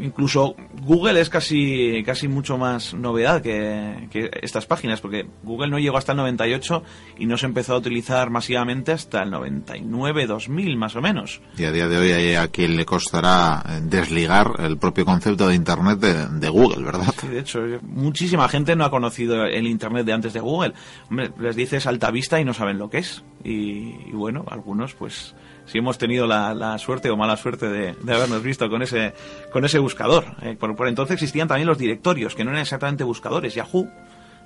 Incluso 0.00 0.54
Google 0.82 1.20
es 1.20 1.28
casi 1.28 2.02
casi 2.04 2.28
mucho 2.28 2.58
más 2.58 2.94
novedad 2.94 3.42
que, 3.42 4.08
que, 4.10 4.30
estas 4.42 4.66
páginas, 4.66 5.00
porque 5.00 5.26
Google 5.42 5.70
no 5.70 5.78
llegó 5.78 5.98
hasta 5.98 6.12
el 6.12 6.18
98 6.18 6.82
y 7.18 7.26
no 7.26 7.36
se 7.36 7.46
empezó 7.46 7.74
a 7.74 7.78
utilizar 7.78 8.30
masivamente 8.30 8.92
hasta 8.92 9.22
el 9.22 9.30
99, 9.30 10.26
2000 10.26 10.76
más 10.76 10.96
o 10.96 11.00
menos. 11.00 11.40
Y 11.56 11.64
a 11.64 11.72
día 11.72 11.88
de 11.88 11.98
hoy 11.98 12.12
hay 12.12 12.34
a 12.34 12.48
quien 12.48 12.76
le 12.76 12.84
costará 12.84 13.62
desligar 13.82 14.52
el 14.58 14.78
propio 14.78 15.04
concepto 15.04 15.48
de 15.48 15.54
Internet 15.54 15.98
de, 15.98 16.26
de 16.38 16.48
Google, 16.48 16.84
¿verdad? 16.84 17.14
Sí, 17.20 17.28
de 17.28 17.40
hecho, 17.40 17.60
muchísima 17.82 18.48
gente 18.48 18.76
no 18.76 18.84
ha 18.84 18.90
conocido 18.90 19.44
el 19.44 19.66
Internet 19.66 20.06
de 20.06 20.12
antes 20.12 20.32
de 20.32 20.40
Google. 20.40 20.74
Hombre, 21.08 21.32
les 21.38 21.56
dices 21.56 21.86
alta 21.86 22.10
vista 22.10 22.40
y 22.40 22.44
no 22.44 22.54
saben 22.54 22.78
lo 22.78 22.90
que 22.90 22.98
es. 22.98 23.24
Y, 23.44 24.08
y 24.08 24.12
bueno, 24.12 24.44
algunos 24.48 24.94
pues 24.94 25.34
si 25.66 25.78
hemos 25.78 25.98
tenido 25.98 26.26
la, 26.26 26.54
la, 26.54 26.78
suerte 26.78 27.10
o 27.10 27.16
mala 27.16 27.36
suerte 27.36 27.68
de, 27.68 27.94
de, 27.94 28.14
habernos 28.14 28.42
visto 28.42 28.68
con 28.68 28.82
ese, 28.82 29.12
con 29.52 29.64
ese 29.64 29.78
buscador. 29.78 30.24
Eh, 30.42 30.56
por, 30.58 30.74
por, 30.76 30.88
entonces 30.88 31.14
existían 31.14 31.48
también 31.48 31.68
los 31.68 31.78
directorios, 31.78 32.34
que 32.34 32.44
no 32.44 32.50
eran 32.50 32.62
exactamente 32.62 33.04
buscadores. 33.04 33.54
Yahoo, 33.54 33.88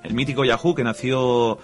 el 0.03 0.13
mítico 0.13 0.45
Yahoo, 0.45 0.75
que 0.75 0.83
nació 0.83 1.57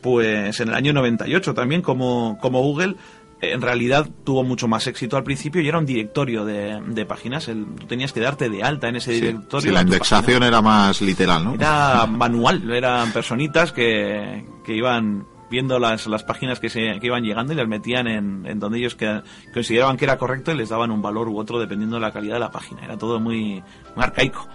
pues 0.00 0.60
en 0.60 0.68
el 0.68 0.74
año 0.74 0.92
98 0.92 1.54
también 1.54 1.80
como, 1.80 2.36
como 2.40 2.60
Google, 2.60 2.96
en 3.40 3.60
realidad 3.62 4.08
tuvo 4.24 4.44
mucho 4.44 4.68
más 4.68 4.86
éxito 4.86 5.16
al 5.16 5.24
principio 5.24 5.60
y 5.60 5.68
era 5.68 5.78
un 5.78 5.86
directorio 5.86 6.44
de, 6.44 6.80
de 6.88 7.06
páginas. 7.06 7.48
El, 7.48 7.66
tú 7.66 7.86
tenías 7.86 8.12
que 8.12 8.20
darte 8.20 8.48
de 8.48 8.62
alta 8.62 8.88
en 8.88 8.96
ese 8.96 9.14
sí, 9.14 9.20
directorio. 9.20 9.70
Sí, 9.70 9.74
la 9.74 9.82
indexación 9.82 10.42
era 10.42 10.62
más 10.62 11.00
literal, 11.00 11.44
¿no? 11.44 11.54
Era 11.54 12.06
manual, 12.06 12.70
eran 12.70 13.12
personitas 13.12 13.72
que, 13.72 14.44
que 14.64 14.74
iban 14.74 15.26
viendo 15.50 15.78
las, 15.78 16.06
las 16.06 16.22
páginas 16.24 16.60
que, 16.60 16.68
se, 16.68 16.98
que 17.00 17.06
iban 17.06 17.22
llegando 17.22 17.52
y 17.52 17.56
las 17.56 17.68
metían 17.68 18.06
en, 18.06 18.46
en 18.46 18.58
donde 18.58 18.78
ellos 18.78 18.94
que, 18.94 19.22
consideraban 19.52 19.96
que 19.96 20.04
era 20.04 20.18
correcto 20.18 20.52
y 20.52 20.56
les 20.56 20.68
daban 20.68 20.90
un 20.90 21.02
valor 21.02 21.28
u 21.28 21.38
otro 21.38 21.58
dependiendo 21.58 21.96
de 21.96 22.02
la 22.02 22.12
calidad 22.12 22.34
de 22.34 22.40
la 22.40 22.50
página. 22.50 22.84
Era 22.84 22.96
todo 22.96 23.20
muy, 23.20 23.62
muy 23.94 24.04
arcaico. 24.04 24.48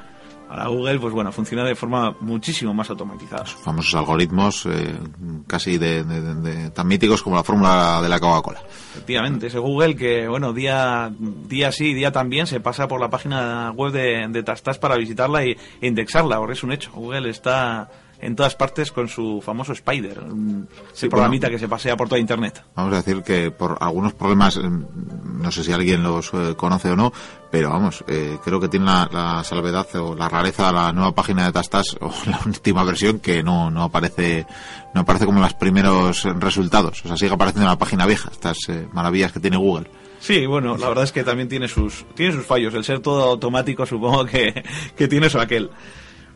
Ahora 0.49 0.67
Google, 0.67 0.99
pues 0.99 1.13
bueno, 1.13 1.31
funciona 1.31 1.63
de 1.63 1.75
forma 1.75 2.15
muchísimo 2.21 2.73
más 2.73 2.89
automatizada. 2.89 3.43
Los 3.43 3.53
famosos 3.53 3.93
algoritmos 3.93 4.65
eh, 4.65 4.97
casi 5.45 5.77
de, 5.77 6.03
de, 6.03 6.35
de, 6.35 6.69
tan 6.71 6.87
míticos 6.87 7.21
como 7.21 7.35
la 7.35 7.43
fórmula 7.43 8.01
de 8.01 8.09
la 8.09 8.19
Coca-Cola. 8.19 8.59
Efectivamente, 8.93 9.45
ese 9.45 9.59
Google 9.59 9.95
que, 9.95 10.27
bueno, 10.27 10.51
día, 10.51 11.11
día 11.19 11.71
sí, 11.71 11.93
día 11.93 12.11
también 12.11 12.47
se 12.47 12.59
pasa 12.61 12.87
por 12.87 12.99
la 12.99 13.11
página 13.11 13.71
web 13.75 13.91
de, 13.91 14.27
de 14.27 14.41
Tastas 14.41 14.79
para 14.79 14.97
visitarla 14.97 15.45
y, 15.45 15.55
e 15.81 15.87
indexarla, 15.87 16.37
porque 16.39 16.53
es 16.53 16.63
un 16.63 16.71
hecho. 16.71 16.91
Google 16.93 17.29
está 17.29 17.87
en 18.21 18.35
todas 18.35 18.55
partes 18.55 18.91
con 18.91 19.07
su 19.07 19.41
famoso 19.41 19.73
Spider, 19.73 20.19
un 20.19 20.67
sí, 20.93 21.07
programita 21.07 21.47
bueno, 21.47 21.55
que 21.55 21.59
se 21.59 21.67
pasea 21.67 21.95
por 21.95 22.09
toda 22.09 22.19
Internet. 22.19 22.63
Vamos 22.75 22.93
a 22.93 22.97
decir 22.97 23.23
que 23.23 23.51
por 23.51 23.77
algunos 23.79 24.13
problemas, 24.13 24.57
eh, 24.57 24.61
no 24.63 25.51
sé 25.51 25.63
si 25.63 25.71
alguien 25.71 26.03
los 26.03 26.33
eh, 26.33 26.53
conoce 26.55 26.91
o 26.91 26.95
no, 26.95 27.13
pero 27.51 27.69
vamos, 27.69 28.03
eh, 28.07 28.37
creo 28.43 28.59
que 28.59 28.67
tiene 28.67 28.85
la, 28.85 29.09
la, 29.11 29.43
salvedad 29.43 29.87
o 29.95 30.15
la 30.15 30.29
rareza 30.29 30.71
la 30.71 30.91
nueva 30.91 31.13
página 31.13 31.45
de 31.45 31.51
Tastas 31.51 31.97
o 32.01 32.11
la 32.25 32.39
última 32.45 32.83
versión 32.83 33.19
que 33.19 33.41
no, 33.41 33.71
no 33.71 33.83
aparece 33.83 34.45
no 34.93 35.01
aparece 35.01 35.25
como 35.25 35.39
los 35.39 35.53
primeros 35.53 36.23
resultados, 36.39 37.05
o 37.05 37.07
sea, 37.07 37.17
sigue 37.17 37.33
apareciendo 37.33 37.65
en 37.65 37.71
la 37.71 37.77
página 37.77 38.05
vieja, 38.05 38.29
estas 38.31 38.57
eh, 38.69 38.87
maravillas 38.91 39.31
que 39.31 39.39
tiene 39.39 39.57
Google. 39.57 39.87
Sí, 40.19 40.45
bueno, 40.45 40.75
la 40.77 40.89
verdad 40.89 41.05
es 41.05 41.11
que 41.11 41.23
también 41.23 41.47
tiene 41.47 41.67
sus, 41.67 42.05
tiene 42.13 42.33
sus 42.33 42.45
fallos. 42.45 42.73
El 42.73 42.83
ser 42.83 42.99
todo 42.99 43.23
automático 43.23 43.85
supongo 43.85 44.25
que, 44.25 44.63
que 44.97 45.07
tiene 45.07 45.27
eso 45.27 45.39
aquel. 45.39 45.69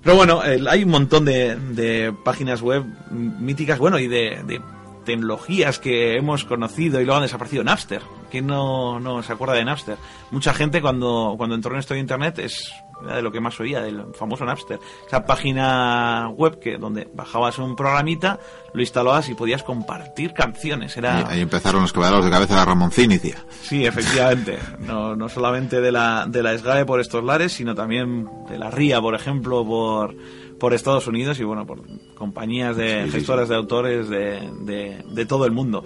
Pero 0.04 0.18
bueno, 0.18 0.44
el, 0.44 0.68
hay 0.68 0.84
un 0.84 0.90
montón 0.90 1.26
de, 1.26 1.56
de, 1.56 2.14
páginas 2.24 2.62
web 2.62 2.84
míticas, 3.10 3.80
bueno, 3.80 4.00
y 4.00 4.08
de, 4.08 4.42
de, 4.46 4.62
tecnologías 5.06 5.80
que 5.80 6.18
hemos 6.18 6.44
conocido 6.44 7.00
y 7.00 7.06
luego 7.06 7.18
han 7.18 7.24
desaparecido. 7.24 7.64
Napster, 7.64 8.02
¿quién 8.32 8.48
no, 8.48 9.00
no 9.00 9.24
se 9.24 9.34
acuerda 9.34 9.56
de 9.56 9.66
Napster? 9.66 9.98
Mucha 10.32 10.54
gente 10.54 10.82
cuando, 10.82 11.36
cuando 11.38 11.56
entró 11.56 11.74
en 11.74 11.80
esto 11.80 11.94
de 11.94 12.00
Internet 12.00 12.40
es 12.40 12.74
de 13.04 13.22
lo 13.22 13.32
que 13.32 13.40
más 13.40 13.60
oía, 13.60 13.82
del 13.82 14.04
famoso 14.14 14.46
Napster. 14.46 14.80
Esa 15.08 15.26
página 15.26 16.30
web 16.36 16.60
que 16.60 16.78
donde 16.78 17.08
bajabas 17.14 17.58
un 17.60 17.76
programita, 17.76 18.40
lo 18.74 18.82
instalabas 18.82 19.30
y 19.30 19.36
podías 19.36 19.64
compartir 19.64 20.34
canciones. 20.34 20.96
Era... 20.98 21.22
Y 21.22 21.34
ahí 21.34 21.42
empezaron 21.42 21.82
los 21.82 21.94
quebraderos 21.94 22.26
de 22.26 22.32
cabeza 22.32 22.60
de 22.60 22.66
Ramón 22.66 22.92
Cinicia. 22.92 23.46
Sí, 23.62 23.86
efectivamente. 23.86 24.60
no, 24.80 25.16
no 25.16 25.30
solamente 25.30 25.82
de 25.82 25.92
la, 25.92 26.26
de 26.28 26.44
la 26.44 26.58
SGAE 26.58 26.86
por 26.86 27.00
estos 27.00 27.24
lares, 27.24 27.54
sino 27.54 27.76
también 27.76 28.30
de 28.50 28.58
la 28.58 28.72
RIA, 28.72 29.02
por 29.02 29.16
ejemplo, 29.16 29.66
por, 29.66 30.16
por 30.60 30.74
Estados 30.74 31.08
Unidos 31.08 31.40
y 31.40 31.44
bueno, 31.44 31.66
por 31.66 31.82
compañías 32.16 32.76
de 32.78 33.06
sí, 33.06 33.12
gestoras 33.12 33.44
sí, 33.44 33.48
sí. 33.48 33.52
de 33.52 33.56
autores 33.58 34.10
de, 34.10 34.50
de, 34.62 35.04
de 35.08 35.26
todo 35.26 35.46
el 35.46 35.52
mundo. 35.52 35.84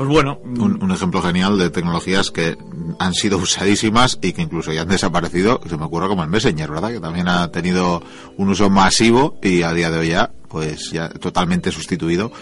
Pues 0.00 0.08
bueno. 0.08 0.40
Un, 0.42 0.82
un, 0.82 0.92
ejemplo 0.92 1.20
genial 1.20 1.58
de 1.58 1.68
tecnologías 1.68 2.30
que 2.30 2.56
han 2.98 3.12
sido 3.12 3.36
usadísimas 3.36 4.18
y 4.22 4.32
que 4.32 4.40
incluso 4.40 4.72
ya 4.72 4.80
han 4.80 4.88
desaparecido, 4.88 5.60
se 5.68 5.76
me 5.76 5.84
ocurre 5.84 6.08
como 6.08 6.22
el 6.22 6.30
Messenger, 6.30 6.70
¿verdad? 6.70 6.90
Que 6.90 7.00
también 7.00 7.28
ha 7.28 7.50
tenido 7.52 8.02
un 8.38 8.48
uso 8.48 8.70
masivo 8.70 9.36
y 9.42 9.60
a 9.60 9.74
día 9.74 9.90
de 9.90 9.98
hoy 9.98 10.08
ya, 10.08 10.30
pues 10.48 10.90
ya 10.90 11.10
totalmente 11.10 11.70
sustituido 11.70 12.32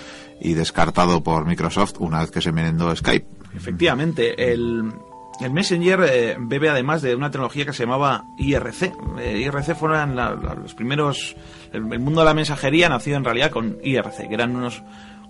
y 0.40 0.54
descartado 0.54 1.24
por 1.24 1.46
Microsoft 1.46 1.94
una 1.98 2.20
vez 2.20 2.30
que 2.30 2.40
se 2.40 2.52
merendó 2.52 2.94
Skype. 2.94 3.26
Efectivamente, 3.56 4.52
el, 4.52 4.92
el 5.40 5.50
Messenger 5.50 6.00
eh, 6.08 6.36
bebe 6.38 6.68
además 6.68 7.02
de 7.02 7.16
una 7.16 7.32
tecnología 7.32 7.66
que 7.66 7.72
se 7.72 7.82
llamaba 7.82 8.22
IRC. 8.38 8.92
Eh, 9.18 9.40
IRC 9.40 9.74
fueron 9.74 10.14
la, 10.14 10.32
la, 10.36 10.54
los 10.54 10.74
primeros. 10.74 11.34
El, 11.72 11.92
el, 11.92 11.98
mundo 11.98 12.20
de 12.20 12.26
la 12.26 12.34
mensajería 12.34 12.88
nació 12.88 13.16
en 13.16 13.24
realidad 13.24 13.50
con 13.50 13.78
IRC, 13.82 14.28
que 14.28 14.34
eran 14.34 14.54
unos 14.54 14.80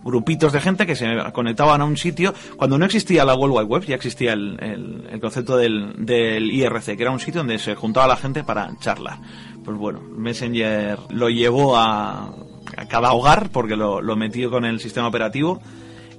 grupitos 0.05 0.53
de 0.53 0.61
gente 0.61 0.87
que 0.87 0.97
se 0.97 1.07
conectaban 1.33 1.81
a 1.81 1.85
un 1.85 1.97
sitio. 1.97 2.35
Cuando 2.57 2.79
no 2.79 2.85
existía 2.85 3.25
la 3.25 3.35
World 3.35 3.57
Wide 3.57 3.67
Web, 3.67 3.85
ya 3.87 3.95
existía 3.95 4.33
el, 4.33 4.57
el, 4.61 5.09
el 5.11 5.21
concepto 5.21 5.57
del, 5.57 5.95
del, 5.99 6.51
IRC, 6.51 6.97
que 6.97 7.03
era 7.03 7.11
un 7.11 7.21
sitio 7.21 7.41
donde 7.41 7.59
se 7.59 7.75
juntaba 7.75 8.07
la 8.07 8.17
gente 8.17 8.45
para 8.45 8.71
charlar. 8.81 9.19
Pues 9.65 9.77
bueno, 9.77 10.01
Messenger 10.17 10.99
lo 11.11 11.29
llevó 11.29 11.77
a, 11.77 12.31
a 12.77 12.89
cada 12.89 13.13
hogar 13.13 13.51
porque 13.51 13.77
lo, 13.77 14.01
lo 14.01 14.17
metió 14.17 14.51
con 14.51 14.65
el 14.65 14.81
sistema 14.81 15.09
operativo. 15.09 15.61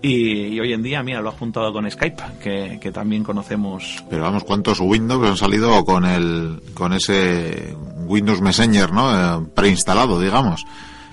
Y, 0.01 0.57
hoy 0.59 0.71
en 0.71 0.81
día, 0.81 1.03
mira, 1.03 1.19
lo 1.19 1.29
ha 1.29 1.33
juntado 1.33 1.73
con 1.73 1.89
Skype, 1.89 2.23
que, 2.41 2.79
que, 2.81 2.91
también 2.91 3.23
conocemos. 3.23 4.01
Pero 4.09 4.23
vamos, 4.23 4.45
¿cuántos 4.45 4.79
Windows 4.79 5.27
han 5.27 5.35
salido 5.35 5.83
con 5.83 6.05
el 6.05 6.61
con 6.73 6.93
ese 6.93 7.75
Windows 8.05 8.39
Messenger, 8.39 8.93
¿no? 8.93 9.11
Eh, 9.13 9.45
preinstalado, 9.53 10.21
digamos. 10.21 10.65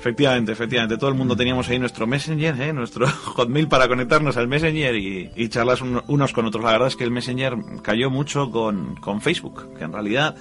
Efectivamente, 0.07 0.53
efectivamente. 0.53 0.99
Todo 0.99 1.11
el 1.11 1.17
mundo 1.17 1.35
teníamos 1.35 1.69
ahí 1.69 1.81
nuestro 1.81 2.07
Messenger, 2.07 2.61
¿eh? 2.61 2.73
nuestro 2.73 3.09
Hotmail 3.35 3.67
para 3.67 3.89
conectarnos 3.89 4.37
al 4.37 4.47
Messenger 4.47 4.95
y, 4.95 5.31
y 5.35 5.49
charlas 5.49 5.81
un, 5.81 6.01
unos 6.07 6.33
con 6.33 6.47
otros. 6.47 6.63
La 6.63 6.71
verdad 6.71 6.87
es 6.87 6.95
que 6.95 7.03
el 7.03 7.11
Messenger 7.11 7.57
cayó 7.83 8.09
mucho 8.09 8.53
con, 8.53 8.95
con 8.97 9.21
Facebook, 9.21 9.77
que 9.77 9.83
en 9.83 9.93
realidad 9.93 10.37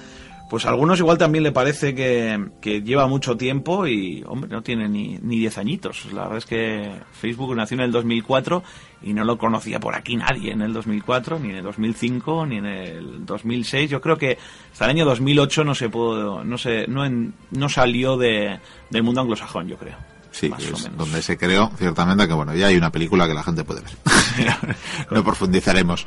pues 0.50 0.66
a 0.66 0.70
algunos 0.70 1.00
igual 1.00 1.18
también 1.18 1.44
le 1.44 1.52
parece 1.52 1.96
que, 1.96 2.50
que, 2.62 2.82
lleva 2.82 3.08
mucho 3.08 3.36
tiempo 3.36 3.88
y, 3.88 4.24
hombre, 4.28 4.50
no 4.50 4.62
tiene 4.62 4.88
ni, 4.88 5.18
ni 5.22 5.40
10 5.40 5.58
añitos. 5.58 6.06
La 6.14 6.24
verdad 6.24 6.38
es 6.38 6.46
que 6.46 6.92
Facebook 7.14 7.56
nació 7.56 7.76
en 7.76 7.82
el 7.82 7.92
2004 7.92 8.64
y 9.02 9.14
no 9.14 9.24
lo 9.24 9.38
conocía 9.38 9.80
por 9.80 9.96
aquí 9.96 10.16
nadie 10.16 10.52
en 10.52 10.62
el 10.62 10.74
2004, 10.74 11.40
ni 11.40 11.50
en 11.50 11.56
el 11.58 11.64
2005, 11.64 12.46
ni 12.46 12.58
en 12.58 12.66
el 12.66 13.26
2006. 13.26 13.90
Yo 13.90 14.02
creo 14.02 14.18
que 14.18 14.38
hasta 14.72 14.86
el 14.86 14.92
año 14.92 15.06
2008 15.06 15.64
no 15.64 15.74
se 15.74 15.90
pudo, 15.90 16.44
no 16.44 16.58
se, 16.58 16.88
no, 16.88 17.06
en, 17.06 17.34
no 17.52 17.68
salió 17.68 18.18
de, 18.18 18.60
del 18.90 19.04
mundo 19.04 19.22
anglosajón, 19.22 19.68
yo 19.68 19.78
creo. 19.78 19.98
Sí, 20.32 20.52
es 20.60 20.98
donde 20.98 21.22
se 21.22 21.38
creó, 21.38 21.72
ciertamente, 21.78 22.28
que 22.28 22.34
bueno, 22.34 22.54
ya 22.54 22.68
hay 22.68 22.76
una 22.76 22.92
película 22.92 23.26
que 23.26 23.34
la 23.34 23.42
gente 23.42 23.64
puede 23.64 23.82
ver. 23.82 24.66
no 25.12 25.24
profundizaremos. 25.24 26.06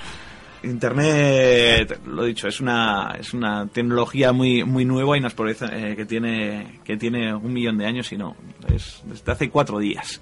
Internet, 0.62 2.00
lo 2.06 2.24
dicho, 2.24 2.48
es 2.48 2.60
una, 2.60 3.16
es 3.18 3.32
una 3.32 3.66
tecnología 3.68 4.32
muy, 4.32 4.64
muy 4.64 4.84
nueva 4.84 5.16
y 5.16 5.20
nos 5.20 5.34
parece 5.34 5.66
eh, 5.70 5.96
que 5.96 6.04
tiene, 6.04 6.80
que 6.84 6.96
tiene 6.96 7.34
un 7.34 7.52
millón 7.52 7.78
de 7.78 7.86
años 7.86 8.12
y 8.12 8.16
no, 8.16 8.36
es 8.74 9.02
desde 9.04 9.32
hace 9.32 9.50
cuatro 9.50 9.78
días. 9.78 10.20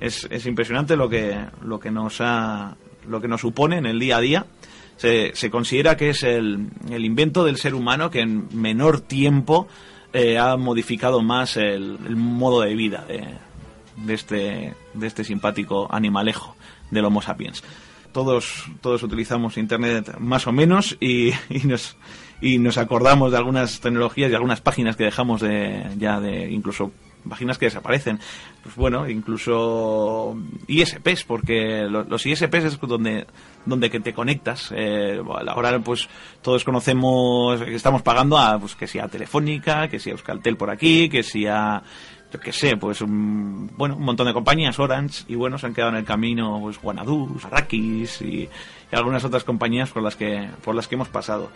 Es, 0.00 0.26
es 0.30 0.46
impresionante 0.46 0.96
lo 0.96 1.08
que, 1.08 1.36
lo 1.64 1.78
que 1.80 1.90
nos 1.90 2.20
ha, 2.20 2.76
lo 3.08 3.20
que 3.20 3.28
nos 3.28 3.40
supone 3.40 3.78
en 3.78 3.86
el 3.86 3.98
día 3.98 4.16
a 4.16 4.20
día. 4.20 4.46
Se, 4.96 5.32
se 5.34 5.50
considera 5.50 5.96
que 5.96 6.10
es 6.10 6.22
el, 6.22 6.68
el 6.90 7.04
invento 7.04 7.44
del 7.44 7.56
ser 7.56 7.74
humano 7.74 8.10
que 8.10 8.20
en 8.20 8.48
menor 8.52 9.00
tiempo 9.00 9.66
eh, 10.12 10.38
ha 10.38 10.56
modificado 10.56 11.22
más 11.22 11.56
el, 11.56 11.98
modo 12.16 12.60
de 12.60 12.74
vida 12.74 13.04
de, 13.08 13.26
de 13.96 14.14
este, 14.14 14.74
de 14.92 15.06
este 15.06 15.24
simpático 15.24 15.88
animalejo 15.90 16.54
del 16.90 17.06
Homo 17.06 17.22
sapiens. 17.22 17.64
Todos, 18.12 18.64
todos 18.80 19.02
utilizamos 19.02 19.56
Internet 19.56 20.16
más 20.18 20.46
o 20.46 20.52
menos 20.52 20.96
y, 21.00 21.30
y 21.48 21.60
nos, 21.66 21.96
y 22.40 22.58
nos 22.58 22.78
acordamos 22.78 23.32
de 23.32 23.38
algunas 23.38 23.80
tecnologías 23.80 24.30
y 24.30 24.34
algunas 24.34 24.60
páginas 24.60 24.96
que 24.96 25.04
dejamos 25.04 25.40
de, 25.40 25.84
ya 25.98 26.20
de, 26.20 26.50
incluso 26.50 26.92
páginas 27.28 27.56
que 27.56 27.66
desaparecen. 27.66 28.18
Pues 28.64 28.74
bueno, 28.74 29.08
incluso 29.08 30.36
ISPs, 30.66 31.24
porque 31.24 31.86
lo- 31.88 32.02
los 32.04 32.26
ISPs 32.26 32.64
es 32.64 32.80
donde, 32.80 33.26
donde 33.64 33.90
que 33.90 34.00
te 34.00 34.12
conectas. 34.12 34.72
Eh, 34.76 35.20
ahora 35.48 35.78
pues 35.80 36.08
todos 36.42 36.64
conocemos, 36.64 37.60
que 37.62 37.74
estamos 37.76 38.02
pagando 38.02 38.36
a, 38.38 38.58
pues 38.58 38.74
que 38.74 38.86
sea 38.88 39.08
Telefónica, 39.08 39.88
que 39.88 40.00
sea 40.00 40.12
Euskaltel 40.12 40.56
por 40.56 40.70
aquí, 40.70 41.08
que 41.08 41.22
sea 41.22 41.82
yo 42.32 42.40
qué 42.40 42.52
sé, 42.52 42.76
pues 42.76 43.00
un, 43.02 43.70
bueno, 43.76 43.96
un 43.96 44.02
montón 44.04 44.26
de 44.26 44.32
compañías, 44.32 44.78
Orange, 44.78 45.24
y 45.28 45.34
bueno, 45.34 45.58
se 45.58 45.66
han 45.66 45.74
quedado 45.74 45.92
en 45.92 45.98
el 45.98 46.04
camino, 46.04 46.58
pues 46.60 46.80
Guanadú, 46.80 47.38
Arrakis 47.44 48.22
y, 48.22 48.24
y 48.24 48.48
algunas 48.96 49.24
otras 49.24 49.44
compañías 49.44 49.90
por 49.90 50.02
las 50.02 50.16
que, 50.16 50.48
por 50.64 50.74
las 50.74 50.88
que 50.88 50.94
hemos 50.94 51.08
pasado. 51.08 51.50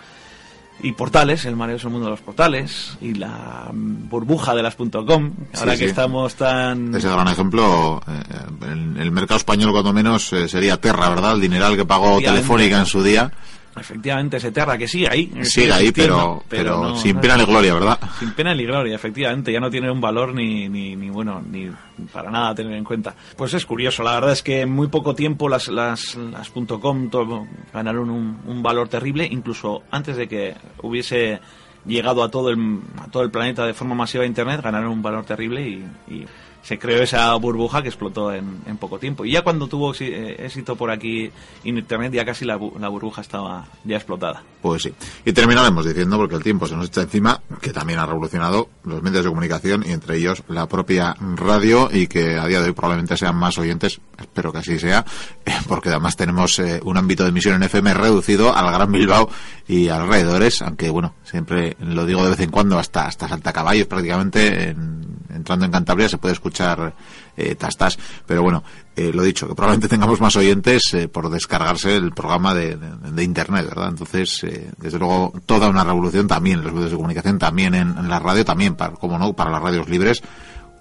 Y 0.82 0.92
portales, 0.92 1.46
el 1.46 1.56
maravilloso 1.56 1.88
mundo 1.88 2.04
de 2.04 2.10
los 2.10 2.20
portales, 2.20 2.98
y 3.00 3.14
la 3.14 3.70
burbuja 3.72 4.54
de 4.54 4.62
las 4.62 4.76
.com, 4.76 5.32
ahora 5.58 5.72
Sí, 5.72 5.78
que 5.78 5.84
sí. 5.84 5.84
estamos 5.86 6.34
tan... 6.34 6.94
Ese 6.94 7.08
gran 7.08 7.28
ejemplo, 7.28 8.02
eh, 8.06 8.22
el, 8.70 9.00
el 9.00 9.10
mercado 9.10 9.38
español 9.38 9.72
cuando 9.72 9.94
menos 9.94 10.30
eh, 10.34 10.46
sería 10.48 10.78
Terra, 10.78 11.08
¿verdad? 11.08 11.32
El 11.32 11.40
dineral 11.40 11.76
que 11.76 11.86
pagó. 11.86 12.20
Telefónica 12.20 12.78
en 12.78 12.84
su 12.84 13.02
día. 13.02 13.32
Efectivamente, 13.78 14.38
ese 14.38 14.52
Terra 14.52 14.78
que 14.78 14.88
sigue 14.88 15.08
ahí. 15.08 15.30
Sigue 15.42 15.72
ahí, 15.72 15.88
existiendo, 15.88 16.42
pero, 16.48 16.62
pero, 16.64 16.82
no- 16.82 16.96
sin 16.96 17.16
pena 17.18 17.36
ni 17.36 17.44
gloria, 17.44 17.74
¿verdad? 17.74 17.98
Sin 18.18 18.32
pena 18.32 18.54
ni 18.54 18.64
gloria, 18.64 18.94
efectivamente, 18.94 19.52
ya 19.52 19.60
no 19.60 19.70
tiene 19.70 19.90
un 19.90 20.00
valor 20.00 20.34
ni, 20.34 20.68
ni, 20.68 20.96
ni 20.96 21.10
bueno, 21.10 21.42
ni 21.50 21.70
para 22.12 22.30
nada 22.30 22.50
a 22.50 22.54
tener 22.54 22.72
en 22.72 22.84
cuenta. 22.84 23.14
Pues 23.36 23.52
es 23.54 23.66
curioso, 23.66 24.02
la 24.02 24.14
verdad 24.14 24.32
es 24.32 24.42
que 24.42 24.62
en 24.62 24.70
muy 24.70 24.88
poco 24.88 25.14
tiempo 25.14 25.48
las, 25.48 25.68
las, 25.68 26.14
las 26.16 26.50
.com 26.50 27.10
todo- 27.10 27.46
ganaron 27.72 28.08
un, 28.10 28.38
un 28.46 28.62
valor 28.62 28.88
terrible, 28.88 29.28
incluso 29.30 29.82
antes 29.90 30.16
de 30.16 30.26
que 30.26 30.54
hubiese 30.82 31.40
llegado 31.84 32.24
a 32.24 32.30
todo 32.30 32.50
el, 32.50 32.80
a 32.98 33.06
todo 33.08 33.22
el 33.22 33.30
planeta 33.30 33.64
de 33.66 33.74
forma 33.74 33.94
masiva 33.94 34.24
Internet, 34.26 34.60
ganaron 34.62 34.90
un 34.90 35.02
valor 35.02 35.24
terrible 35.24 35.62
y, 35.68 35.84
y 36.12 36.26
se 36.66 36.80
creó 36.80 37.00
esa 37.00 37.32
burbuja 37.36 37.80
que 37.80 37.88
explotó 37.88 38.32
en, 38.32 38.76
poco 38.80 38.98
tiempo. 38.98 39.24
Y 39.24 39.30
ya 39.30 39.42
cuando 39.42 39.68
tuvo 39.68 39.94
eh, 40.00 40.34
éxito 40.40 40.74
por 40.74 40.90
aquí 40.90 41.30
en 41.62 41.78
Internet, 41.78 42.12
ya 42.12 42.24
casi 42.24 42.44
la 42.44 42.56
burbuja 42.56 43.20
estaba 43.20 43.68
ya 43.84 43.94
explotada. 43.96 44.42
Pues 44.62 44.82
sí. 44.82 44.92
Y 45.24 45.32
terminaremos 45.32 45.86
diciendo, 45.86 46.16
porque 46.16 46.34
el 46.34 46.42
tiempo 46.42 46.66
se 46.66 46.74
nos 46.74 46.86
echa 46.88 47.02
encima, 47.02 47.40
que 47.60 47.72
también 47.72 48.00
ha 48.00 48.06
revolucionado 48.06 48.68
los 48.82 49.00
medios 49.00 49.22
de 49.22 49.30
comunicación 49.30 49.84
y 49.86 49.92
entre 49.92 50.16
ellos 50.16 50.42
la 50.48 50.66
propia 50.66 51.14
radio 51.36 51.88
y 51.92 52.08
que 52.08 52.36
a 52.36 52.46
día 52.46 52.60
de 52.60 52.66
hoy 52.66 52.72
probablemente 52.72 53.16
sean 53.16 53.36
más 53.36 53.56
oyentes, 53.58 54.00
espero 54.18 54.50
que 54.50 54.58
así 54.58 54.76
sea, 54.80 55.04
eh, 55.44 55.52
porque 55.68 55.90
además 55.90 56.16
tenemos 56.16 56.58
eh, 56.58 56.80
un 56.82 56.96
ámbito 56.96 57.22
de 57.22 57.28
emisión 57.28 57.54
en 57.54 57.62
FM 57.62 57.94
reducido 57.94 58.56
al 58.56 58.72
Gran 58.72 58.90
Bilbao 58.90 59.30
y 59.68 59.86
alrededores, 59.88 60.62
aunque 60.62 60.90
bueno, 60.90 61.14
siempre 61.22 61.76
lo 61.78 62.04
digo 62.06 62.24
de 62.24 62.30
vez 62.30 62.40
en 62.40 62.50
cuando, 62.50 62.76
hasta, 62.76 63.06
hasta 63.06 63.28
Santa 63.28 63.52
Caballos 63.52 63.86
prácticamente, 63.86 64.70
en- 64.70 65.06
entrando 65.36 65.64
en 65.64 65.70
Cantabria 65.70 66.08
se 66.08 66.18
puede 66.18 66.34
escuchar 66.34 66.94
eh, 67.36 67.54
tastas, 67.54 67.98
pero 68.26 68.42
bueno, 68.42 68.64
eh, 68.96 69.12
lo 69.12 69.22
dicho, 69.22 69.46
que 69.46 69.54
probablemente 69.54 69.88
tengamos 69.94 70.20
más 70.20 70.34
oyentes 70.36 70.94
eh, 70.94 71.06
por 71.06 71.28
descargarse 71.28 71.96
el 71.96 72.12
programa 72.12 72.54
de, 72.54 72.78
Internet, 73.22 73.66
¿verdad? 73.68 73.90
Entonces, 73.90 74.42
eh, 74.44 74.70
desde 74.78 74.98
luego, 74.98 75.34
toda 75.44 75.68
una 75.68 75.84
revolución 75.84 76.26
también 76.26 76.58
en 76.58 76.64
los 76.64 76.72
medios 76.72 76.90
de 76.90 76.96
comunicación, 76.96 77.38
también 77.38 77.74
en, 77.74 77.88
en 77.96 78.08
la 78.08 78.18
radio, 78.18 78.44
también, 78.44 78.74
para, 78.74 78.94
como 78.94 79.18
no, 79.18 79.34
para 79.34 79.50
las 79.50 79.62
radios 79.62 79.88
libres, 79.88 80.22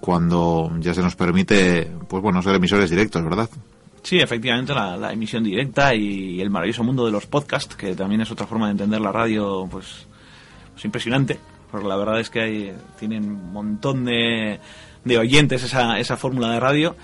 cuando 0.00 0.72
ya 0.80 0.94
se 0.94 1.02
nos 1.02 1.14
permite, 1.14 1.90
pues 2.08 2.22
bueno, 2.22 2.40
ser 2.42 2.54
emisores 2.54 2.88
directos, 2.88 3.22
¿verdad? 3.22 3.50
Sí, 4.02 4.18
efectivamente, 4.18 4.72
la, 4.72 4.96
la 4.96 5.12
emisión 5.12 5.44
directa 5.44 5.94
y 5.94 6.40
el 6.40 6.48
maravilloso 6.48 6.84
mundo 6.84 7.04
de 7.04 7.12
los 7.12 7.26
podcasts, 7.26 7.74
que 7.76 7.94
también 7.94 8.20
es 8.22 8.30
otra 8.30 8.46
forma 8.46 8.66
de 8.66 8.72
entender 8.72 9.00
la 9.00 9.12
radio, 9.12 9.66
pues, 9.70 10.06
pues 10.72 10.84
impresionante. 10.84 11.38
Porque 11.76 11.88
la 11.88 11.96
verdad 11.96 12.20
es 12.20 12.30
que 12.30 12.40
hay, 12.40 12.72
tienen 12.98 13.24
un 13.30 13.52
montón 13.52 14.04
de, 14.04 14.58
de 15.04 15.18
oyentes 15.18 15.62
esa, 15.62 15.98
esa 15.98 16.16
fórmula 16.16 16.50
de 16.50 16.60
radio. 16.60 16.96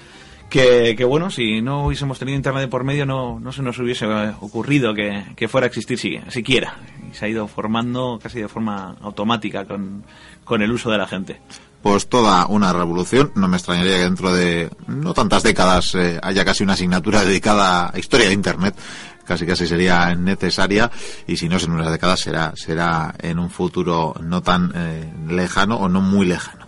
Que, 0.49 1.03
bueno, 1.09 1.31
si 1.31 1.62
no 1.62 1.87
hubiésemos 1.87 2.18
tenido 2.18 2.37
internet 2.37 2.68
por 2.68 2.85
medio, 2.85 3.07
no, 3.07 3.41
no 3.41 3.53
se 3.53 3.62
nos 3.62 3.79
hubiese 3.79 4.05
ocurrido 4.07 4.93
que, 4.93 5.49
fuera 5.49 5.64
a 5.64 5.68
existir 5.68 5.99
si- 5.99 6.20
siquiera. 6.29 6.77
Y 7.11 7.14
se 7.14 7.25
ha 7.25 7.29
ido 7.29 7.49
formando 7.49 8.18
casi 8.23 8.39
de 8.41 8.49
forma 8.49 8.97
automática 9.01 9.64
con, 9.64 10.05
con 10.45 10.61
el 10.61 10.70
uso 10.70 10.91
de 10.91 10.99
la 10.99 11.07
gente. 11.07 11.41
Pues 11.83 12.07
toda 12.07 12.47
una 12.49 12.70
revolución. 12.75 13.33
No 13.35 13.49
me 13.49 13.57
extrañaría 13.57 13.97
que 13.97 14.03
dentro 14.05 14.35
de 14.35 14.68
no 14.89 15.14
tantas 15.14 15.43
décadas 15.43 15.95
eh, 15.95 16.20
haya 16.23 16.45
casi 16.45 16.62
una 16.64 16.75
asignatura 16.75 17.25
dedicada 17.25 17.91
a 17.93 17.99
historia 17.99 18.29
de 18.29 18.35
Internet. 18.35 18.75
Casi 19.25 19.47
casi 19.47 19.66
sería 19.66 20.14
necesaria 20.14 20.91
y 21.27 21.37
si 21.37 21.49
no 21.49 21.57
es 21.57 21.64
en 21.64 21.73
unas 21.73 21.91
décadas 21.91 22.20
será 22.20 22.53
será 22.57 23.14
en 23.18 23.39
un 23.39 23.51
futuro 23.51 24.14
no 24.20 24.43
tan 24.43 24.73
eh, 24.75 25.12
lejano 25.29 25.77
o 25.77 25.89
no 25.89 26.01
muy 26.01 26.27
lejano. 26.27 26.62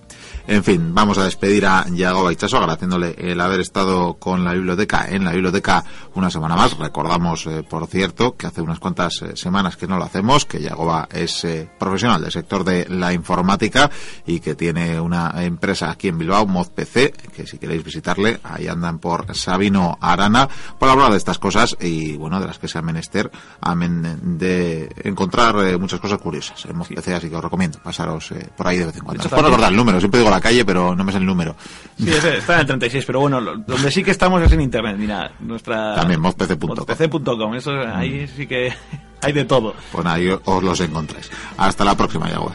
En 0.47 0.63
fin, 0.63 0.95
vamos 0.95 1.17
a 1.17 1.25
despedir 1.25 1.65
a 1.65 1.87
Yago 1.89 2.25
Baichaso 2.25 2.59
agradeciéndole 2.59 3.15
el 3.17 3.41
haber 3.41 3.61
estado 3.61 4.15
con 4.15 4.45
la 4.45 4.53
biblioteca 4.53 5.07
en 5.09 5.25
la 5.25 5.33
biblioteca 5.33 5.83
una 6.17 6.29
semana 6.29 6.55
más. 6.55 6.77
Recordamos, 6.77 7.47
eh, 7.47 7.63
por 7.63 7.87
cierto, 7.87 8.37
que 8.37 8.47
hace 8.47 8.61
unas 8.61 8.79
cuantas 8.79 9.23
eh, 9.23 9.37
semanas 9.37 9.79
que 9.79 9.87
no 9.87 9.97
lo 9.97 10.05
hacemos, 10.05 10.45
que 10.45 10.61
Yagoba 10.61 11.09
es 11.11 11.45
eh, 11.45 11.67
profesional 11.79 12.21
del 12.21 12.31
sector 12.31 12.63
de 12.63 12.87
la 12.91 13.15
informática 13.15 13.91
y 14.27 14.41
que 14.41 14.55
tiene 14.55 15.01
una 15.01 15.33
empresa 15.43 15.91
aquí 15.91 16.09
en 16.09 16.19
Bilbao, 16.19 16.47
ModPC, 16.47 17.33
que 17.35 17.47
si 17.47 17.57
queréis 17.57 17.83
visitarle, 17.83 18.39
ahí 18.45 18.69
andan 18.69 18.99
por 18.99 19.35
Sabino 19.35 19.97
Arana, 19.99 20.47
por 20.79 20.91
hablar 20.91 21.13
de 21.13 21.17
estas 21.17 21.39
cosas 21.39 21.75
y, 21.81 22.19
bueno, 22.19 22.39
de 22.39 22.49
las 22.49 22.59
que 22.59 22.69
se 22.69 22.77
han 22.77 22.85
menester, 22.85 23.31
amén 23.63 24.39
de 24.39 24.91
encontrar 25.05 25.79
muchas 25.79 26.01
cosas 26.01 26.19
curiosas 26.19 26.67
en 26.67 26.77
ModPC, 26.77 27.09
así 27.09 27.31
que 27.31 27.37
os 27.37 27.43
recomiendo 27.43 27.79
pasaros 27.79 28.35
por 28.55 28.69
ahí 28.69 28.77
de 28.77 28.87
vez 28.87 28.97
en 28.97 29.05
cuando. 29.05 29.25
Hecho, 29.25 29.35
recordar 29.35 29.71
el 29.71 29.77
número, 29.77 29.99
siempre 29.99 30.21
digo 30.21 30.34
la 30.35 30.41
calle, 30.41 30.65
pero 30.65 30.95
no 30.95 31.05
me 31.05 31.13
sé 31.13 31.19
el 31.19 31.27
número. 31.27 31.57
Sí, 31.99 32.11
ese 32.11 32.39
está 32.39 32.55
en 32.55 32.61
el 32.61 32.67
36, 32.67 33.05
pero 33.07 33.21
bueno, 33.21 33.41
lo- 33.41 33.57
donde 33.57 33.91
sí 33.91 34.03
que 34.03 34.11
estamos 34.11 34.43
es 34.43 34.53
en 34.53 34.61
internet, 34.61 34.97
mira, 34.99 35.33
nuestra... 35.41 35.95
También, 35.95 36.21
modpc.com, 36.21 37.55
eso 37.55 37.71
ahí 37.95 38.27
sí 38.37 38.47
que 38.47 38.73
hay 39.23 39.33
de 39.33 39.45
todo. 39.45 39.75
Pues 39.93 40.07
ahí 40.07 40.29
os 40.45 40.63
los 40.63 40.81
encontráis. 40.81 41.31
Hasta 41.57 41.85
la 41.85 41.97
próxima, 41.97 42.29
Yago. 42.29 42.53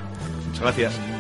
Muchas 0.48 0.62
gracias. 0.62 1.19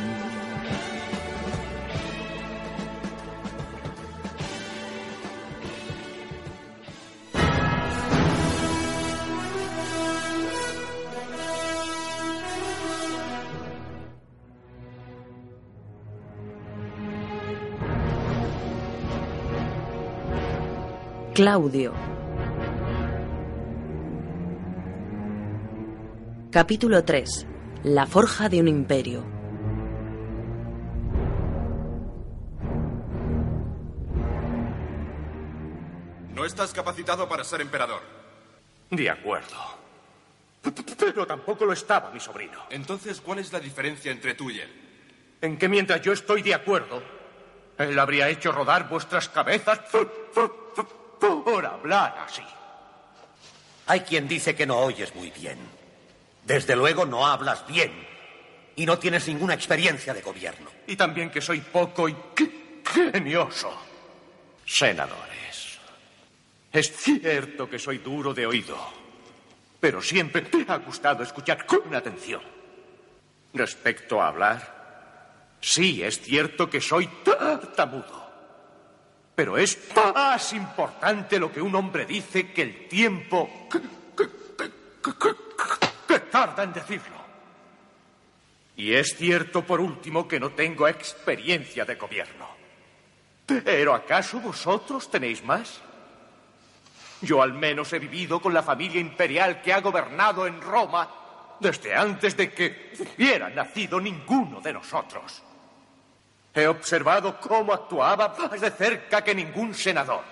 Claudio. 21.40 21.94
Capítulo 26.52 27.06
3. 27.06 27.48
La 27.84 28.06
forja 28.06 28.50
de 28.50 28.60
un 28.60 28.68
imperio. 28.68 29.24
No 36.34 36.44
estás 36.44 36.74
capacitado 36.74 37.30
para 37.30 37.46
ser 37.46 37.62
emperador. 37.62 38.02
De 38.92 39.10
acuerdo. 39.10 39.56
Pero 41.00 41.26
tampoco 41.26 41.64
lo 41.64 41.72
estaba 41.72 42.12
mi 42.12 42.20
sobrino. 42.20 42.64
Entonces, 42.70 43.22
¿cuál 43.22 43.40
es 43.40 43.54
la 43.54 43.62
diferencia 43.62 44.12
entre 44.12 44.34
tú 44.34 44.50
y 44.50 44.60
él? 44.60 45.38
En 45.40 45.58
que 45.58 45.70
mientras 45.70 46.02
yo 46.02 46.12
estoy 46.12 46.42
de 46.42 46.54
acuerdo, 46.54 47.02
él 47.78 47.98
habría 47.98 48.28
hecho 48.28 48.52
rodar 48.52 48.90
vuestras 48.90 49.30
cabezas 49.30 49.80
por, 51.20 51.66
hablar 51.66 52.26
así. 52.26 52.44
Hay 53.88 54.02
quien 54.02 54.28
dice 54.28 54.56
que 54.56 54.66
no 54.66 54.78
oyes 54.80 55.14
muy 55.16 55.32
bien. 55.32 55.58
Desde 56.46 56.76
luego 56.76 57.06
no 57.06 57.26
hablas 57.26 57.66
bien. 57.68 57.92
Y 58.76 58.86
no 58.86 58.98
tienes 58.98 59.28
ninguna 59.28 59.54
experiencia 59.54 60.14
de 60.14 60.22
gobierno. 60.22 60.70
Y 60.88 60.96
también 60.96 61.30
que 61.30 61.42
soy 61.42 61.60
poco 61.60 62.08
y 62.08 62.16
genioso. 62.86 63.72
Senadores, 64.66 65.80
es 66.72 66.96
cierto 66.96 67.70
que 67.70 67.80
soy 67.80 67.98
duro 67.98 68.34
de 68.34 68.46
oído. 68.46 68.78
pero 69.80 70.02
siempre 70.02 70.46
me 70.52 70.66
ha 70.68 70.78
gustado 70.78 71.24
escuchar 71.24 71.66
con 71.66 71.96
atención. 71.96 72.42
Respecto 73.54 74.22
a 74.22 74.28
hablar, 74.28 75.56
sí 75.62 76.04
es 76.04 76.22
cierto 76.22 76.70
que 76.70 76.82
soy 76.82 77.08
tartamudo. 77.24 78.29
Pero 79.40 79.58
es 79.58 79.80
más 79.96 80.52
importante 80.52 81.40
lo 81.40 81.50
que 81.50 81.62
un 81.62 81.74
hombre 81.74 82.06
dice 82.06 82.52
que 82.52 82.62
el 82.62 82.90
tiempo 82.90 83.70
que, 83.72 83.80
tarda 86.30 86.64
en 86.64 86.74
decirlo. 86.74 87.16
Y 88.76 88.94
es 88.94 89.16
cierto, 89.16 89.64
por 89.64 89.80
último, 89.80 90.28
que 90.28 90.42
no 90.42 90.50
tengo 90.50 90.90
experiencia 90.90 91.86
de 91.86 91.96
gobierno. 91.96 92.50
¿Pero 93.46 93.94
acaso 93.94 94.42
vosotros 94.42 95.10
tenéis 95.10 95.42
más? 95.46 95.80
Yo 97.22 97.42
al 97.42 97.54
menos 97.54 97.94
he 97.94 98.00
vivido 98.00 98.42
con 98.42 98.54
la 98.54 98.62
familia 98.62 99.00
imperial 99.00 99.62
que 99.62 99.72
ha 99.72 99.80
gobernado 99.80 100.48
en 100.48 100.60
Roma 100.60 101.10
desde 101.62 101.96
antes 101.96 102.36
de 102.36 102.52
que 102.52 102.92
hubiera 103.16 103.50
nacido 103.50 104.02
ninguno 104.02 104.60
de 104.60 104.74
nosotros. 104.74 105.44
He 106.60 106.68
observado 106.68 107.40
cómo 107.40 107.74
actuaba 107.74 108.36
más 108.38 108.60
de 108.60 108.72
cerca 108.72 109.24
que 109.24 109.34
ningún 109.34 109.74
senador. 109.74 110.24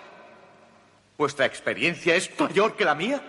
¿Vuestra 1.18 1.46
experiencia 1.46 2.16
es 2.16 2.30
mayor 2.40 2.76
que 2.76 2.86
la 2.86 2.96
mía? 2.96 3.22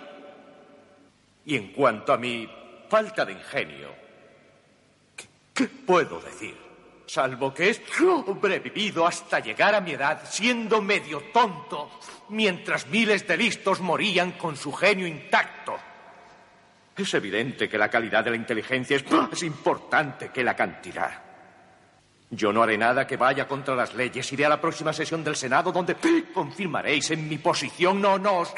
Y 1.45 1.57
en 1.57 1.73
cuanto 1.73 2.13
a 2.13 2.19
mi 2.19 2.51
falta 2.89 3.25
de 3.25 3.33
ingenio, 3.33 3.89
¿qué, 5.17 5.27
qué 5.55 5.67
puedo 5.67 6.21
decir? 6.21 6.57
Salvo 7.07 7.55
que 7.55 7.71
he 7.71 7.75
sobrevivido 7.75 9.07
hasta 9.07 9.41
llegar 9.41 9.75
a 9.75 9.81
mi 9.81 9.93
edad 9.93 10.21
siendo 10.29 10.83
medio 10.83 11.23
tonto, 11.33 11.91
mientras 12.29 12.87
miles 12.89 13.27
de 13.27 13.37
listos 13.37 13.81
morían 13.81 14.33
con 14.33 14.57
su 14.57 14.73
genio 14.73 15.07
intacto. 15.07 15.79
Es 16.95 17.15
evidente 17.15 17.69
que 17.69 17.79
la 17.79 17.89
calidad 17.89 18.25
de 18.25 18.31
la 18.31 18.37
inteligencia 18.37 18.97
es 18.97 19.11
más 19.11 19.43
importante 19.45 20.31
que 20.31 20.43
la 20.43 20.55
cantidad. 20.55 21.28
Yo 22.31 22.53
no 22.53 22.63
haré 22.63 22.77
nada 22.77 23.07
que 23.07 23.17
vaya 23.17 23.49
contra 23.49 23.75
las 23.75 23.95
leyes. 23.95 24.31
Iré 24.33 24.45
a 24.45 24.51
la 24.51 24.61
próxima 24.61 24.93
sesión 24.93 25.25
del 25.25 25.35
Senado 25.35 25.73
donde 25.73 25.97
confirmaréis 26.35 27.11
en 27.11 27.27
mi 27.27 27.39
posición. 27.39 28.01
No, 28.01 28.19
no, 28.19 28.39
os 28.41 28.55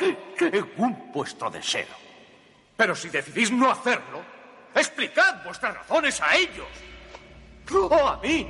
un 0.77 1.13
puesto 1.13 1.49
deseo. 1.51 1.87
Pero 2.77 2.97
si 2.97 3.09
decidís 3.11 3.53
no 3.53 3.71
hacerlo, 3.71 4.23
explicad 4.75 5.45
vuestras 5.45 5.75
razones 5.75 6.21
a 6.21 6.37
ellos. 6.37 6.67
No 7.71 8.09
a 8.09 8.21
mí. 8.21 8.47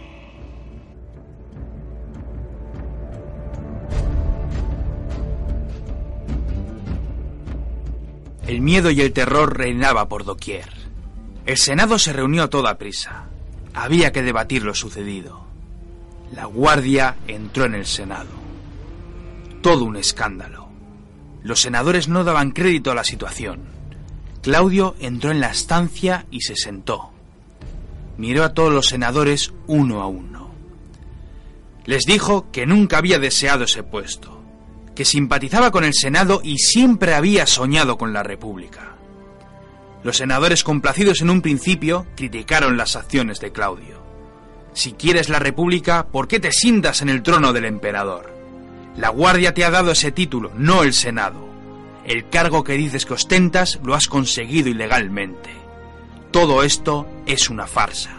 El 8.47 8.63
miedo 8.63 8.91
y 8.91 9.01
el 9.01 9.13
terror 9.13 9.57
reinaba 9.57 10.09
por 10.09 10.25
doquier. 10.25 10.69
El 11.45 11.57
Senado 11.57 11.99
se 11.99 12.13
reunió 12.13 12.45
a 12.45 12.51
toda 12.51 12.79
prisa. 12.79 13.29
Había 13.75 14.13
que 14.13 14.23
debatir 14.23 14.63
lo 14.65 14.75
sucedido. 14.75 15.45
La 16.35 16.45
guardia 16.47 17.17
entró 17.27 17.65
en 17.65 17.75
el 17.75 17.87
Senado. 17.87 18.31
Todo 19.63 19.85
un 19.85 19.97
escándalo. 19.97 20.69
Los 21.43 21.61
senadores 21.63 22.09
no 22.09 22.25
daban 22.25 22.51
crédito 22.51 22.91
a 22.91 22.95
la 22.95 23.05
situación. 23.05 23.61
Claudio 24.43 24.95
entró 25.01 25.31
en 25.31 25.41
la 25.41 25.51
estancia 25.51 26.27
y 26.31 26.43
se 26.43 26.57
sentó. 26.57 27.11
Miró 28.17 28.45
a 28.45 28.55
todos 28.55 28.73
los 28.73 28.89
senadores 28.89 29.53
uno 29.67 30.03
a 30.03 30.07
uno. 30.07 30.51
Les 31.87 32.05
dijo 32.05 32.51
que 32.51 32.67
nunca 32.67 32.99
había 32.99 33.19
deseado 33.19 33.65
ese 33.65 33.83
puesto, 33.83 34.43
que 34.95 35.05
simpatizaba 35.05 35.71
con 35.71 35.85
el 35.85 35.95
Senado 35.95 36.41
y 36.45 36.59
siempre 36.59 37.15
había 37.15 37.47
soñado 37.47 37.97
con 37.99 38.13
la 38.13 38.23
República. 38.23 38.97
Los 40.03 40.17
senadores 40.17 40.65
complacidos 40.65 41.21
en 41.21 41.31
un 41.31 41.43
principio 41.43 42.07
criticaron 42.17 42.77
las 42.77 42.97
acciones 42.97 43.39
de 43.41 43.53
Claudio. 43.53 44.01
Si 44.73 44.93
quieres 44.93 45.29
la 45.29 45.39
República, 45.39 46.07
¿por 46.07 46.29
qué 46.29 46.41
te 46.41 46.53
sientas 46.53 47.03
en 47.03 47.09
el 47.11 47.23
trono 47.23 47.53
del 47.53 47.67
emperador? 47.67 48.33
La 48.97 49.11
Guardia 49.11 49.53
te 49.53 49.65
ha 49.65 49.71
dado 49.71 49.91
ese 49.91 50.13
título, 50.13 50.53
no 50.57 50.83
el 50.83 50.95
Senado. 50.95 51.49
El 52.07 52.29
cargo 52.29 52.65
que 52.65 52.75
dices 52.75 53.05
que 53.05 53.15
ostentas 53.15 53.79
lo 53.85 53.95
has 53.95 54.07
conseguido 54.07 54.69
ilegalmente. 54.69 55.51
Todo 56.31 56.63
esto 56.63 57.07
es 57.27 57.51
una 57.51 57.67
farsa. 57.67 58.17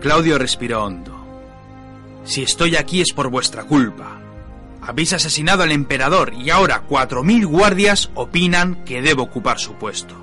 Claudio 0.00 0.38
respiró 0.38 0.84
hondo. 0.84 1.12
Si 2.24 2.42
estoy 2.42 2.76
aquí 2.76 3.00
es 3.00 3.12
por 3.12 3.28
vuestra 3.28 3.64
culpa. 3.64 4.23
Habéis 4.86 5.14
asesinado 5.14 5.62
al 5.62 5.72
emperador 5.72 6.34
y 6.34 6.50
ahora 6.50 6.82
cuatro 6.86 7.22
mil 7.22 7.46
guardias 7.46 8.10
opinan 8.14 8.84
que 8.84 9.00
debo 9.00 9.22
ocupar 9.22 9.58
su 9.58 9.74
puesto. 9.74 10.14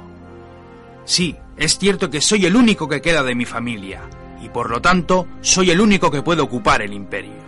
Sí, 1.04 1.36
es 1.58 1.80
cierto 1.80 2.12
que 2.12 2.22
soy 2.22 2.46
el 2.46 2.56
único 2.56 2.88
que 2.88 3.02
queda 3.02 3.24
de 3.24 3.34
mi 3.34 3.46
familia, 3.46 4.02
y 4.40 4.50
por 4.50 4.70
lo 4.70 4.80
tanto 4.80 5.28
soy 5.42 5.72
el 5.72 5.82
único 5.82 6.12
que 6.12 6.22
puede 6.22 6.42
ocupar 6.42 6.84
el 6.84 6.94
imperio. 6.94 7.42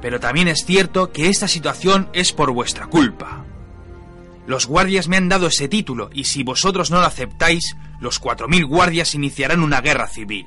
Pero 0.00 0.20
también 0.20 0.46
es 0.46 0.64
cierto 0.64 1.10
que 1.10 1.28
esta 1.28 1.48
situación 1.48 2.08
es 2.12 2.32
por 2.32 2.52
vuestra 2.52 2.86
culpa. 2.86 3.44
Los 4.46 4.66
guardias 4.66 5.08
me 5.08 5.16
han 5.16 5.28
dado 5.28 5.48
ese 5.48 5.66
título, 5.66 6.10
y 6.12 6.24
si 6.24 6.44
vosotros 6.44 6.92
no 6.92 7.00
lo 7.00 7.06
aceptáis, 7.06 7.76
los 8.00 8.20
cuatro 8.20 8.46
mil 8.46 8.66
guardias 8.66 9.16
iniciarán 9.16 9.62
una 9.62 9.80
guerra 9.80 10.06
civil. 10.06 10.46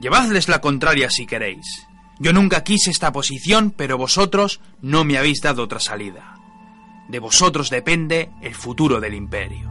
Llevadles 0.00 0.48
la 0.48 0.62
contraria 0.62 1.10
si 1.10 1.26
queréis. 1.26 1.86
Yo 2.20 2.34
nunca 2.34 2.62
quise 2.62 2.90
esta 2.90 3.12
posición, 3.12 3.72
pero 3.74 3.96
vosotros 3.96 4.60
no 4.82 5.04
me 5.04 5.16
habéis 5.16 5.40
dado 5.40 5.62
otra 5.62 5.80
salida. 5.80 6.36
De 7.08 7.18
vosotros 7.18 7.70
depende 7.70 8.30
el 8.42 8.54
futuro 8.54 9.00
del 9.00 9.14
imperio. 9.14 9.70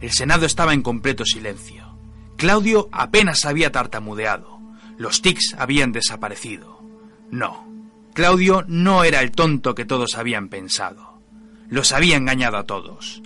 El 0.00 0.10
Senado 0.10 0.44
estaba 0.44 0.74
en 0.74 0.82
completo 0.82 1.24
silencio. 1.24 1.96
Claudio 2.36 2.88
apenas 2.90 3.44
había 3.44 3.70
tartamudeado. 3.70 4.58
Los 4.98 5.22
tics 5.22 5.54
habían 5.56 5.92
desaparecido. 5.92 6.82
No, 7.30 7.64
Claudio 8.12 8.64
no 8.66 9.04
era 9.04 9.20
el 9.20 9.30
tonto 9.30 9.76
que 9.76 9.84
todos 9.84 10.16
habían 10.16 10.48
pensado. 10.48 11.20
Los 11.68 11.92
había 11.92 12.16
engañado 12.16 12.56
a 12.56 12.64
todos. 12.64 13.22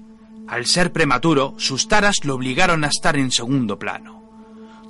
Al 0.51 0.67
ser 0.67 0.93
prematuro, 0.93 1.55
sus 1.59 1.87
taras 1.87 2.25
lo 2.25 2.35
obligaron 2.35 2.83
a 2.83 2.89
estar 2.89 3.17
en 3.17 3.31
segundo 3.31 3.79
plano. 3.79 4.21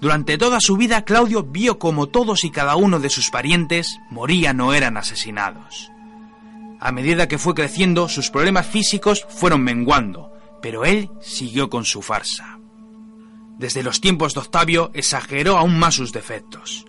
Durante 0.00 0.38
toda 0.38 0.58
su 0.58 0.78
vida, 0.78 1.04
Claudio 1.04 1.42
vio 1.42 1.78
como 1.78 2.06
todos 2.06 2.44
y 2.44 2.50
cada 2.50 2.76
uno 2.76 2.98
de 2.98 3.10
sus 3.10 3.28
parientes 3.28 3.98
morían 4.08 4.58
o 4.62 4.72
eran 4.72 4.96
asesinados. 4.96 5.90
A 6.80 6.92
medida 6.92 7.28
que 7.28 7.36
fue 7.36 7.52
creciendo, 7.52 8.08
sus 8.08 8.30
problemas 8.30 8.68
físicos 8.68 9.26
fueron 9.28 9.60
menguando, 9.60 10.32
pero 10.62 10.86
él 10.86 11.10
siguió 11.20 11.68
con 11.68 11.84
su 11.84 12.00
farsa. 12.00 12.58
Desde 13.58 13.82
los 13.82 14.00
tiempos 14.00 14.32
de 14.32 14.40
Octavio 14.40 14.90
exageró 14.94 15.58
aún 15.58 15.78
más 15.78 15.96
sus 15.96 16.10
defectos. 16.10 16.86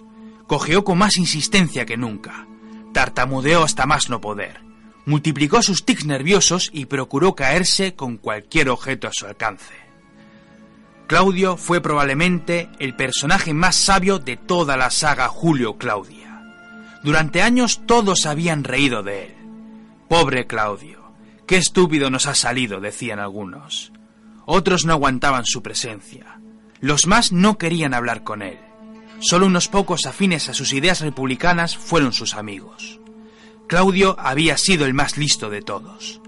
Cogeó 0.48 0.86
con 0.86 0.98
más 0.98 1.18
insistencia 1.18 1.86
que 1.86 1.98
nunca. 1.98 2.48
Tartamudeó 2.94 3.64
hasta 3.64 3.86
más 3.86 4.10
no 4.10 4.22
poder 4.22 4.71
multiplicó 5.06 5.62
sus 5.62 5.86
tics 5.86 6.06
nerviosos 6.06 6.70
y 6.74 6.86
procuró 6.86 7.36
caerse 7.36 7.96
con 7.96 8.18
cualquier 8.18 8.70
objeto 8.70 9.08
a 9.08 9.14
su 9.14 9.26
alcance. 9.26 9.74
Claudio 11.08 11.58
fue 11.58 11.82
probablemente 11.82 12.70
el 12.80 12.96
personaje 12.96 13.54
más 13.54 13.76
sabio 13.76 14.20
de 14.20 14.38
toda 14.38 14.78
la 14.78 14.90
saga 14.90 15.28
Julio 15.28 15.78
Claudia. 15.78 16.42
Durante 17.04 17.42
años 17.42 17.82
todos 17.86 18.26
habían 18.26 18.64
reído 18.64 19.04
de 19.04 19.26
él. 19.26 19.36
Pobre 20.08 20.48
Claudio, 20.48 21.12
qué 21.48 21.58
estúpido 21.58 22.10
nos 22.10 22.28
ha 22.28 22.36
salido, 22.36 22.80
decían 22.80 23.20
algunos. 23.20 23.92
Otros 24.46 24.86
no 24.86 24.94
aguantaban 24.94 25.46
su 25.46 25.62
presencia. 25.62 26.40
Los 26.80 27.08
más 27.08 27.32
no 27.32 27.58
querían 27.58 27.94
hablar 27.94 28.24
con 28.24 28.42
él. 28.42 28.60
Solo 29.20 29.46
unos 29.46 29.68
pocos 29.68 30.06
afines 30.06 30.50
a 30.50 30.54
sus 30.54 30.74
ideas 30.74 31.02
republicanas 31.02 31.78
fueron 31.78 32.14
sus 32.14 32.34
amigos. 32.34 33.00
Claudio 33.72 34.18
había 34.20 34.58
sido 34.58 34.86
el 34.86 34.94
más 34.94 35.16
listo 35.16 35.50
de 35.50 35.62
todos. 35.62 36.20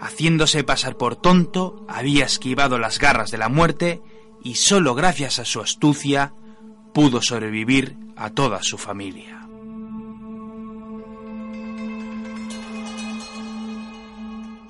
Haciéndose 0.00 0.64
pasar 0.64 0.96
por 0.96 1.14
tonto, 1.14 1.84
había 1.88 2.24
esquivado 2.24 2.78
las 2.78 2.98
garras 2.98 3.30
de 3.30 3.36
la 3.36 3.50
muerte 3.50 4.00
y 4.42 4.54
solo 4.54 4.94
gracias 4.94 5.38
a 5.38 5.44
su 5.44 5.60
astucia 5.60 6.32
pudo 6.94 7.20
sobrevivir 7.20 7.98
a 8.16 8.30
toda 8.30 8.62
su 8.62 8.78
familia. 8.78 9.46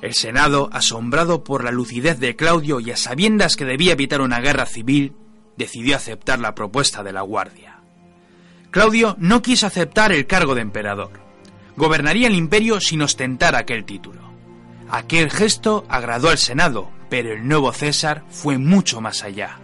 El 0.02 0.14
Senado, 0.14 0.68
asombrado 0.72 1.44
por 1.44 1.62
la 1.62 1.70
lucidez 1.70 2.18
de 2.18 2.34
Claudio 2.34 2.80
y 2.80 2.90
a 2.90 2.96
sabiendas 2.96 3.54
que 3.54 3.66
debía 3.66 3.92
evitar 3.92 4.20
una 4.20 4.40
guerra 4.40 4.66
civil, 4.66 5.14
decidió 5.56 5.94
aceptar 5.94 6.40
la 6.40 6.56
propuesta 6.56 7.04
de 7.04 7.12
la 7.12 7.20
Guardia. 7.20 7.82
Claudio 8.72 9.14
no 9.20 9.42
quiso 9.42 9.68
aceptar 9.68 10.10
el 10.10 10.26
cargo 10.26 10.56
de 10.56 10.62
emperador 10.62 11.25
gobernaría 11.76 12.28
el 12.28 12.34
imperio 12.34 12.80
sin 12.80 13.02
ostentar 13.02 13.54
aquel 13.54 13.84
título. 13.84 14.22
Aquel 14.90 15.30
gesto 15.30 15.84
agradó 15.88 16.30
al 16.30 16.38
Senado, 16.38 16.90
pero 17.08 17.32
el 17.32 17.46
nuevo 17.46 17.72
César 17.72 18.24
fue 18.30 18.58
mucho 18.58 19.00
más 19.00 19.22
allá. 19.22 19.58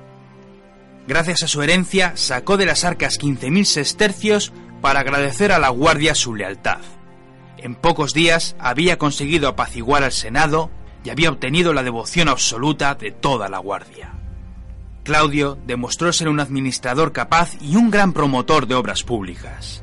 Gracias 1.06 1.42
a 1.42 1.48
su 1.48 1.62
herencia, 1.62 2.12
sacó 2.16 2.56
de 2.56 2.66
las 2.66 2.84
arcas 2.84 3.18
15.000 3.18 3.64
sestercios 3.64 4.52
para 4.80 5.00
agradecer 5.00 5.52
a 5.52 5.58
la 5.58 5.68
Guardia 5.68 6.14
su 6.14 6.34
lealtad. 6.34 6.80
En 7.56 7.74
pocos 7.74 8.12
días 8.12 8.56
había 8.58 8.98
conseguido 8.98 9.48
apaciguar 9.48 10.02
al 10.02 10.12
Senado 10.12 10.70
y 11.04 11.10
había 11.10 11.30
obtenido 11.30 11.72
la 11.72 11.82
devoción 11.82 12.28
absoluta 12.28 12.94
de 12.94 13.10
toda 13.10 13.48
la 13.48 13.58
Guardia. 13.58 14.12
Claudio 15.04 15.58
demostró 15.66 16.12
ser 16.12 16.28
un 16.28 16.38
administrador 16.38 17.12
capaz 17.12 17.56
y 17.60 17.76
un 17.76 17.90
gran 17.90 18.12
promotor 18.12 18.66
de 18.66 18.76
obras 18.76 19.02
públicas. 19.02 19.82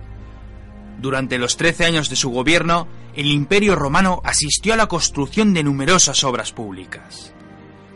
Durante 1.00 1.38
los 1.38 1.56
trece 1.56 1.86
años 1.86 2.10
de 2.10 2.18
su 2.18 2.30
gobierno, 2.30 2.88
el 3.16 3.28
Imperio 3.28 3.76
Romano 3.76 4.22
asistió 4.26 4.74
a 4.74 4.78
la 4.78 4.88
construcción 4.88 5.54
de 5.54 5.64
numerosas 5.64 6.26
obras 6.26 6.52
públicas. 6.52 7.34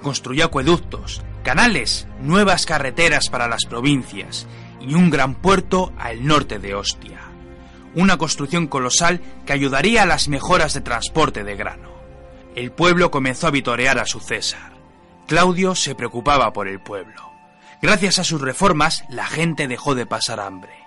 Construyó 0.01 0.45
acueductos, 0.45 1.21
canales, 1.43 2.07
nuevas 2.21 2.65
carreteras 2.65 3.29
para 3.29 3.49
las 3.49 3.65
provincias 3.65 4.47
y 4.79 4.93
un 4.93 5.09
gran 5.09 5.35
puerto 5.35 5.91
al 5.97 6.25
norte 6.25 6.59
de 6.59 6.75
Ostia. 6.75 7.19
Una 7.93 8.17
construcción 8.17 8.67
colosal 8.67 9.21
que 9.45 9.53
ayudaría 9.53 10.03
a 10.03 10.07
las 10.07 10.29
mejoras 10.29 10.73
de 10.73 10.81
transporte 10.81 11.43
de 11.43 11.55
grano. 11.55 11.91
El 12.55 12.71
pueblo 12.71 13.11
comenzó 13.11 13.47
a 13.47 13.51
vitorear 13.51 13.99
a 13.99 14.05
su 14.05 14.21
César. 14.21 14.73
Claudio 15.27 15.75
se 15.75 15.93
preocupaba 15.93 16.53
por 16.53 16.69
el 16.69 16.79
pueblo. 16.79 17.31
Gracias 17.81 18.17
a 18.19 18.23
sus 18.23 18.39
reformas, 18.39 19.03
la 19.09 19.25
gente 19.25 19.67
dejó 19.67 19.93
de 19.93 20.05
pasar 20.05 20.39
hambre. 20.39 20.82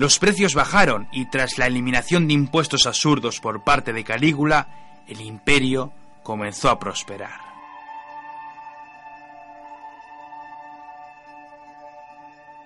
Los 0.00 0.18
precios 0.18 0.54
bajaron 0.54 1.08
y 1.12 1.26
tras 1.26 1.58
la 1.58 1.66
eliminación 1.66 2.26
de 2.26 2.32
impuestos 2.32 2.86
absurdos 2.86 3.38
por 3.38 3.64
parte 3.64 3.92
de 3.92 4.02
Calígula, 4.02 5.02
el 5.06 5.20
imperio 5.20 5.92
comenzó 6.22 6.70
a 6.70 6.78
prosperar. 6.78 7.38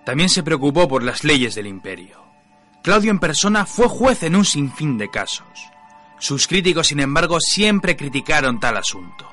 También 0.05 0.29
se 0.29 0.45
preocupó 0.45 0.87
por 0.87 1.03
las 1.03 1.25
leyes 1.25 1.57
del 1.57 1.67
imperio. 1.67 2.23
Claudio 2.85 3.11
en 3.11 3.19
persona 3.19 3.67
fue 3.67 3.89
juez 3.89 4.23
en 4.23 4.37
un 4.37 4.45
sinfín 4.45 4.97
de 4.97 5.11
casos. 5.11 5.73
Sus 6.21 6.47
críticos, 6.47 6.87
sin 6.87 7.01
embargo, 7.01 7.41
siempre 7.41 7.97
criticaron 7.97 8.61
tal 8.61 8.77
asunto. 8.77 9.29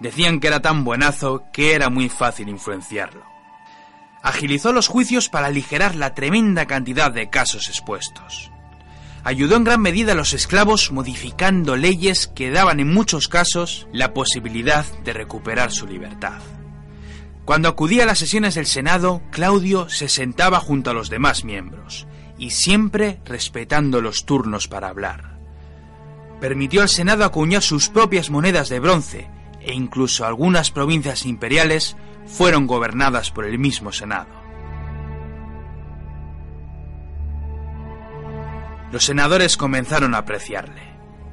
Decían 0.00 0.40
que 0.40 0.46
era 0.46 0.62
tan 0.62 0.82
buenazo 0.82 1.44
que 1.52 1.74
era 1.74 1.90
muy 1.90 2.08
fácil 2.08 2.48
influenciarlo. 2.48 3.33
Agilizó 4.24 4.72
los 4.72 4.88
juicios 4.88 5.28
para 5.28 5.48
aligerar 5.48 5.94
la 5.94 6.14
tremenda 6.14 6.64
cantidad 6.64 7.12
de 7.12 7.28
casos 7.28 7.68
expuestos. 7.68 8.50
Ayudó 9.22 9.56
en 9.56 9.64
gran 9.64 9.82
medida 9.82 10.12
a 10.12 10.14
los 10.14 10.32
esclavos 10.32 10.90
modificando 10.90 11.76
leyes 11.76 12.26
que 12.26 12.50
daban 12.50 12.80
en 12.80 12.90
muchos 12.90 13.28
casos 13.28 13.86
la 13.92 14.14
posibilidad 14.14 14.86
de 15.04 15.12
recuperar 15.12 15.72
su 15.72 15.86
libertad. 15.86 16.40
Cuando 17.44 17.68
acudía 17.68 18.04
a 18.04 18.06
las 18.06 18.18
sesiones 18.18 18.54
del 18.54 18.64
Senado, 18.64 19.20
Claudio 19.30 19.90
se 19.90 20.08
sentaba 20.08 20.58
junto 20.58 20.88
a 20.88 20.94
los 20.94 21.10
demás 21.10 21.44
miembros, 21.44 22.06
y 22.38 22.50
siempre 22.50 23.20
respetando 23.26 24.00
los 24.00 24.24
turnos 24.24 24.68
para 24.68 24.88
hablar. 24.88 25.36
Permitió 26.40 26.80
al 26.80 26.88
Senado 26.88 27.26
acuñar 27.26 27.62
sus 27.62 27.90
propias 27.90 28.30
monedas 28.30 28.70
de 28.70 28.80
bronce, 28.80 29.28
e 29.60 29.74
incluso 29.74 30.24
algunas 30.24 30.70
provincias 30.70 31.26
imperiales 31.26 31.94
fueron 32.26 32.66
gobernadas 32.66 33.30
por 33.30 33.44
el 33.44 33.58
mismo 33.58 33.92
Senado. 33.92 34.44
Los 38.92 39.04
senadores 39.04 39.56
comenzaron 39.56 40.14
a 40.14 40.18
apreciarle, 40.18 40.82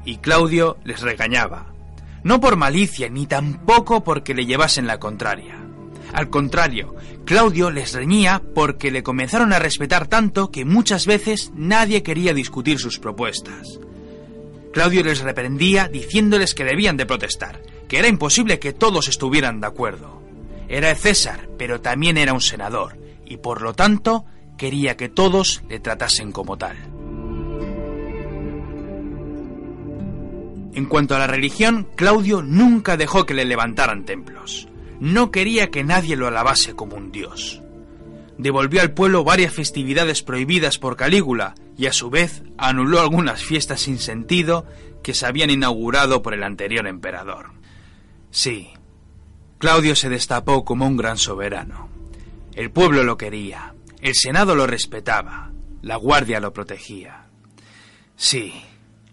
y 0.04 0.18
Claudio 0.18 0.78
les 0.84 1.02
regañaba, 1.02 1.74
no 2.24 2.40
por 2.40 2.56
malicia 2.56 3.10
ni 3.10 3.28
tampoco 3.28 4.04
porque 4.04 4.34
le 4.34 4.46
llevasen 4.46 4.88
la 4.88 5.00
contraria. 5.00 5.58
Al 6.14 6.30
contrario, 6.30 6.96
Claudio 7.26 7.72
les 7.72 7.94
reñía 7.94 8.42
porque 8.54 8.92
le 8.92 9.04
comenzaron 9.04 9.54
a 9.54 9.60
respetar 9.60 10.08
tanto 10.08 10.52
que 10.52 10.66
muchas 10.66 11.06
veces 11.06 11.52
nadie 11.56 12.04
quería 12.04 12.34
discutir 12.34 12.80
sus 12.80 13.00
propuestas. 13.00 13.80
Claudio 14.74 15.04
les 15.04 15.22
reprendía 15.22 15.88
diciéndoles 15.88 16.54
que 16.54 16.64
debían 16.64 16.98
de 16.98 17.06
protestar, 17.06 17.62
que 17.88 18.00
era 18.00 18.08
imposible 18.08 18.60
que 18.60 18.74
todos 18.74 19.08
estuvieran 19.08 19.60
de 19.60 19.68
acuerdo. 19.68 20.21
Era 20.72 20.96
César, 20.96 21.50
pero 21.58 21.82
también 21.82 22.18
era 22.18 22.34
un 22.34 22.42
senador, 22.42 22.98
y 23.26 23.38
por 23.38 23.62
lo 23.62 23.74
tanto 23.74 24.26
quería 24.58 24.98
que 24.98 25.10
todos 25.10 25.62
le 25.70 25.80
tratasen 25.80 26.32
como 26.32 26.58
tal. 26.58 26.78
En 30.74 30.86
cuanto 30.86 31.16
a 31.16 31.20
la 31.20 31.28
religión, 31.28 31.88
Claudio 31.96 32.42
nunca 32.42 32.98
dejó 32.98 33.26
que 33.26 33.34
le 33.34 33.46
levantaran 33.46 34.06
templos 34.06 34.70
no 35.02 35.32
quería 35.32 35.72
que 35.72 35.84
nadie 35.84 36.16
lo 36.16 36.28
alabase 36.28 36.76
como 36.76 36.96
un 36.96 37.12
dios. 37.12 37.64
Devolvió 38.38 38.82
al 38.82 38.94
pueblo 38.94 39.24
varias 39.24 39.52
festividades 39.52 40.22
prohibidas 40.22 40.78
por 40.78 40.96
Calígula 40.96 41.56
y 41.76 41.88
a 41.88 41.92
su 41.92 42.12
vez 42.12 42.44
anuló 42.56 43.02
algunas 43.02 43.44
fiestas 43.44 43.82
sin 43.82 43.98
sentido 43.98 44.68
que 45.02 45.16
se 45.16 45.26
habían 45.26 45.50
inaugurado 45.50 46.22
por 46.22 46.36
el 46.36 46.44
anterior 46.44 46.86
emperador. 46.86 47.50
Sí, 48.30 48.70
Claudio 49.62 49.96
se 49.96 50.10
destapó 50.10 50.66
como 50.66 50.88
un 50.88 50.98
gran 50.98 51.20
soberano. 51.20 51.88
El 52.56 52.72
pueblo 52.72 53.04
lo 53.04 53.16
quería, 53.16 53.76
el 54.02 54.16
Senado 54.16 54.56
lo 54.56 54.66
respetaba, 54.66 55.52
la 55.84 55.98
Guardia 55.98 56.40
lo 56.40 56.52
protegía. 56.52 57.26
Sí, 58.16 58.60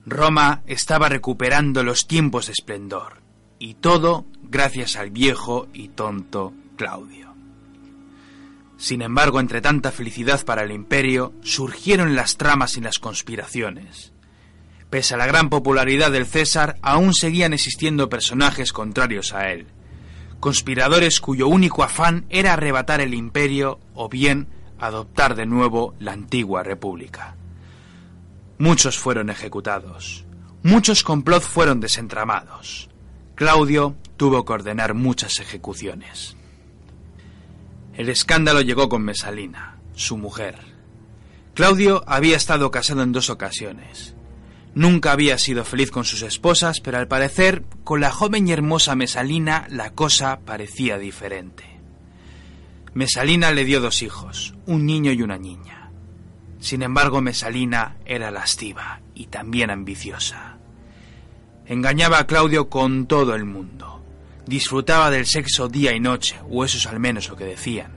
Roma 0.06 0.62
estaba 0.66 1.10
recuperando 1.10 1.84
los 1.84 2.06
tiempos 2.06 2.46
de 2.46 2.52
esplendor, 2.52 3.20
y 3.58 3.74
todo 3.74 4.24
gracias 4.42 4.96
al 4.96 5.10
viejo 5.10 5.68
y 5.74 5.88
tonto 5.88 6.54
Claudio. 6.76 7.34
Sin 8.78 9.02
embargo, 9.02 9.40
entre 9.40 9.60
tanta 9.60 9.92
felicidad 9.92 10.46
para 10.46 10.62
el 10.62 10.72
imperio, 10.72 11.34
surgieron 11.42 12.16
las 12.16 12.38
tramas 12.38 12.78
y 12.78 12.80
las 12.80 12.98
conspiraciones. 12.98 14.14
Pese 14.88 15.12
a 15.12 15.18
la 15.18 15.26
gran 15.26 15.50
popularidad 15.50 16.10
del 16.10 16.24
César, 16.24 16.76
aún 16.80 17.12
seguían 17.12 17.52
existiendo 17.52 18.08
personajes 18.08 18.72
contrarios 18.72 19.34
a 19.34 19.50
él, 19.50 19.66
conspiradores 20.40 21.20
cuyo 21.20 21.48
único 21.48 21.82
afán 21.82 22.26
era 22.28 22.52
arrebatar 22.52 23.00
el 23.00 23.14
imperio 23.14 23.80
o 23.94 24.08
bien 24.08 24.48
adoptar 24.78 25.34
de 25.34 25.46
nuevo 25.46 25.94
la 25.98 26.12
antigua 26.12 26.62
república. 26.62 27.36
Muchos 28.58 28.98
fueron 28.98 29.30
ejecutados, 29.30 30.24
muchos 30.62 31.02
complots 31.02 31.46
fueron 31.46 31.80
desentramados. 31.80 32.88
Claudio 33.34 33.96
tuvo 34.16 34.44
que 34.44 34.52
ordenar 34.52 34.94
muchas 34.94 35.38
ejecuciones. 35.38 36.36
El 37.94 38.08
escándalo 38.08 38.60
llegó 38.60 38.88
con 38.88 39.02
Mesalina, 39.02 39.78
su 39.94 40.16
mujer. 40.16 40.56
Claudio 41.54 42.04
había 42.06 42.36
estado 42.36 42.70
casado 42.70 43.02
en 43.02 43.12
dos 43.12 43.30
ocasiones. 43.30 44.14
Nunca 44.78 45.10
había 45.10 45.38
sido 45.38 45.64
feliz 45.64 45.90
con 45.90 46.04
sus 46.04 46.22
esposas, 46.22 46.78
pero 46.78 46.98
al 46.98 47.08
parecer 47.08 47.64
con 47.82 48.00
la 48.00 48.12
joven 48.12 48.46
y 48.46 48.52
hermosa 48.52 48.94
Mesalina 48.94 49.66
la 49.70 49.90
cosa 49.90 50.38
parecía 50.38 50.98
diferente. 50.98 51.64
Mesalina 52.94 53.50
le 53.50 53.64
dio 53.64 53.80
dos 53.80 54.02
hijos, 54.02 54.54
un 54.66 54.86
niño 54.86 55.10
y 55.10 55.22
una 55.22 55.36
niña. 55.36 55.90
Sin 56.60 56.84
embargo, 56.84 57.20
Mesalina 57.20 57.96
era 58.04 58.30
lasciva 58.30 59.00
y 59.16 59.26
también 59.26 59.70
ambiciosa. 59.70 60.58
Engañaba 61.66 62.20
a 62.20 62.28
Claudio 62.28 62.68
con 62.68 63.08
todo 63.08 63.34
el 63.34 63.44
mundo. 63.44 64.00
Disfrutaba 64.46 65.10
del 65.10 65.26
sexo 65.26 65.66
día 65.66 65.92
y 65.92 65.98
noche, 65.98 66.36
o 66.48 66.64
eso 66.64 66.78
es 66.78 66.86
al 66.86 67.00
menos 67.00 67.28
lo 67.28 67.34
que 67.34 67.46
decían. 67.46 67.90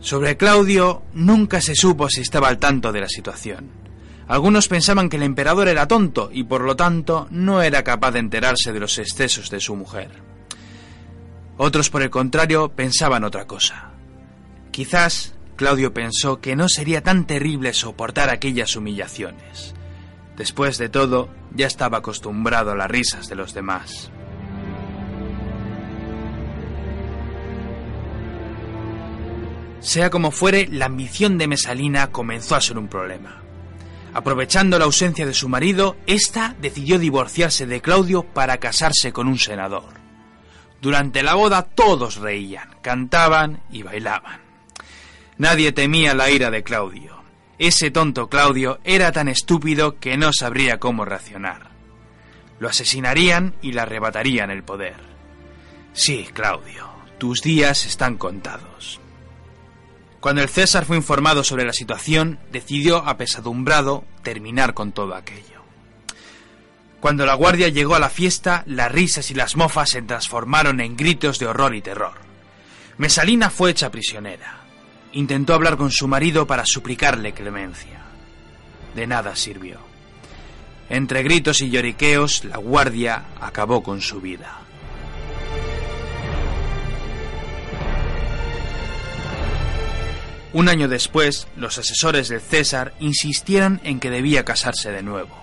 Sobre 0.00 0.36
Claudio 0.36 1.04
nunca 1.14 1.60
se 1.60 1.76
supo 1.76 2.08
si 2.08 2.20
estaba 2.20 2.48
al 2.48 2.58
tanto 2.58 2.90
de 2.90 3.02
la 3.02 3.08
situación. 3.08 3.79
Algunos 4.30 4.68
pensaban 4.68 5.08
que 5.08 5.16
el 5.16 5.24
emperador 5.24 5.66
era 5.66 5.88
tonto 5.88 6.30
y 6.32 6.44
por 6.44 6.60
lo 6.60 6.76
tanto 6.76 7.26
no 7.32 7.62
era 7.62 7.82
capaz 7.82 8.12
de 8.12 8.20
enterarse 8.20 8.72
de 8.72 8.78
los 8.78 8.96
excesos 8.98 9.50
de 9.50 9.58
su 9.58 9.74
mujer. 9.74 10.08
Otros, 11.56 11.90
por 11.90 12.02
el 12.02 12.10
contrario, 12.10 12.68
pensaban 12.68 13.24
otra 13.24 13.48
cosa. 13.48 13.90
Quizás 14.70 15.34
Claudio 15.56 15.92
pensó 15.92 16.40
que 16.40 16.54
no 16.54 16.68
sería 16.68 17.02
tan 17.02 17.26
terrible 17.26 17.74
soportar 17.74 18.30
aquellas 18.30 18.76
humillaciones. 18.76 19.74
Después 20.36 20.78
de 20.78 20.88
todo, 20.88 21.28
ya 21.52 21.66
estaba 21.66 21.98
acostumbrado 21.98 22.70
a 22.70 22.76
las 22.76 22.88
risas 22.88 23.28
de 23.28 23.34
los 23.34 23.52
demás. 23.52 24.12
Sea 29.80 30.08
como 30.08 30.30
fuere, 30.30 30.68
la 30.68 30.86
ambición 30.86 31.36
de 31.36 31.48
Mesalina 31.48 32.12
comenzó 32.12 32.54
a 32.54 32.60
ser 32.60 32.78
un 32.78 32.86
problema. 32.86 33.49
Aprovechando 34.12 34.78
la 34.78 34.86
ausencia 34.86 35.24
de 35.24 35.34
su 35.34 35.48
marido, 35.48 35.96
ésta 36.06 36.56
decidió 36.60 36.98
divorciarse 36.98 37.66
de 37.66 37.80
Claudio 37.80 38.24
para 38.24 38.58
casarse 38.58 39.12
con 39.12 39.28
un 39.28 39.38
senador. 39.38 40.00
Durante 40.80 41.22
la 41.22 41.34
boda 41.34 41.62
todos 41.62 42.16
reían, 42.16 42.76
cantaban 42.82 43.62
y 43.70 43.82
bailaban. 43.82 44.40
Nadie 45.38 45.72
temía 45.72 46.14
la 46.14 46.30
ira 46.30 46.50
de 46.50 46.62
Claudio. 46.62 47.22
Ese 47.58 47.90
tonto 47.90 48.28
Claudio 48.28 48.80
era 48.84 49.12
tan 49.12 49.28
estúpido 49.28 49.98
que 49.98 50.16
no 50.16 50.32
sabría 50.32 50.80
cómo 50.80 51.04
reaccionar. 51.04 51.70
Lo 52.58 52.68
asesinarían 52.68 53.54
y 53.62 53.72
le 53.72 53.80
arrebatarían 53.82 54.50
el 54.50 54.62
poder. 54.62 54.96
Sí, 55.92 56.28
Claudio, 56.32 56.88
tus 57.18 57.42
días 57.42 57.86
están 57.86 58.16
contados. 58.16 59.00
Cuando 60.20 60.42
el 60.42 60.50
César 60.50 60.84
fue 60.84 60.96
informado 60.96 61.42
sobre 61.42 61.64
la 61.64 61.72
situación, 61.72 62.38
decidió, 62.52 62.98
apesadumbrado, 62.98 64.04
terminar 64.22 64.74
con 64.74 64.92
todo 64.92 65.14
aquello. 65.14 65.60
Cuando 67.00 67.24
la 67.24 67.34
guardia 67.34 67.68
llegó 67.68 67.94
a 67.94 68.00
la 68.00 68.10
fiesta, 68.10 68.62
las 68.66 68.92
risas 68.92 69.30
y 69.30 69.34
las 69.34 69.56
mofas 69.56 69.88
se 69.88 70.02
transformaron 70.02 70.80
en 70.80 70.96
gritos 70.96 71.38
de 71.38 71.46
horror 71.46 71.74
y 71.74 71.80
terror. 71.80 72.12
Mesalina 72.98 73.48
fue 73.48 73.70
hecha 73.70 73.90
prisionera. 73.90 74.60
Intentó 75.12 75.54
hablar 75.54 75.78
con 75.78 75.90
su 75.90 76.06
marido 76.06 76.46
para 76.46 76.66
suplicarle 76.66 77.32
clemencia. 77.32 78.02
De 78.94 79.06
nada 79.06 79.34
sirvió. 79.34 79.78
Entre 80.90 81.22
gritos 81.22 81.62
y 81.62 81.70
lloriqueos, 81.70 82.44
la 82.44 82.58
guardia 82.58 83.24
acabó 83.40 83.82
con 83.82 84.02
su 84.02 84.20
vida. 84.20 84.59
Un 90.52 90.68
año 90.68 90.88
después, 90.88 91.46
los 91.56 91.78
asesores 91.78 92.28
del 92.28 92.40
César 92.40 92.92
insistieron 92.98 93.80
en 93.84 94.00
que 94.00 94.10
debía 94.10 94.44
casarse 94.44 94.90
de 94.90 95.02
nuevo. 95.02 95.36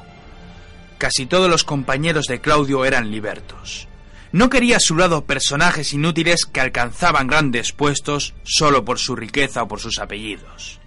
Casi 0.98 1.26
todos 1.26 1.50
los 1.50 1.64
compañeros 1.64 2.26
de 2.28 2.42
Claudio 2.42 2.84
eran 2.84 3.10
libertos. 3.12 3.88
No 4.34 4.50
quería 4.50 4.78
a 4.78 4.82
su 4.82 4.96
lado 4.96 5.24
personajes 5.24 5.94
inútiles 5.94 6.46
que 6.46 6.60
alcanzaban 6.60 7.28
grandes 7.28 7.72
puestos 7.72 8.34
solo 8.44 8.84
por 8.84 9.00
su 9.00 9.16
riqueza 9.16 9.64
o 9.64 9.68
por 9.70 9.80
sus 9.80 10.00
apellidos. 10.00 10.80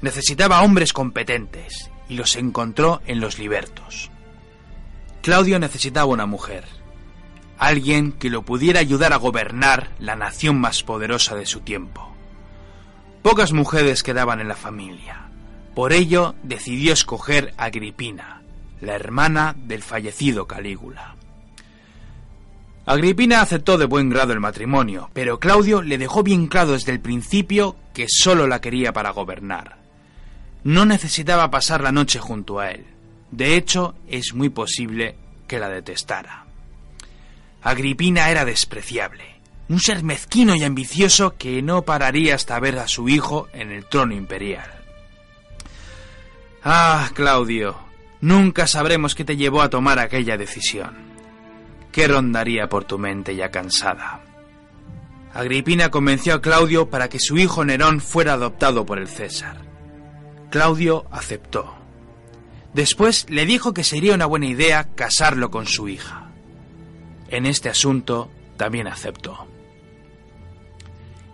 Necesitaba 0.00 0.62
hombres 0.62 0.92
competentes 0.92 1.90
y 2.08 2.14
los 2.14 2.36
encontró 2.36 3.02
en 3.06 3.18
los 3.20 3.38
libertos. 3.38 4.10
Claudio 5.22 5.58
necesitaba 5.58 6.06
una 6.06 6.26
mujer, 6.26 6.64
alguien 7.58 8.12
que 8.12 8.30
lo 8.30 8.42
pudiera 8.42 8.78
ayudar 8.78 9.12
a 9.12 9.16
gobernar 9.16 9.90
la 9.98 10.14
nación 10.14 10.60
más 10.60 10.82
poderosa 10.82 11.34
de 11.34 11.46
su 11.46 11.60
tiempo. 11.60 12.13
Pocas 13.24 13.54
mujeres 13.54 14.02
quedaban 14.02 14.42
en 14.42 14.48
la 14.48 14.54
familia. 14.54 15.30
Por 15.74 15.94
ello 15.94 16.34
decidió 16.42 16.92
escoger 16.92 17.54
a 17.56 17.64
Agripina, 17.64 18.42
la 18.82 18.96
hermana 18.96 19.56
del 19.56 19.82
fallecido 19.82 20.46
Calígula. 20.46 21.16
Agripina 22.84 23.40
aceptó 23.40 23.78
de 23.78 23.86
buen 23.86 24.10
grado 24.10 24.34
el 24.34 24.40
matrimonio, 24.40 25.08
pero 25.14 25.40
Claudio 25.40 25.80
le 25.80 25.96
dejó 25.96 26.22
bien 26.22 26.48
claro 26.48 26.72
desde 26.72 26.92
el 26.92 27.00
principio 27.00 27.76
que 27.94 28.08
solo 28.10 28.46
la 28.46 28.60
quería 28.60 28.92
para 28.92 29.08
gobernar. 29.12 29.78
No 30.62 30.84
necesitaba 30.84 31.50
pasar 31.50 31.80
la 31.80 31.92
noche 31.92 32.18
junto 32.18 32.60
a 32.60 32.72
él. 32.72 32.84
De 33.30 33.56
hecho, 33.56 33.94
es 34.06 34.34
muy 34.34 34.50
posible 34.50 35.16
que 35.48 35.58
la 35.58 35.70
detestara. 35.70 36.44
Agripina 37.62 38.28
era 38.28 38.44
despreciable 38.44 39.33
un 39.68 39.80
ser 39.80 40.02
mezquino 40.02 40.54
y 40.54 40.62
ambicioso 40.62 41.36
que 41.36 41.62
no 41.62 41.82
pararía 41.82 42.34
hasta 42.34 42.58
ver 42.60 42.78
a 42.78 42.88
su 42.88 43.08
hijo 43.08 43.48
en 43.52 43.72
el 43.72 43.86
trono 43.86 44.14
imperial. 44.14 44.70
Ah, 46.62 47.10
Claudio, 47.14 47.76
nunca 48.20 48.66
sabremos 48.66 49.14
qué 49.14 49.24
te 49.24 49.36
llevó 49.36 49.62
a 49.62 49.70
tomar 49.70 49.98
aquella 49.98 50.36
decisión. 50.36 50.94
¿Qué 51.92 52.08
rondaría 52.08 52.68
por 52.68 52.84
tu 52.84 52.98
mente 52.98 53.36
ya 53.36 53.50
cansada? 53.50 54.20
Agripina 55.32 55.90
convenció 55.90 56.34
a 56.34 56.42
Claudio 56.42 56.90
para 56.90 57.08
que 57.08 57.18
su 57.18 57.36
hijo 57.36 57.64
Nerón 57.64 58.00
fuera 58.00 58.34
adoptado 58.34 58.86
por 58.86 58.98
el 58.98 59.08
César. 59.08 59.58
Claudio 60.50 61.06
aceptó. 61.10 61.74
Después 62.72 63.26
le 63.28 63.46
dijo 63.46 63.74
que 63.74 63.84
sería 63.84 64.14
una 64.14 64.26
buena 64.26 64.46
idea 64.46 64.88
casarlo 64.94 65.50
con 65.50 65.66
su 65.66 65.88
hija. 65.88 66.30
En 67.28 67.46
este 67.46 67.68
asunto 67.68 68.30
también 68.56 68.86
aceptó. 68.86 69.48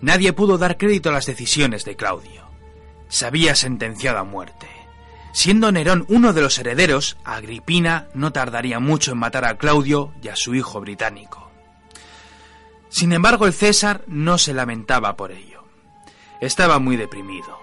Nadie 0.00 0.32
pudo 0.32 0.58
dar 0.58 0.78
crédito 0.78 1.10
a 1.10 1.12
las 1.12 1.26
decisiones 1.26 1.84
de 1.84 1.96
Claudio. 1.96 2.48
Se 3.08 3.26
había 3.26 3.54
sentenciado 3.54 4.18
a 4.18 4.24
muerte. 4.24 4.66
Siendo 5.32 5.70
Nerón 5.70 6.04
uno 6.08 6.32
de 6.32 6.40
los 6.40 6.58
herederos, 6.58 7.16
Agripina 7.24 8.08
no 8.14 8.32
tardaría 8.32 8.80
mucho 8.80 9.12
en 9.12 9.18
matar 9.18 9.44
a 9.44 9.58
Claudio 9.58 10.12
y 10.22 10.28
a 10.28 10.36
su 10.36 10.54
hijo 10.54 10.80
británico. 10.80 11.50
Sin 12.88 13.12
embargo, 13.12 13.46
el 13.46 13.52
César 13.52 14.02
no 14.08 14.38
se 14.38 14.52
lamentaba 14.52 15.16
por 15.16 15.30
ello. 15.30 15.64
Estaba 16.40 16.78
muy 16.78 16.96
deprimido. 16.96 17.58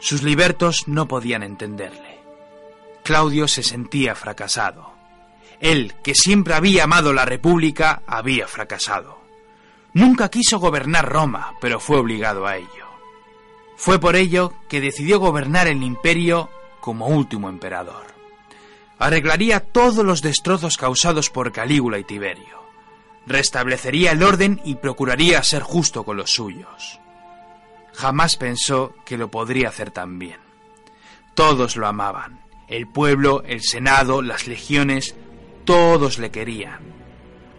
Sus 0.00 0.22
libertos 0.22 0.88
no 0.88 1.08
podían 1.08 1.42
entenderle. 1.42 2.20
Claudio 3.02 3.48
se 3.48 3.62
sentía 3.62 4.14
fracasado. 4.14 4.92
Él, 5.60 5.94
que 6.02 6.14
siempre 6.14 6.54
había 6.54 6.84
amado 6.84 7.12
la 7.12 7.24
República, 7.24 8.02
había 8.06 8.46
fracasado. 8.46 9.19
Nunca 9.92 10.28
quiso 10.28 10.58
gobernar 10.58 11.08
Roma, 11.08 11.54
pero 11.60 11.80
fue 11.80 11.98
obligado 11.98 12.46
a 12.46 12.56
ello. 12.56 12.86
Fue 13.76 13.98
por 13.98 14.14
ello 14.14 14.52
que 14.68 14.80
decidió 14.80 15.18
gobernar 15.18 15.66
el 15.66 15.82
imperio 15.82 16.50
como 16.80 17.06
último 17.08 17.48
emperador. 17.48 18.06
Arreglaría 18.98 19.60
todos 19.60 20.04
los 20.04 20.20
destrozos 20.20 20.76
causados 20.76 21.30
por 21.30 21.52
Calígula 21.52 21.98
y 21.98 22.04
Tiberio. 22.04 22.60
Restablecería 23.26 24.12
el 24.12 24.22
orden 24.22 24.60
y 24.64 24.76
procuraría 24.76 25.42
ser 25.42 25.62
justo 25.62 26.04
con 26.04 26.18
los 26.18 26.30
suyos. 26.30 27.00
Jamás 27.94 28.36
pensó 28.36 28.94
que 29.04 29.16
lo 29.16 29.30
podría 29.30 29.68
hacer 29.68 29.90
tan 29.90 30.18
bien. 30.18 30.38
Todos 31.34 31.76
lo 31.76 31.86
amaban. 31.86 32.40
El 32.68 32.86
pueblo, 32.86 33.42
el 33.46 33.62
Senado, 33.62 34.22
las 34.22 34.46
legiones, 34.46 35.16
todos 35.64 36.18
le 36.18 36.30
querían. 36.30 36.99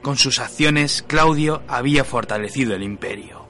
Con 0.02 0.18
sus 0.18 0.40
acciones, 0.40 1.04
Claudio 1.06 1.62
había 1.68 2.04
fortalecido 2.04 2.74
el 2.74 2.82
imperio. 2.82 3.46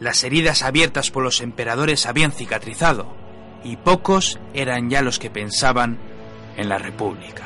Las 0.00 0.24
heridas 0.24 0.62
abiertas 0.62 1.12
por 1.12 1.22
los 1.22 1.40
emperadores 1.40 2.06
habían 2.06 2.32
cicatrizado, 2.32 3.14
y 3.62 3.76
pocos 3.76 4.40
eran 4.52 4.90
ya 4.90 5.00
los 5.02 5.20
que 5.20 5.30
pensaban 5.30 5.98
en 6.56 6.68
la 6.68 6.78
República. 6.78 7.44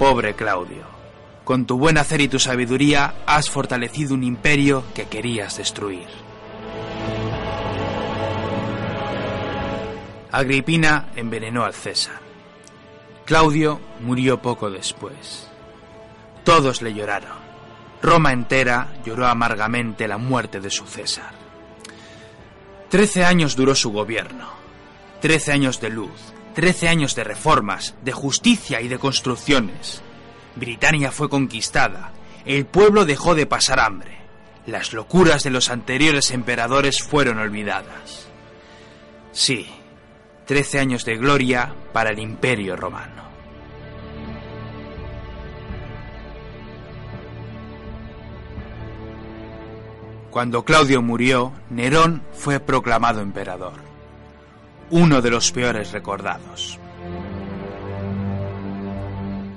Pobre 0.00 0.34
Claudio, 0.34 0.84
con 1.44 1.64
tu 1.64 1.78
buen 1.78 1.96
hacer 1.96 2.20
y 2.20 2.28
tu 2.28 2.40
sabiduría 2.40 3.14
has 3.24 3.48
fortalecido 3.48 4.14
un 4.14 4.24
imperio 4.24 4.82
que 4.94 5.04
querías 5.04 5.56
destruir. 5.56 6.25
Agripina 10.36 11.08
envenenó 11.16 11.64
al 11.64 11.72
César. 11.72 12.20
Claudio 13.24 13.80
murió 14.00 14.42
poco 14.42 14.70
después. 14.70 15.48
Todos 16.44 16.82
le 16.82 16.92
lloraron. 16.92 17.38
Roma 18.02 18.32
entera 18.34 18.98
lloró 19.02 19.28
amargamente 19.28 20.06
la 20.06 20.18
muerte 20.18 20.60
de 20.60 20.68
su 20.68 20.84
César. 20.84 21.32
Trece 22.90 23.24
años 23.24 23.56
duró 23.56 23.74
su 23.74 23.92
gobierno. 23.92 24.50
Trece 25.22 25.52
años 25.52 25.80
de 25.80 25.88
luz, 25.88 26.34
trece 26.54 26.90
años 26.90 27.14
de 27.14 27.24
reformas, 27.24 27.94
de 28.02 28.12
justicia 28.12 28.82
y 28.82 28.88
de 28.88 28.98
construcciones. 28.98 30.02
Britania 30.54 31.12
fue 31.12 31.30
conquistada. 31.30 32.12
El 32.44 32.66
pueblo 32.66 33.06
dejó 33.06 33.34
de 33.34 33.46
pasar 33.46 33.80
hambre. 33.80 34.18
Las 34.66 34.92
locuras 34.92 35.44
de 35.44 35.50
los 35.50 35.70
anteriores 35.70 36.30
emperadores 36.30 37.02
fueron 37.02 37.38
olvidadas. 37.38 38.28
Sí, 39.32 39.66
trece 40.46 40.78
años 40.78 41.04
de 41.04 41.16
gloria 41.16 41.74
para 41.92 42.10
el 42.10 42.20
imperio 42.20 42.76
romano. 42.76 43.26
Cuando 50.30 50.64
Claudio 50.64 51.02
murió, 51.02 51.52
Nerón 51.70 52.22
fue 52.32 52.60
proclamado 52.60 53.22
emperador, 53.22 53.74
uno 54.90 55.22
de 55.22 55.30
los 55.30 55.50
peores 55.50 55.92
recordados. 55.92 56.78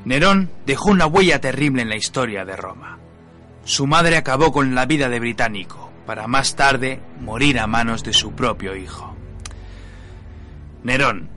Nerón 0.05 0.49
dejó 0.65 0.89
una 0.89 1.05
huella 1.05 1.39
terrible 1.39 1.81
en 1.81 1.89
la 1.89 1.97
historia 1.97 2.45
de 2.45 2.55
Roma. 2.55 2.97
Su 3.63 3.85
madre 3.85 4.17
acabó 4.17 4.51
con 4.51 4.73
la 4.73 4.85
vida 4.85 5.09
de 5.09 5.19
británico, 5.19 5.91
para 6.07 6.27
más 6.27 6.55
tarde 6.55 6.99
morir 7.19 7.59
a 7.59 7.67
manos 7.67 8.03
de 8.03 8.13
su 8.13 8.31
propio 8.31 8.75
hijo. 8.75 9.08
Nerón, 10.83 11.29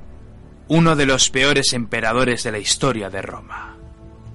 uno 0.69 0.95
de 0.95 1.07
los 1.07 1.31
peores 1.31 1.73
emperadores 1.73 2.45
de 2.45 2.53
la 2.53 2.59
historia 2.59 3.11
de 3.11 3.23
Roma, 3.23 3.77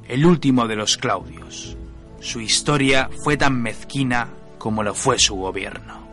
el 0.07 0.25
último 0.25 0.67
de 0.67 0.75
los 0.75 0.97
Claudios. 0.97 1.77
Su 2.19 2.41
historia 2.41 3.09
fue 3.23 3.37
tan 3.37 3.61
mezquina 3.61 4.27
como 4.57 4.83
lo 4.83 4.93
fue 4.93 5.17
su 5.17 5.35
gobierno. 5.35 6.05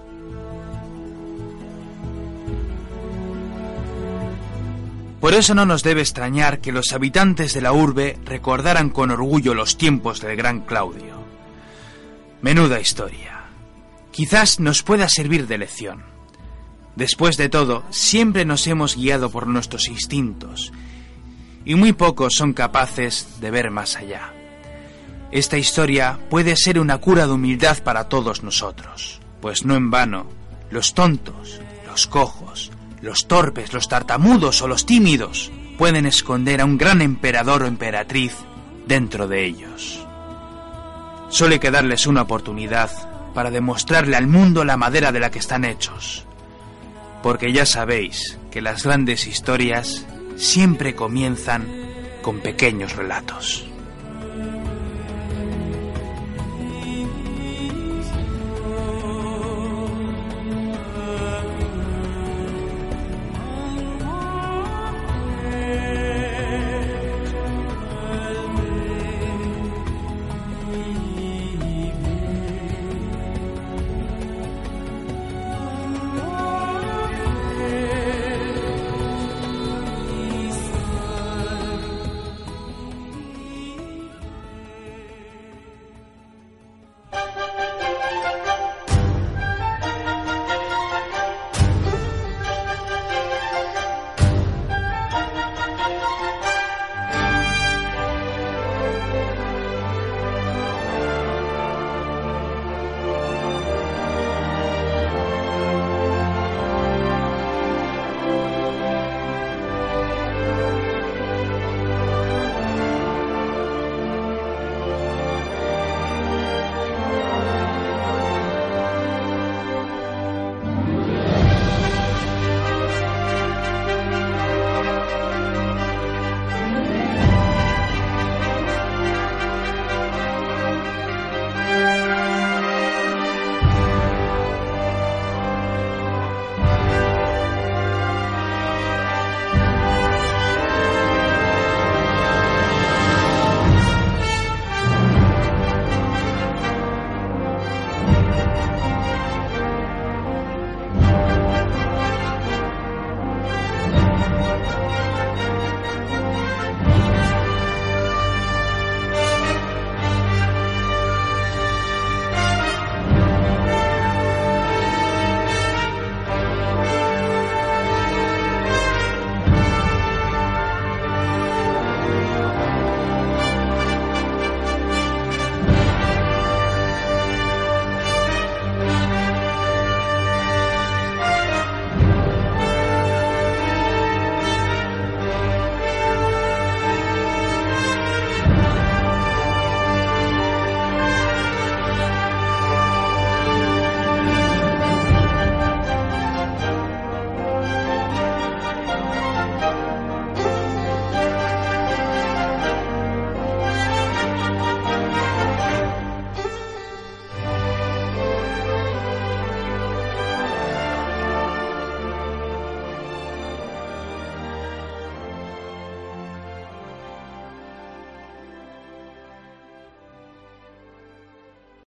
Por 5.20 5.32
eso 5.32 5.54
no 5.54 5.64
nos 5.64 5.82
debe 5.82 6.02
extrañar 6.02 6.60
que 6.60 6.70
los 6.70 6.92
habitantes 6.92 7.54
de 7.54 7.62
la 7.62 7.72
urbe 7.72 8.18
recordaran 8.24 8.90
con 8.90 9.10
orgullo 9.10 9.54
los 9.54 9.78
tiempos 9.78 10.20
del 10.20 10.36
gran 10.36 10.60
Claudio. 10.60 11.14
Menuda 12.42 12.78
historia. 12.78 13.44
Quizás 14.12 14.60
nos 14.60 14.82
pueda 14.82 15.08
servir 15.08 15.46
de 15.46 15.58
lección. 15.58 16.13
Después 16.96 17.36
de 17.36 17.48
todo, 17.48 17.82
siempre 17.90 18.44
nos 18.44 18.66
hemos 18.66 18.96
guiado 18.96 19.30
por 19.30 19.46
nuestros 19.46 19.88
instintos, 19.88 20.72
y 21.64 21.74
muy 21.74 21.92
pocos 21.92 22.34
son 22.34 22.52
capaces 22.52 23.40
de 23.40 23.50
ver 23.50 23.70
más 23.70 23.96
allá. 23.96 24.32
Esta 25.32 25.58
historia 25.58 26.18
puede 26.30 26.56
ser 26.56 26.78
una 26.78 26.98
cura 26.98 27.26
de 27.26 27.32
humildad 27.32 27.82
para 27.82 28.08
todos 28.08 28.44
nosotros, 28.44 29.20
pues 29.40 29.64
no 29.64 29.74
en 29.74 29.90
vano, 29.90 30.26
los 30.70 30.94
tontos, 30.94 31.60
los 31.86 32.06
cojos, 32.06 32.70
los 33.00 33.26
torpes, 33.26 33.72
los 33.72 33.88
tartamudos 33.88 34.62
o 34.62 34.68
los 34.68 34.86
tímidos 34.86 35.50
pueden 35.76 36.06
esconder 36.06 36.60
a 36.60 36.64
un 36.64 36.78
gran 36.78 37.02
emperador 37.02 37.64
o 37.64 37.66
emperatriz 37.66 38.34
dentro 38.86 39.26
de 39.26 39.44
ellos. 39.44 40.06
Solo 41.28 41.54
hay 41.54 41.58
que 41.58 41.70
darles 41.72 42.06
una 42.06 42.22
oportunidad 42.22 42.90
para 43.34 43.50
demostrarle 43.50 44.16
al 44.16 44.28
mundo 44.28 44.64
la 44.64 44.76
madera 44.76 45.10
de 45.10 45.20
la 45.20 45.30
que 45.30 45.40
están 45.40 45.64
hechos. 45.64 46.24
Porque 47.24 47.54
ya 47.54 47.64
sabéis 47.64 48.38
que 48.50 48.60
las 48.60 48.84
grandes 48.84 49.26
historias 49.26 50.04
siempre 50.36 50.94
comienzan 50.94 51.66
con 52.20 52.40
pequeños 52.40 52.96
relatos. 52.96 53.66